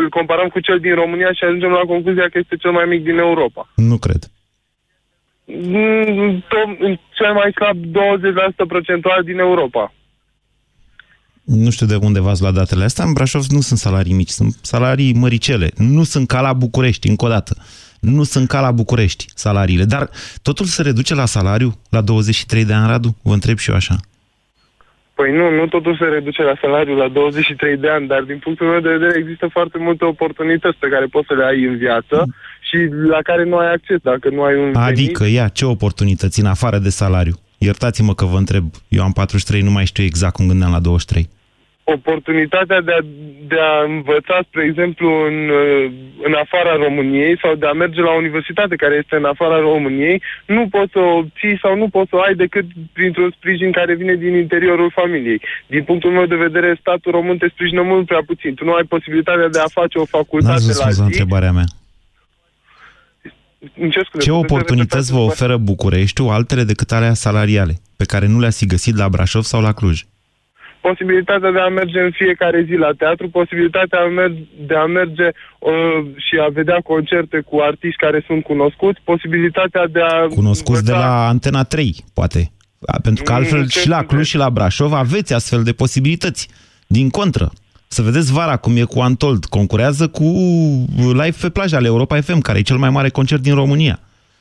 îl 0.00 0.08
comparăm 0.08 0.48
cu 0.48 0.60
cel 0.60 0.78
din 0.86 0.94
România 1.02 1.30
și 1.32 1.44
ajungem 1.44 1.70
la 1.70 1.84
concluzia 1.92 2.26
că 2.28 2.38
este 2.38 2.56
cel 2.62 2.70
mai 2.78 2.86
mic 2.92 3.02
din 3.04 3.18
Europa. 3.18 3.62
Nu 3.74 3.96
cred. 4.04 4.22
Mm, 5.44 6.44
to- 6.52 6.98
Cel 7.18 7.32
mai 7.40 7.50
slab 7.58 7.76
20% 7.84 8.64
procentual 8.74 9.22
din 9.22 9.38
Europa. 9.38 9.92
Nu 11.44 11.70
știu 11.70 11.86
de 11.86 11.94
unde 11.94 12.20
v-ați 12.20 12.40
luat 12.40 12.54
datele 12.54 12.84
astea. 12.84 13.04
În 13.04 13.12
Brașov 13.12 13.44
nu 13.48 13.60
sunt 13.60 13.78
salarii 13.78 14.12
mici, 14.12 14.28
sunt 14.28 14.56
salarii 14.62 15.14
măricele. 15.14 15.70
Nu 15.76 16.02
sunt 16.02 16.28
ca 16.28 16.40
la 16.40 16.52
București, 16.52 17.08
încă 17.08 17.24
o 17.24 17.28
dată. 17.28 17.56
Nu 18.00 18.22
sunt 18.22 18.48
ca 18.48 18.60
la 18.60 18.70
București 18.70 19.24
salariile. 19.34 19.84
Dar 19.84 20.10
totul 20.42 20.66
se 20.66 20.82
reduce 20.82 21.14
la 21.14 21.24
salariu 21.24 21.80
la 21.90 22.00
23 22.00 22.64
de 22.64 22.72
ani, 22.72 22.86
Radu? 22.86 23.16
Vă 23.22 23.32
întreb 23.32 23.58
și 23.58 23.70
eu 23.70 23.76
așa. 23.76 23.96
Păi 25.14 25.32
nu, 25.32 25.50
nu 25.50 25.66
totul 25.66 25.96
se 25.96 26.04
reduce 26.04 26.42
la 26.42 26.54
salariu 26.60 26.94
la 26.94 27.08
23 27.08 27.76
de 27.76 27.88
ani, 27.88 28.06
dar 28.06 28.22
din 28.22 28.38
punctul 28.38 28.66
meu 28.66 28.80
de 28.80 28.88
vedere 28.88 29.18
există 29.18 29.48
foarte 29.52 29.78
multe 29.78 30.04
oportunități 30.04 30.78
pe 30.78 30.88
care 30.88 31.06
poți 31.06 31.26
să 31.26 31.34
le 31.34 31.44
ai 31.44 31.64
în 31.64 31.76
viață 31.76 32.26
și 32.60 32.76
la 33.08 33.18
care 33.22 33.44
nu 33.44 33.56
ai 33.56 33.72
acces 33.72 33.98
dacă 34.02 34.28
nu 34.28 34.42
ai 34.42 34.54
un 34.54 34.72
venit. 34.72 34.76
Adică, 34.76 35.24
ia, 35.24 35.48
ce 35.48 35.64
oportunități 35.64 36.40
în 36.40 36.46
afară 36.46 36.78
de 36.78 36.88
salariu? 36.88 37.34
Iertați-mă 37.58 38.14
că 38.14 38.24
vă 38.24 38.36
întreb. 38.36 38.64
Eu 38.88 39.02
am 39.02 39.12
43, 39.12 39.62
nu 39.62 39.70
mai 39.70 39.86
știu 39.86 40.04
exact 40.04 40.34
cum 40.34 40.46
gândeam 40.46 40.70
la 40.70 40.80
23. 40.80 41.28
Oportunitatea 41.96 42.80
de 42.80 42.92
a, 42.98 43.02
de 43.52 43.60
a 43.70 43.74
învăța, 43.94 44.36
spre 44.48 44.62
exemplu, 44.64 45.06
în, 45.28 45.36
uh, 45.60 45.84
în 46.26 46.34
afara 46.44 46.74
României 46.84 47.38
sau 47.42 47.54
de 47.54 47.66
a 47.66 47.72
merge 47.72 48.00
la 48.00 48.10
o 48.12 48.20
universitate 48.24 48.76
care 48.76 48.94
este 49.02 49.16
în 49.16 49.24
afara 49.24 49.58
României, 49.58 50.22
nu 50.46 50.68
poți 50.68 50.92
să 50.92 50.98
o 50.98 51.16
obții 51.16 51.58
sau 51.62 51.76
nu 51.76 51.88
poți 51.88 52.08
să 52.10 52.16
o 52.16 52.20
ai 52.20 52.34
decât 52.34 52.66
printr-un 52.92 53.30
sprijin 53.36 53.70
care 53.72 53.94
vine 53.94 54.14
din 54.14 54.34
interiorul 54.34 54.90
familiei. 54.94 55.40
Din 55.66 55.82
punctul 55.84 56.10
meu 56.10 56.26
de 56.26 56.42
vedere, 56.46 56.78
statul 56.80 57.12
român 57.12 57.38
te 57.38 57.48
sprijină 57.48 57.82
mult 57.82 58.06
prea 58.06 58.22
puțin. 58.26 58.54
Tu 58.54 58.64
nu 58.64 58.72
ai 58.74 58.84
posibilitatea 58.94 59.48
de 59.48 59.58
a 59.58 59.76
face 59.78 59.98
o 59.98 60.00
N-ați 60.00 60.16
facultate 60.18 60.48
la 60.48 60.54
răspuns 60.54 60.78
la 60.78 60.90
zi. 60.90 61.00
întrebarea 61.00 61.52
mea. 61.52 61.68
Îmi 63.80 63.90
cer 63.90 64.04
scuze, 64.04 64.24
Ce 64.24 64.30
puteți 64.30 64.48
să 64.48 64.54
oportunități 64.54 65.12
vă 65.12 65.18
oferă 65.18 65.56
Bucureștiul 65.56 66.30
altele 66.30 66.62
decât 66.62 66.92
alea 66.92 67.14
salariale, 67.14 67.74
pe 67.96 68.04
care 68.04 68.26
nu 68.26 68.38
le-ați 68.38 68.58
fi 68.58 68.66
găsit 68.66 68.96
la 68.96 69.08
Brașov 69.08 69.42
sau 69.42 69.60
la 69.60 69.72
Cluj? 69.72 70.02
Posibilitatea 70.88 71.50
de 71.56 71.62
a 71.66 71.76
merge 71.80 72.00
în 72.00 72.12
fiecare 72.20 72.58
zi 72.68 72.74
la 72.86 72.92
teatru, 73.02 73.26
posibilitatea 73.40 73.98
a 74.00 74.08
mer- 74.18 74.46
de 74.70 74.76
a 74.84 74.86
merge 74.98 75.28
uh, 75.32 75.98
și 76.26 76.34
a 76.46 76.48
vedea 76.58 76.78
concerte 76.92 77.38
cu 77.48 77.56
artiști 77.70 78.02
care 78.04 78.24
sunt 78.26 78.42
cunoscuți, 78.50 79.00
posibilitatea 79.04 79.84
de 79.96 80.02
a... 80.12 80.14
Cunoscuți 80.40 80.84
de 80.84 80.92
la 80.92 81.28
Antena 81.28 81.62
3, 81.64 81.96
poate. 82.14 82.40
A, 82.86 82.96
Pentru 83.02 83.22
că 83.24 83.32
Mm, 83.32 83.38
altfel 83.38 83.68
ce 83.68 83.78
și 83.80 83.88
la 83.88 83.96
sunt 83.96 84.08
Cluj 84.08 84.26
și 84.26 84.36
la 84.36 84.50
Brașov 84.50 84.92
aveți 84.92 85.34
astfel 85.34 85.62
de 85.62 85.72
posibilități. 85.72 86.48
Din 86.86 87.08
contră. 87.10 87.50
Să 87.88 88.02
vedeți 88.02 88.32
vara 88.32 88.56
cum 88.56 88.76
e 88.76 88.82
cu 88.82 89.00
Antold. 89.00 89.44
Concurează 89.44 90.08
cu 90.08 90.24
Live 90.96 91.36
pe 91.40 91.48
plajă 91.48 91.76
ale 91.76 91.86
Europa 91.86 92.20
FM, 92.20 92.40
care 92.40 92.58
e 92.58 92.62
cel 92.62 92.76
mai 92.76 92.90
mare 92.90 93.08
concert 93.08 93.42
din 93.42 93.54
România. 93.54 94.00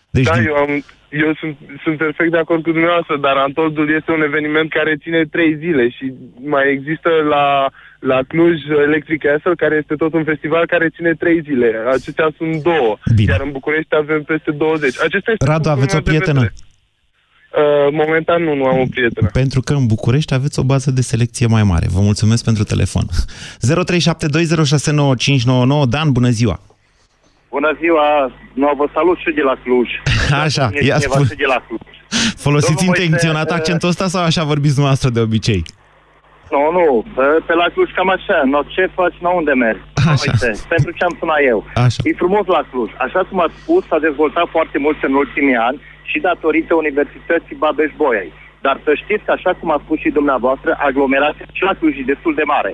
Deci, 0.09 0.25
da, 0.25 0.33
din... 0.33 0.47
eu, 0.47 0.55
am, 0.55 0.83
eu 1.09 1.33
sunt, 1.39 1.55
sunt 1.83 1.97
perfect 1.97 2.31
de 2.31 2.37
acord 2.37 2.63
cu 2.63 2.71
dumneavoastră, 2.71 3.17
dar 3.17 3.35
Antoldul 3.37 3.95
este 3.95 4.11
un 4.11 4.21
eveniment 4.21 4.69
care 4.69 4.95
ține 5.03 5.25
trei 5.25 5.57
zile 5.57 5.89
și 5.89 6.13
mai 6.43 6.71
există 6.71 7.09
la, 7.29 7.69
la 7.99 8.19
Cluj 8.27 8.57
Electric 8.87 9.21
Castle, 9.21 9.55
care 9.63 9.75
este 9.75 9.95
tot 9.95 10.13
un 10.13 10.23
festival 10.23 10.65
care 10.65 10.89
ține 10.95 11.13
trei 11.13 11.41
zile. 11.41 11.69
Acestea 11.97 12.29
sunt 12.37 12.63
două, 12.63 12.97
Bine. 13.15 13.31
iar 13.31 13.41
în 13.41 13.51
București 13.51 13.95
avem 13.95 14.23
peste 14.23 14.51
20. 14.51 14.99
Acesta 15.07 15.31
este 15.31 15.45
Radu, 15.45 15.61
punctul 15.61 15.71
aveți 15.71 15.95
o 15.95 15.97
meu 15.97 16.03
de 16.03 16.09
prietenă? 16.09 16.39
vedere. 16.39 16.53
Uh, 17.57 17.87
momentan 17.91 18.43
nu, 18.43 18.55
nu 18.55 18.65
am 18.65 18.79
o 18.79 18.85
prietenă. 18.89 19.29
Pentru 19.33 19.61
că 19.61 19.73
în 19.73 19.85
București 19.85 20.33
aveți 20.33 20.59
o 20.59 20.63
bază 20.63 20.91
de 20.91 21.01
selecție 21.01 21.47
mai 21.47 21.63
mare. 21.63 21.87
Vă 21.89 21.99
mulțumesc 21.99 22.43
pentru 22.43 22.63
telefon. 22.63 23.03
0372069599 23.69 23.73
Dan, 25.89 26.11
bună 26.11 26.29
ziua! 26.29 26.59
Bună 27.57 27.71
ziua, 27.81 28.07
nu 28.61 28.67
vă 28.79 28.85
salut 28.97 29.17
și 29.23 29.31
de 29.39 29.43
la 29.49 29.55
Cluj. 29.63 29.89
Așa, 30.45 30.65
E 30.73 30.79
ia 30.91 30.97
cineva 30.97 31.17
spun. 31.17 31.25
și 31.31 31.41
de 31.43 31.47
la 31.53 31.59
Cluj. 31.67 31.85
Folosiți 32.45 32.83
Domnul 32.85 32.95
intenționat 32.95 33.47
Moise, 33.49 33.59
accentul 33.59 33.89
ăsta 33.93 34.05
sau 34.13 34.21
așa 34.29 34.43
vorbiți 34.53 34.75
dumneavoastră 34.77 35.09
de 35.15 35.21
obicei? 35.27 35.61
Nu, 36.53 36.61
nu, 36.77 36.85
pe, 37.15 37.25
pe 37.47 37.53
la 37.61 37.67
Cluj 37.73 37.89
cam 37.97 38.09
așa, 38.17 38.37
no, 38.53 38.59
ce 38.73 38.83
faci, 38.99 39.17
no, 39.25 39.31
unde 39.41 39.53
mergi? 39.65 39.83
Așa. 40.13 40.31
Uite, 40.31 40.49
pentru 40.73 40.91
ce 40.97 41.03
am 41.07 41.15
sunat 41.19 41.41
eu. 41.51 41.59
Așa. 41.85 41.99
E 42.09 42.21
frumos 42.23 42.45
la 42.57 42.61
Cluj. 42.71 42.89
Așa 43.05 43.21
cum 43.29 43.37
ați 43.45 43.57
spus, 43.61 43.81
s-a 43.89 43.99
dezvoltat 44.07 44.47
foarte 44.55 44.77
mult 44.85 44.97
în 45.07 45.13
ultimii 45.23 45.59
ani 45.67 45.77
și 46.09 46.17
datorită 46.29 46.71
Universității 46.83 47.59
Babeș-Bolyai. 47.63 48.29
Dar 48.65 48.75
să 48.85 48.91
știți 49.03 49.23
că, 49.25 49.31
așa 49.37 49.51
cum 49.59 49.69
a 49.71 49.79
spus 49.83 49.97
și 50.03 50.17
dumneavoastră, 50.17 50.69
aglomerația 50.87 51.45
și 51.57 51.63
la 51.69 51.73
Cluj 51.79 51.93
e 51.97 52.11
destul 52.13 52.33
de 52.39 52.45
mare. 52.53 52.73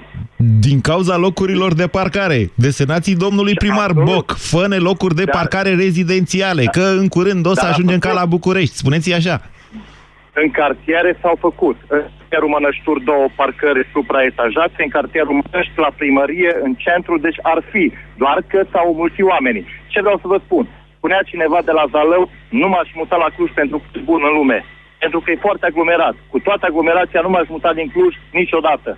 Din 0.67 0.81
cauza 0.81 1.15
locurilor 1.17 1.71
de 1.73 1.87
parcare. 1.87 2.39
Desenații 2.65 3.21
domnului 3.25 3.55
primar 3.63 3.91
Boc. 3.93 4.27
Fă-ne 4.51 4.79
locuri 4.89 5.15
de 5.21 5.25
parcare 5.37 5.71
rezidențiale, 5.85 6.63
că 6.77 6.85
în 7.01 7.07
curând 7.15 7.43
o 7.51 7.53
să 7.53 7.65
Da, 7.65 7.71
ajungem 7.71 7.99
da, 7.99 8.07
ca 8.07 8.13
la 8.19 8.25
București. 8.35 8.75
Spuneți-i 8.83 9.13
așa. 9.19 9.35
În 10.41 10.49
cartiere 10.59 11.11
s-au 11.21 11.35
făcut. 11.47 11.77
În 11.95 12.03
cartierul 12.17 12.53
Mănășturi 12.55 13.05
două 13.11 13.25
parcări 13.39 13.89
supraetajate, 13.93 14.79
în 14.85 14.91
cartierul 14.97 15.39
Mănăști 15.41 15.77
la 15.85 15.91
primărie, 15.99 16.51
în 16.65 16.73
centru, 16.85 17.15
deci 17.25 17.39
ar 17.53 17.59
fi. 17.71 17.83
Doar 18.21 18.37
că 18.51 18.59
s-au 18.71 18.87
mulțit 19.01 19.25
oamenii. 19.33 19.65
Ce 19.93 19.99
vreau 20.05 20.17
să 20.23 20.27
vă 20.33 20.37
spun? 20.45 20.63
Spunea 20.97 21.21
cineva 21.31 21.59
de 21.67 21.73
la 21.79 21.85
Zalău, 21.93 22.23
nu 22.61 22.67
m-aș 22.73 22.89
muta 23.01 23.17
la 23.23 23.29
Cluj 23.35 23.49
pentru 23.61 23.77
că 23.77 23.85
e 23.93 24.09
bun 24.11 24.21
în 24.29 24.33
lume. 24.39 24.59
Pentru 25.03 25.19
că 25.19 25.27
e 25.31 25.45
foarte 25.47 25.65
aglomerat. 25.67 26.15
Cu 26.31 26.39
toată 26.47 26.63
aglomerația 26.65 27.21
nu 27.23 27.31
m-aș 27.33 27.47
muta 27.55 27.71
din 27.79 27.87
Cluj 27.93 28.13
niciodată. 28.41 28.91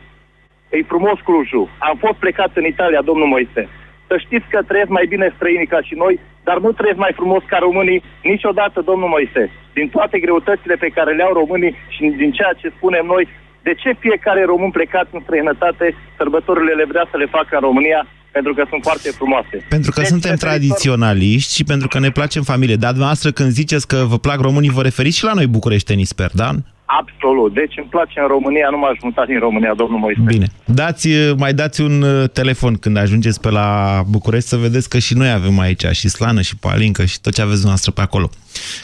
E 0.69 0.91
frumos 0.93 1.17
Clujul. 1.27 1.69
Am 1.89 1.95
fost 2.03 2.17
plecat 2.23 2.51
în 2.59 2.65
Italia, 2.73 3.01
domnul 3.09 3.27
Moise. 3.35 3.63
Să 4.09 4.15
știți 4.25 4.47
că 4.53 4.59
trăiesc 4.69 4.91
mai 4.97 5.05
bine 5.13 5.27
străinii 5.35 5.73
ca 5.73 5.81
și 5.87 5.95
noi, 6.03 6.13
dar 6.47 6.57
nu 6.65 6.71
trăiesc 6.71 6.99
mai 7.05 7.13
frumos 7.19 7.43
ca 7.51 7.57
românii 7.67 8.03
niciodată, 8.33 8.77
domnul 8.89 9.09
Moise. 9.15 9.43
Din 9.77 9.87
toate 9.95 10.17
greutățile 10.25 10.75
pe 10.83 10.89
care 10.97 11.11
le 11.15 11.23
au 11.23 11.33
românii 11.41 11.75
și 11.93 12.01
din 12.21 12.31
ceea 12.37 12.53
ce 12.61 12.73
spunem 12.77 13.05
noi, 13.13 13.23
de 13.67 13.73
ce 13.81 13.89
fiecare 14.05 14.41
român 14.51 14.71
plecat 14.77 15.07
în 15.15 15.21
străinătate, 15.25 15.85
sărbătorile 16.17 16.73
le 16.79 16.85
vrea 16.91 17.05
să 17.11 17.17
le 17.17 17.25
facă 17.25 17.51
în 17.57 17.63
România, 17.69 18.01
pentru 18.31 18.53
că 18.53 18.63
sunt 18.69 18.81
foarte 18.83 19.09
frumoase. 19.19 19.55
Pentru 19.75 19.91
că 19.91 19.99
Deci, 20.01 20.09
suntem 20.09 20.31
referitor- 20.31 20.47
tradiționaliști 20.47 21.55
și 21.55 21.63
pentru 21.63 21.87
că 21.87 21.99
ne 21.99 22.11
place 22.17 22.37
în 22.37 22.43
familie. 22.43 22.75
Dar 22.75 22.89
dumneavoastră 22.89 23.31
când 23.31 23.49
ziceți 23.49 23.87
că 23.87 23.99
vă 24.07 24.17
plac 24.17 24.39
românii, 24.39 24.69
vă 24.69 24.81
referiți 24.81 25.17
și 25.17 25.23
la 25.23 25.33
noi 25.33 25.47
bucureștenii, 25.47 26.05
sper, 26.05 26.29
da? 26.33 26.49
Absolut. 26.85 27.53
Deci 27.53 27.73
îmi 27.77 27.87
place 27.89 28.19
în 28.19 28.27
România, 28.27 28.67
nu 28.71 28.77
m-aș 28.77 28.97
muta 29.01 29.25
din 29.25 29.39
România, 29.39 29.73
domnul 29.73 29.99
Moise. 29.99 30.21
Bine. 30.25 30.45
Dați, 30.65 31.09
mai 31.37 31.53
dați 31.53 31.81
un 31.81 32.01
uh, 32.01 32.29
telefon 32.33 32.75
când 32.75 32.97
ajungeți 32.97 33.41
pe 33.41 33.49
la 33.49 34.01
București 34.09 34.49
să 34.49 34.57
vedeți 34.57 34.89
că 34.89 34.97
și 34.97 35.17
noi 35.17 35.31
avem 35.31 35.59
aici 35.59 35.85
și 35.85 36.07
slană 36.09 36.41
și 36.41 36.57
palincă 36.57 37.05
și 37.05 37.21
tot 37.21 37.33
ce 37.33 37.41
aveți 37.41 37.61
dumneavoastră 37.63 37.91
pe 37.91 38.01
acolo. 38.01 38.29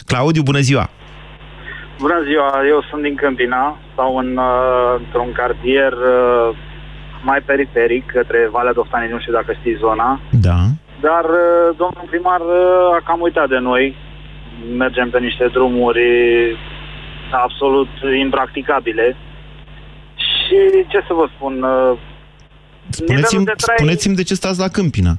Claudiu, 0.06 0.42
bună 0.42 0.58
ziua! 0.58 0.90
Bună 1.98 2.22
ziua, 2.28 2.48
eu 2.68 2.84
sunt 2.90 3.02
din 3.02 3.14
Câmpina 3.14 3.78
sau 3.96 4.16
în, 4.16 4.36
uh, 4.36 5.00
într-un 5.04 5.32
cartier 5.32 5.92
uh, 5.92 6.56
mai 7.22 7.40
periferic 7.40 8.04
către 8.06 8.48
Valea 8.50 8.72
Doftani, 8.72 9.12
nu 9.12 9.20
știu 9.20 9.32
dacă 9.32 9.52
știți 9.60 9.78
zona. 9.78 10.20
Da. 10.30 10.58
Dar 11.00 11.24
uh, 11.24 11.76
domnul 11.82 12.06
primar 12.10 12.40
uh, 12.40 12.96
a 12.96 13.00
cam 13.04 13.20
uitat 13.20 13.48
de 13.48 13.58
noi. 13.58 13.96
Mergem 14.76 15.10
pe 15.10 15.18
niște 15.18 15.46
drumuri 15.52 16.02
absolut 17.32 17.88
impracticabile. 18.18 19.16
Și 20.16 20.58
ce 20.88 20.98
să 21.06 21.12
vă 21.14 21.26
spun, 21.36 21.62
uh, 21.62 21.98
Spuneți-mi, 22.88 23.16
nivelul 23.16 23.44
de 23.44 23.52
trai- 23.64 23.76
spuneți-mi 23.78 24.14
de 24.14 24.22
ce 24.22 24.34
stați 24.34 24.58
la 24.64 24.68
Câmpina. 24.68 25.14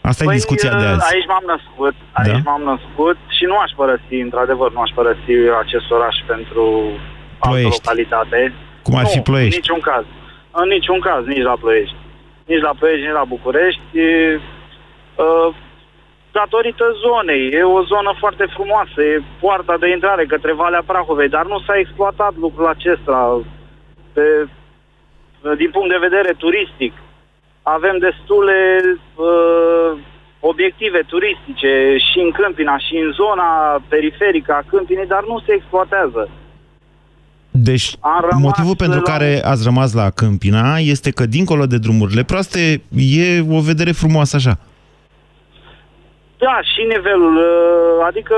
Asta 0.00 0.24
e 0.24 0.38
discuția 0.40 0.70
de 0.78 0.84
uh, 0.84 0.90
azi. 0.94 1.12
Aici 1.14 1.26
m-am 1.32 1.46
născut, 1.54 1.94
aici 2.12 2.42
Da? 2.42 2.50
m-am 2.50 2.62
născut 2.72 3.16
și 3.36 3.44
nu 3.44 3.56
aș 3.64 3.70
părăsi, 3.80 4.14
într-adevăr, 4.26 4.72
nu 4.72 4.80
aș 4.80 4.90
părăsi 4.94 5.34
acest 5.64 5.90
oraș 5.90 6.16
pentru 6.26 6.64
altă 7.38 7.48
Ploiești. 7.48 7.80
localitate. 7.82 8.40
Cum 8.82 8.94
ar 8.94 9.02
nu, 9.02 9.08
fi 9.08 9.20
Ploiești? 9.20 9.54
în 9.56 9.62
niciun 9.62 9.80
caz. 9.90 10.04
În 10.60 10.68
niciun 10.68 11.00
caz, 11.00 11.22
nici 11.34 11.46
la 11.50 11.56
Ploiești. 11.62 11.96
Nici 12.50 12.60
la 12.68 12.72
Ploiești, 12.78 13.04
nici 13.06 13.18
la 13.20 13.24
București. 13.34 13.80
E, 13.92 14.40
uh, 15.24 15.48
datorită 16.40 16.86
zonei. 17.06 17.42
E 17.58 17.62
o 17.78 17.82
zonă 17.92 18.12
foarte 18.22 18.46
frumoasă, 18.54 18.98
e 19.02 19.24
poarta 19.44 19.74
de 19.82 19.88
intrare 19.96 20.24
către 20.32 20.52
Valea 20.62 20.82
Prahovei, 20.90 21.34
dar 21.36 21.46
nu 21.52 21.58
s-a 21.66 21.76
exploatat 21.78 22.32
lucrul 22.44 22.66
acesta 22.76 23.18
pe, 24.14 24.24
din 25.62 25.70
punct 25.74 25.90
de 25.94 26.04
vedere 26.06 26.32
turistic. 26.44 26.92
Avem 27.62 27.96
destule 28.06 28.58
uh, 29.26 29.90
obiective 30.50 31.00
turistice 31.12 31.72
și 32.08 32.18
în 32.24 32.30
Câmpina 32.38 32.76
și 32.86 32.94
în 33.04 33.10
zona 33.20 33.48
periferică 33.88 34.52
a 34.52 34.68
Câmpinii, 34.70 35.12
dar 35.14 35.22
nu 35.30 35.36
se 35.46 35.52
exploatează. 35.58 36.22
Deci, 37.50 37.96
Am 38.00 38.20
rămas 38.30 38.42
motivul 38.42 38.76
pentru 38.76 39.00
la- 39.04 39.10
care 39.12 39.40
ați 39.44 39.64
rămas 39.64 39.92
la 39.92 40.10
Câmpina 40.10 40.78
este 40.78 41.10
că, 41.10 41.26
dincolo 41.26 41.66
de 41.66 41.78
drumurile 41.78 42.22
proaste, 42.22 42.82
e 42.96 43.40
o 43.50 43.60
vedere 43.60 43.92
frumoasă 43.92 44.36
așa. 44.36 44.58
Da, 46.46 46.56
și 46.72 46.82
nivelul, 46.94 47.36
uh, 47.36 47.96
adică, 48.08 48.36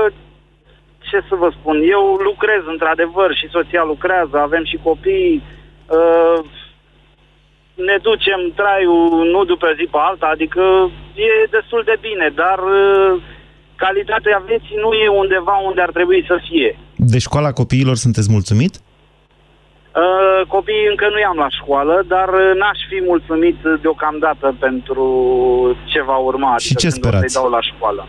ce 1.09 1.17
să 1.29 1.35
vă 1.41 1.49
spun, 1.57 1.77
eu 1.95 2.03
lucrez 2.29 2.61
într-adevăr 2.73 3.29
și 3.39 3.53
soția 3.55 3.83
lucrează, 3.93 4.35
avem 4.37 4.63
și 4.71 4.77
copii, 4.87 5.43
uh, 5.97 6.39
ne 7.89 7.97
ducem 8.07 8.41
traiul 8.59 9.29
nu 9.33 9.41
după 9.51 9.67
zi 9.77 9.85
pe 9.91 9.99
alta, 10.09 10.27
adică 10.35 10.63
e 11.15 11.55
destul 11.57 11.81
de 11.85 11.97
bine, 12.07 12.27
dar 12.41 12.59
uh, 12.59 13.21
calitatea 13.75 14.43
vieții 14.49 14.81
nu 14.83 14.91
e 14.93 15.07
undeva 15.23 15.55
unde 15.67 15.81
ar 15.81 15.91
trebui 15.97 16.21
să 16.27 16.35
fie. 16.47 16.79
De 16.95 17.19
școala 17.19 17.51
copiilor 17.51 17.95
sunteți 17.95 18.31
mulțumit? 18.31 18.73
Uh, 19.97 20.47
copiii 20.47 20.87
încă 20.89 21.05
nu 21.13 21.19
i-am 21.19 21.37
la 21.45 21.49
școală, 21.59 21.95
dar 22.07 22.27
uh, 22.29 22.51
n-aș 22.59 22.79
fi 22.89 22.97
mulțumit 23.11 23.57
deocamdată 23.81 24.55
pentru 24.59 25.05
ce 25.91 26.01
va 26.09 26.17
urma. 26.17 26.57
Și 26.57 26.75
ce 26.75 26.87
când 26.89 26.93
o 26.93 26.95
sperați? 26.95 27.33
să-i 27.33 27.41
dau 27.41 27.51
la 27.51 27.61
școală. 27.61 28.07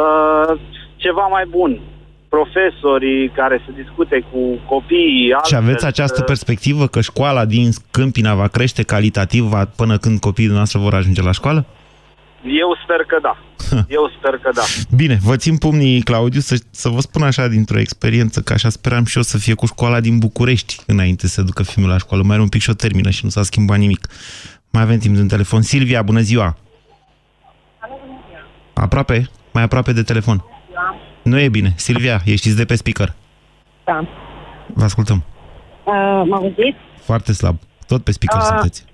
Uh, 0.00 0.60
ceva 0.96 1.26
mai 1.30 1.44
bun. 1.48 1.80
Profesorii 2.28 3.28
care 3.28 3.62
să 3.64 3.70
discute 3.82 4.24
cu 4.30 4.38
copiii. 4.74 5.26
Și 5.26 5.32
altfel, 5.32 5.58
aveți 5.58 5.86
această 5.86 6.20
uh, 6.20 6.26
perspectivă 6.26 6.86
că 6.86 7.00
școala 7.00 7.44
din 7.44 7.70
Câmpina 7.90 8.34
va 8.34 8.48
crește 8.48 8.82
calitativ 8.82 9.42
va- 9.44 9.70
până 9.76 9.96
când 9.98 10.20
copiii 10.20 10.48
noastre 10.48 10.78
vor 10.78 10.94
ajunge 10.94 11.22
la 11.22 11.32
școală? 11.32 11.64
Eu 12.42 12.76
sper 12.82 12.96
că 13.06 13.18
da. 13.22 13.36
Eu 13.96 14.10
sper 14.18 14.38
că 14.38 14.50
da. 14.54 14.62
Bine, 14.96 15.18
vă 15.22 15.36
țin 15.36 15.56
pumnii, 15.56 16.02
Claudiu, 16.02 16.40
să, 16.40 16.60
să 16.70 16.88
vă 16.88 17.00
spun 17.00 17.22
așa 17.22 17.48
dintr-o 17.48 17.78
experiență, 17.78 18.40
că 18.40 18.52
așa 18.52 18.68
speram 18.68 19.04
și 19.04 19.16
eu 19.16 19.22
să 19.22 19.38
fie 19.38 19.54
cu 19.54 19.66
școala 19.66 20.00
din 20.00 20.18
București 20.18 20.76
înainte 20.86 21.26
să 21.26 21.42
ducă 21.42 21.62
filmul 21.62 21.90
la 21.90 21.98
școală. 21.98 22.22
Mai 22.22 22.32
are 22.32 22.42
un 22.42 22.48
pic 22.48 22.60
și 22.60 22.70
o 22.70 22.74
termină 22.74 23.10
și 23.10 23.24
nu 23.24 23.30
s-a 23.30 23.42
schimbat 23.42 23.78
nimic. 23.78 24.06
Mai 24.70 24.82
avem 24.82 24.98
timp 24.98 25.14
de 25.14 25.20
un 25.20 25.28
telefon. 25.28 25.62
Silvia, 25.62 26.02
bună 26.02 26.20
ziua! 26.20 26.56
Aproape, 28.74 29.28
mai 29.52 29.62
aproape 29.62 29.92
de 29.92 30.02
telefon. 30.02 30.44
Nu 31.22 31.38
e 31.38 31.48
bine. 31.48 31.72
Silvia, 31.76 32.20
eștiți 32.24 32.56
de 32.56 32.64
pe 32.64 32.74
speaker. 32.74 33.14
Da. 33.84 34.08
Vă 34.74 34.84
ascultăm. 34.84 35.24
Uh, 35.84 36.22
mă 36.28 36.34
auziți? 36.34 36.76
Foarte 37.02 37.32
slab. 37.32 37.58
Tot 37.86 38.04
pe 38.04 38.12
speaker 38.12 38.40
Ah. 38.40 38.46
sunteți. 38.48 38.84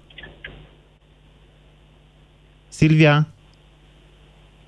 Silvia? 2.68 3.26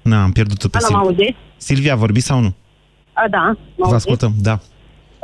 Na, 0.07 0.23
am 0.23 0.33
pierdut-o 0.33 0.69
pe 0.69 0.79
Alo, 0.83 0.87
mă 0.91 0.99
Silvia. 1.05 1.09
auziți? 1.23 1.39
Silvia, 1.57 1.97
vorbiți 1.97 2.27
sau 2.27 2.41
nu? 2.41 2.55
A, 3.13 3.29
da, 3.31 3.39
mă 3.47 3.57
Vă 3.77 3.83
auziți? 3.85 3.95
ascultăm, 3.95 4.33
da. 4.41 4.59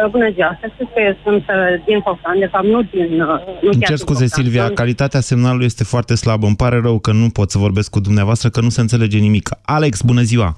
Uh, 0.05 0.11
Bună 0.11 0.31
ziua, 0.35 0.59
să 0.61 0.67
știți 0.75 0.91
că 0.95 1.01
eu 1.07 1.17
sunt 1.25 1.43
uh, 1.49 1.85
din 1.87 2.01
Foftan, 2.05 2.39
de 2.39 2.47
fapt 2.47 2.65
nu 2.65 2.83
din... 2.83 3.21
uh, 3.21 3.29
Nu 3.63 3.71
Îmi 3.71 3.81
chiar 3.81 3.89
cer 3.89 3.89
din 3.89 3.97
scuze, 3.97 4.25
Foftan, 4.27 4.43
Silvia, 4.43 4.65
sunt- 4.65 4.77
calitatea 4.77 5.21
semnalului 5.21 5.65
este 5.67 5.85
foarte 5.85 6.15
slabă. 6.15 6.47
Îmi 6.47 6.57
pare 6.57 6.81
rău 6.81 6.99
că 6.99 7.13
nu 7.13 7.29
pot 7.31 7.51
să 7.51 7.59
vorbesc 7.59 7.91
cu 7.91 8.01
dumneavoastră, 8.01 8.49
că 8.51 8.61
nu 8.61 8.69
se 8.69 8.81
înțelege 8.81 9.19
nimic. 9.19 9.51
Alex, 9.63 10.01
bună 10.03 10.21
ziua! 10.23 10.57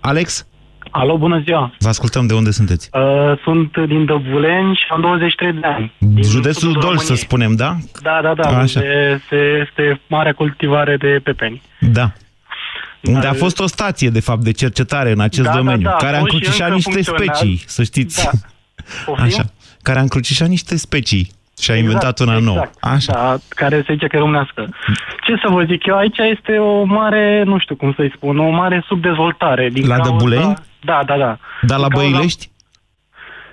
Alex? 0.00 0.46
Alo, 0.90 1.18
bună 1.18 1.40
ziua! 1.44 1.72
Vă 1.78 1.88
ascultăm, 1.88 2.26
de 2.26 2.34
unde 2.34 2.50
sunteți? 2.50 2.88
Uh, 2.92 3.38
sunt 3.42 3.76
din 3.86 4.04
Dăbuleni 4.04 4.74
și 4.74 4.84
am 4.90 5.00
23 5.00 5.52
de 5.52 5.66
ani. 5.66 5.92
Din 5.98 6.22
Județul 6.22 6.52
sudul 6.68 6.80
Dolj, 6.80 6.96
să 6.96 7.02
României. 7.02 7.16
spunem, 7.26 7.54
da? 7.54 7.76
Da, 8.02 8.20
da, 8.22 8.34
da, 8.34 8.48
Așa. 8.58 8.80
unde 8.80 9.22
se, 9.28 9.36
este 9.66 10.00
marea 10.06 10.32
cultivare 10.32 10.96
de 10.96 11.20
pepeni. 11.22 11.62
Da. 11.80 12.12
Unde 13.02 13.26
a 13.26 13.32
fost 13.32 13.60
o 13.60 13.66
stație, 13.66 14.08
de 14.08 14.20
fapt, 14.20 14.40
de 14.42 14.50
cercetare 14.52 15.10
în 15.10 15.20
acest 15.20 15.46
Da, 15.46 15.50
da, 15.50 15.56
domeniu, 15.56 15.82
da, 15.86 15.90
a 15.90 15.96
care 15.96 16.16
a 16.16 16.18
fost 16.18 16.30
și 16.30 16.34
încrucișat 16.36 16.66
încă 16.68 16.74
niște 16.74 16.90
funcționează. 16.92 17.38
specii, 17.40 17.62
să 17.66 17.82
știți. 17.82 18.24
Da. 18.24 18.30
Poftim? 19.06 19.24
Așa. 19.24 19.42
Care 19.82 19.98
a 19.98 20.02
încrucișat 20.02 20.48
niște 20.48 20.76
specii 20.76 21.30
și 21.60 21.70
a 21.70 21.76
inventat 21.76 22.18
una 22.18 22.38
nouă. 22.38 22.56
exact. 22.56 22.76
Așa. 22.80 23.12
Da, 23.12 23.36
care 23.48 23.76
se 23.86 23.92
zice 23.92 24.06
că 24.06 24.16
e 24.16 24.18
românească. 24.18 24.68
Ce 25.26 25.34
să 25.44 25.48
vă 25.52 25.62
zic 25.62 25.86
eu, 25.86 25.96
aici 25.96 26.18
este 26.18 26.52
o 26.58 26.84
mare, 26.84 27.42
nu 27.46 27.58
știu 27.58 27.74
cum 27.76 27.92
să-i 27.96 28.12
spun, 28.16 28.38
o 28.38 28.50
mare 28.50 28.84
subdezvoltare. 28.86 29.68
Din 29.68 29.86
La 29.86 29.94
cauza... 29.94 30.10
Dăbuleni? 30.10 30.54
Da, 30.80 31.02
da, 31.06 31.16
da. 31.16 31.36
Dar 31.62 31.78
la 31.78 31.88
Din 31.88 31.96
cauza- 31.98 32.10
Băilești? 32.10 32.48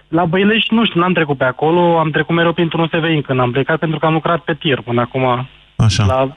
La 0.07 0.25
Băilești, 0.25 0.73
nu 0.73 0.85
știu, 0.85 0.99
n-am 0.99 1.13
trecut 1.13 1.37
pe 1.37 1.43
acolo, 1.43 1.99
am 1.99 2.09
trecut 2.09 2.35
mereu 2.35 2.53
printr-un 2.53 2.87
SVI 2.87 3.21
când 3.21 3.39
am 3.39 3.51
plecat, 3.51 3.79
pentru 3.79 3.99
că 3.99 4.05
am 4.05 4.13
lucrat 4.13 4.39
pe 4.39 4.53
tir 4.53 4.81
până 4.81 5.01
acum. 5.01 5.49
Așa. 5.75 6.05
La... 6.05 6.35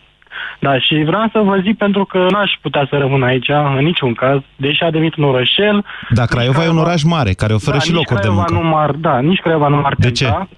Da, 0.58 0.78
și 0.78 1.02
vreau 1.06 1.28
să 1.32 1.38
vă 1.38 1.58
zic 1.62 1.76
pentru 1.76 2.04
că 2.04 2.26
n-aș 2.30 2.52
putea 2.60 2.86
să 2.90 2.96
rămân 2.96 3.22
aici, 3.22 3.48
în 3.48 3.84
niciun 3.84 4.14
caz, 4.14 4.38
deși 4.56 4.82
a 4.82 4.90
devenit 4.90 5.16
un 5.16 5.24
orășel. 5.24 5.84
Da, 6.10 6.24
Craiova 6.24 6.64
e 6.64 6.68
un 6.68 6.78
oraș 6.78 7.02
mare, 7.02 7.32
care 7.32 7.52
oferă 7.52 7.76
da, 7.76 7.82
și 7.82 7.88
nici 7.88 7.96
locuri 7.96 8.20
de 8.20 8.26
Craiova 8.26 8.44
muncă. 8.48 8.64
Nu 8.64 8.68
m-ar, 8.68 8.90
da, 8.90 9.18
nici 9.20 9.38
Craiova 9.40 9.68
nu 9.68 9.76
m-ar 9.76 9.94
De 9.98 10.10
tenta, 10.10 10.48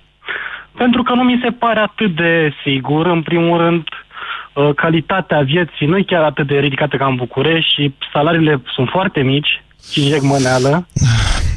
Pentru 0.76 1.02
că 1.02 1.14
nu 1.14 1.22
mi 1.22 1.40
se 1.44 1.50
pare 1.50 1.80
atât 1.80 2.14
de 2.14 2.52
sigur, 2.64 3.06
în 3.06 3.22
primul 3.22 3.58
rând, 3.58 3.88
uh, 4.52 4.70
calitatea 4.74 5.40
vieții 5.40 5.86
nu 5.86 5.96
e 5.96 6.02
chiar 6.02 6.22
atât 6.22 6.46
de 6.46 6.58
ridicată 6.58 6.96
ca 6.96 7.06
în 7.06 7.14
București 7.14 7.72
și 7.74 7.94
salariile 8.12 8.62
sunt 8.74 8.88
foarte 8.88 9.20
mici 9.20 9.62
și 9.90 10.08
jegmăneală. 10.08 10.86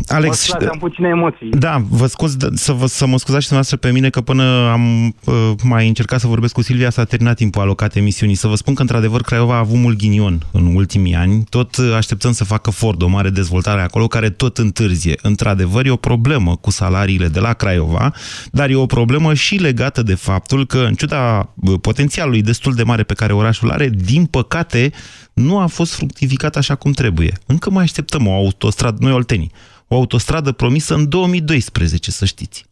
Alex, 0.07 0.27
Mă 0.27 0.33
scuzați, 0.35 0.71
am 0.71 0.77
puține 0.79 1.07
emoții. 1.07 1.49
Da, 1.49 1.83
vă 1.89 2.07
scuz, 2.07 2.35
d- 2.35 2.53
să, 2.53 2.71
vă, 2.71 2.85
să 2.85 3.05
mă 3.05 3.17
scuzați 3.17 3.43
și 3.43 3.49
dumneavoastră 3.49 3.77
pe 3.77 3.91
mine 3.91 4.09
că 4.09 4.21
până 4.21 4.69
am 4.71 5.05
uh, 5.05 5.51
mai 5.63 5.87
încercat 5.87 6.19
să 6.19 6.27
vorbesc 6.27 6.53
cu 6.53 6.61
Silvia 6.61 6.89
s-a 6.89 7.03
terminat 7.03 7.35
timpul 7.35 7.61
alocat 7.61 7.95
emisiunii. 7.95 8.35
Să 8.35 8.47
vă 8.47 8.55
spun 8.55 8.73
că 8.73 8.81
într-adevăr 8.81 9.21
Craiova 9.21 9.55
a 9.55 9.57
avut 9.57 9.77
mult 9.77 9.97
ghinion 9.97 10.45
în 10.51 10.75
ultimii 10.75 11.15
ani. 11.15 11.43
Tot 11.49 11.75
uh, 11.77 11.93
așteptăm 11.95 12.31
să 12.31 12.43
facă 12.43 12.69
Ford 12.69 13.01
o 13.01 13.07
mare 13.07 13.29
dezvoltare 13.29 13.81
acolo 13.81 14.07
care 14.07 14.29
tot 14.29 14.57
întârzie. 14.57 15.15
Într-adevăr 15.21 15.85
e 15.85 15.89
o 15.89 15.95
problemă 15.95 16.55
cu 16.55 16.71
salariile 16.71 17.27
de 17.27 17.39
la 17.39 17.53
Craiova, 17.53 18.13
dar 18.51 18.69
e 18.69 18.75
o 18.75 18.85
problemă 18.85 19.33
și 19.33 19.55
legată 19.55 20.03
de 20.03 20.15
faptul 20.15 20.65
că 20.65 20.77
în 20.77 20.93
ciuda 20.93 21.49
uh, 21.55 21.73
potențialului 21.81 22.41
destul 22.41 22.73
de 22.73 22.83
mare 22.83 23.03
pe 23.03 23.13
care 23.13 23.33
orașul 23.33 23.71
are, 23.71 23.89
din 23.89 24.25
păcate 24.25 24.91
nu 25.33 25.59
a 25.59 25.65
fost 25.65 25.93
fructificat 25.93 26.55
așa 26.55 26.75
cum 26.75 26.91
trebuie. 26.91 27.33
Încă 27.45 27.69
mai 27.69 27.83
așteptăm 27.83 28.27
o 28.27 28.33
autostradă, 28.33 28.97
noi 28.99 29.11
oltenii, 29.11 29.51
o 29.87 29.95
autostradă 29.95 30.51
promisă 30.51 30.93
în 30.93 31.09
2012, 31.09 32.11
să 32.11 32.25
știți. 32.25 32.65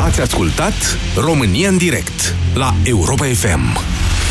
Ați 0.00 0.20
ascultat 0.20 0.74
România 1.16 1.68
în 1.68 1.76
direct 1.76 2.34
la 2.54 2.74
Europa 2.84 3.24
FM. 3.24 3.78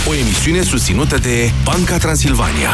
O 0.10 0.14
emisiune 0.14 0.62
susținută 0.62 1.18
de 1.18 1.52
Banca 1.64 1.98
Transilvania. 1.98 2.70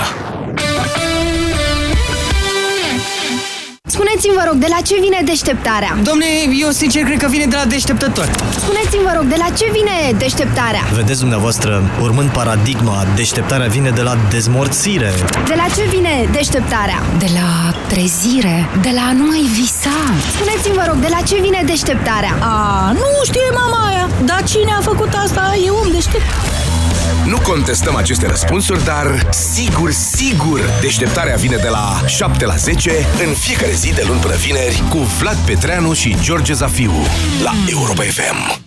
Spuneți-mi, 3.96 4.36
vă 4.40 4.44
rog, 4.50 4.58
de 4.66 4.70
la 4.70 4.80
ce 4.88 4.96
vine 5.06 5.20
deșteptarea? 5.26 5.98
Domne, 6.04 6.26
eu 6.64 6.70
sincer 6.70 7.04
cred 7.04 7.20
că 7.24 7.28
vine 7.28 7.46
de 7.46 7.56
la 7.56 7.66
deșteptător. 7.66 8.28
Spuneți-mi, 8.64 9.04
vă 9.04 9.14
rog, 9.16 9.26
de 9.26 9.36
la 9.38 9.50
ce 9.58 9.68
vine 9.78 9.96
deșteptarea? 10.18 10.84
Vedeți 10.94 11.20
dumneavoastră, 11.20 11.84
urmând 12.02 12.30
paradigma, 12.30 13.06
deșteptarea 13.16 13.68
vine 13.68 13.90
de 13.90 14.02
la 14.02 14.18
dezmorțire. 14.30 15.12
De 15.48 15.54
la 15.62 15.66
ce 15.76 15.84
vine 15.96 16.30
deșteptarea? 16.32 17.00
De 17.18 17.30
la 17.38 17.50
trezire, 17.88 18.70
de 18.82 18.92
la 18.98 19.02
a 19.10 19.12
nu 19.12 19.26
mai 19.26 19.44
visa. 19.60 19.98
Spuneți-mi, 20.36 20.76
vă 20.76 20.86
rog, 20.88 20.98
de 21.06 21.08
la 21.10 21.22
ce 21.28 21.36
vine 21.42 21.62
deșteptarea? 21.66 22.34
A, 22.40 22.92
nu 22.92 23.10
știe 23.24 23.50
mama 23.62 23.80
aia. 23.90 24.10
Dar 24.30 24.44
cine 24.44 24.72
a 24.80 24.82
făcut 24.82 25.12
asta 25.26 25.44
e 25.66 25.70
om 25.70 25.92
deștept. 25.92 26.30
Nu 27.26 27.38
contestăm 27.38 27.96
aceste 27.96 28.28
răspunsuri, 28.28 28.84
dar 28.84 29.30
sigur, 29.32 29.92
sigur, 29.92 30.60
deșteptarea 30.82 31.36
vine 31.36 31.56
de 31.56 31.68
la 31.68 32.02
7 32.08 32.46
la 32.46 32.56
10 32.56 32.92
în 33.28 33.34
fiecare 33.34 33.74
zi 33.74 33.94
de 33.94 34.04
luni 34.08 34.20
până 34.20 34.36
vineri 34.36 34.84
cu 34.90 34.98
Vlad 34.98 35.38
Petreanu 35.46 35.94
și 35.94 36.16
George 36.22 36.54
Zafiu 36.54 36.94
la 37.44 37.52
Europa 37.70 38.02
FM. 38.02 38.62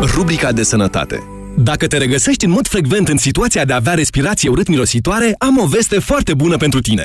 Rubrica 0.00 0.52
de 0.52 0.62
sănătate 0.62 1.22
dacă 1.60 1.86
te 1.86 1.96
regăsești 1.96 2.44
în 2.44 2.50
mod 2.50 2.66
frecvent 2.66 3.08
în 3.08 3.16
situația 3.16 3.64
de 3.64 3.72
a 3.72 3.76
avea 3.76 3.94
respirație 3.94 4.48
urât-mirositoare, 4.48 5.34
am 5.38 5.58
o 5.58 5.66
veste 5.66 5.98
foarte 5.98 6.34
bună 6.34 6.56
pentru 6.56 6.80
tine. 6.80 7.04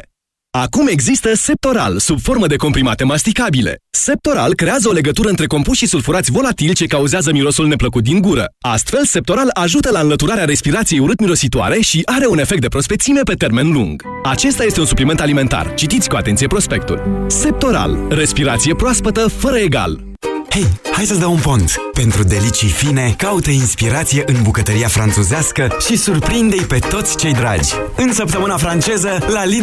Acum 0.58 0.88
există 0.88 1.36
Septoral, 1.36 2.00
sub 2.00 2.20
formă 2.22 2.48
de 2.48 2.56
comprimate 2.56 3.04
masticabile. 3.04 3.78
Septoral 3.90 4.54
creează 4.54 4.90
o 4.90 4.92
legătură 4.92 5.30
între 5.30 5.46
compușii 5.46 5.88
sulfurați 5.88 6.32
volatili 6.32 6.74
ce 6.74 6.86
cauzează 6.86 7.32
mirosul 7.32 7.68
neplăcut 7.68 8.04
din 8.04 8.22
gură. 8.22 8.46
Astfel, 8.62 9.06
Septoral 9.06 9.50
ajută 9.54 9.92
la 9.92 10.00
înlăturarea 10.00 10.46
respirației 10.46 11.00
urât-mirositoare 11.00 11.80
și 11.80 12.02
are 12.06 12.28
un 12.28 12.40
efect 12.40 12.62
de 12.62 12.68
prospețime 12.68 13.22
pe 13.22 13.34
termen 13.34 13.72
lung. 13.72 14.04
Acesta 14.24 14.64
este 14.64 14.80
un 14.80 14.86
supliment 14.86 15.20
alimentar. 15.20 15.74
Citiți 15.74 16.10
cu 16.10 16.16
atenție 16.16 16.48
prospectul. 16.48 17.26
Septoral. 17.28 17.98
Respirație 18.10 18.76
proaspătă 18.76 19.28
fără 19.28 19.58
egal. 19.58 20.04
Hei, 20.50 20.68
hai 20.92 21.06
să-ți 21.06 21.20
dau 21.20 21.32
un 21.32 21.40
pont! 21.40 21.76
Pentru 21.94 22.24
delicii 22.24 22.68
fine, 22.68 23.14
caută 23.18 23.50
inspirație 23.50 24.24
în 24.26 24.36
bucătăria 24.44 24.88
franțuzească 24.88 25.76
și 25.88 25.96
surprinde-i 25.96 26.66
pe 26.66 26.80
toți 26.90 27.18
cei 27.18 27.34
dragi. 27.34 27.74
În 27.96 28.14
săptămâna 28.14 28.58
franceză, 28.58 29.18
la 29.28 29.46
Lidl 29.46 29.62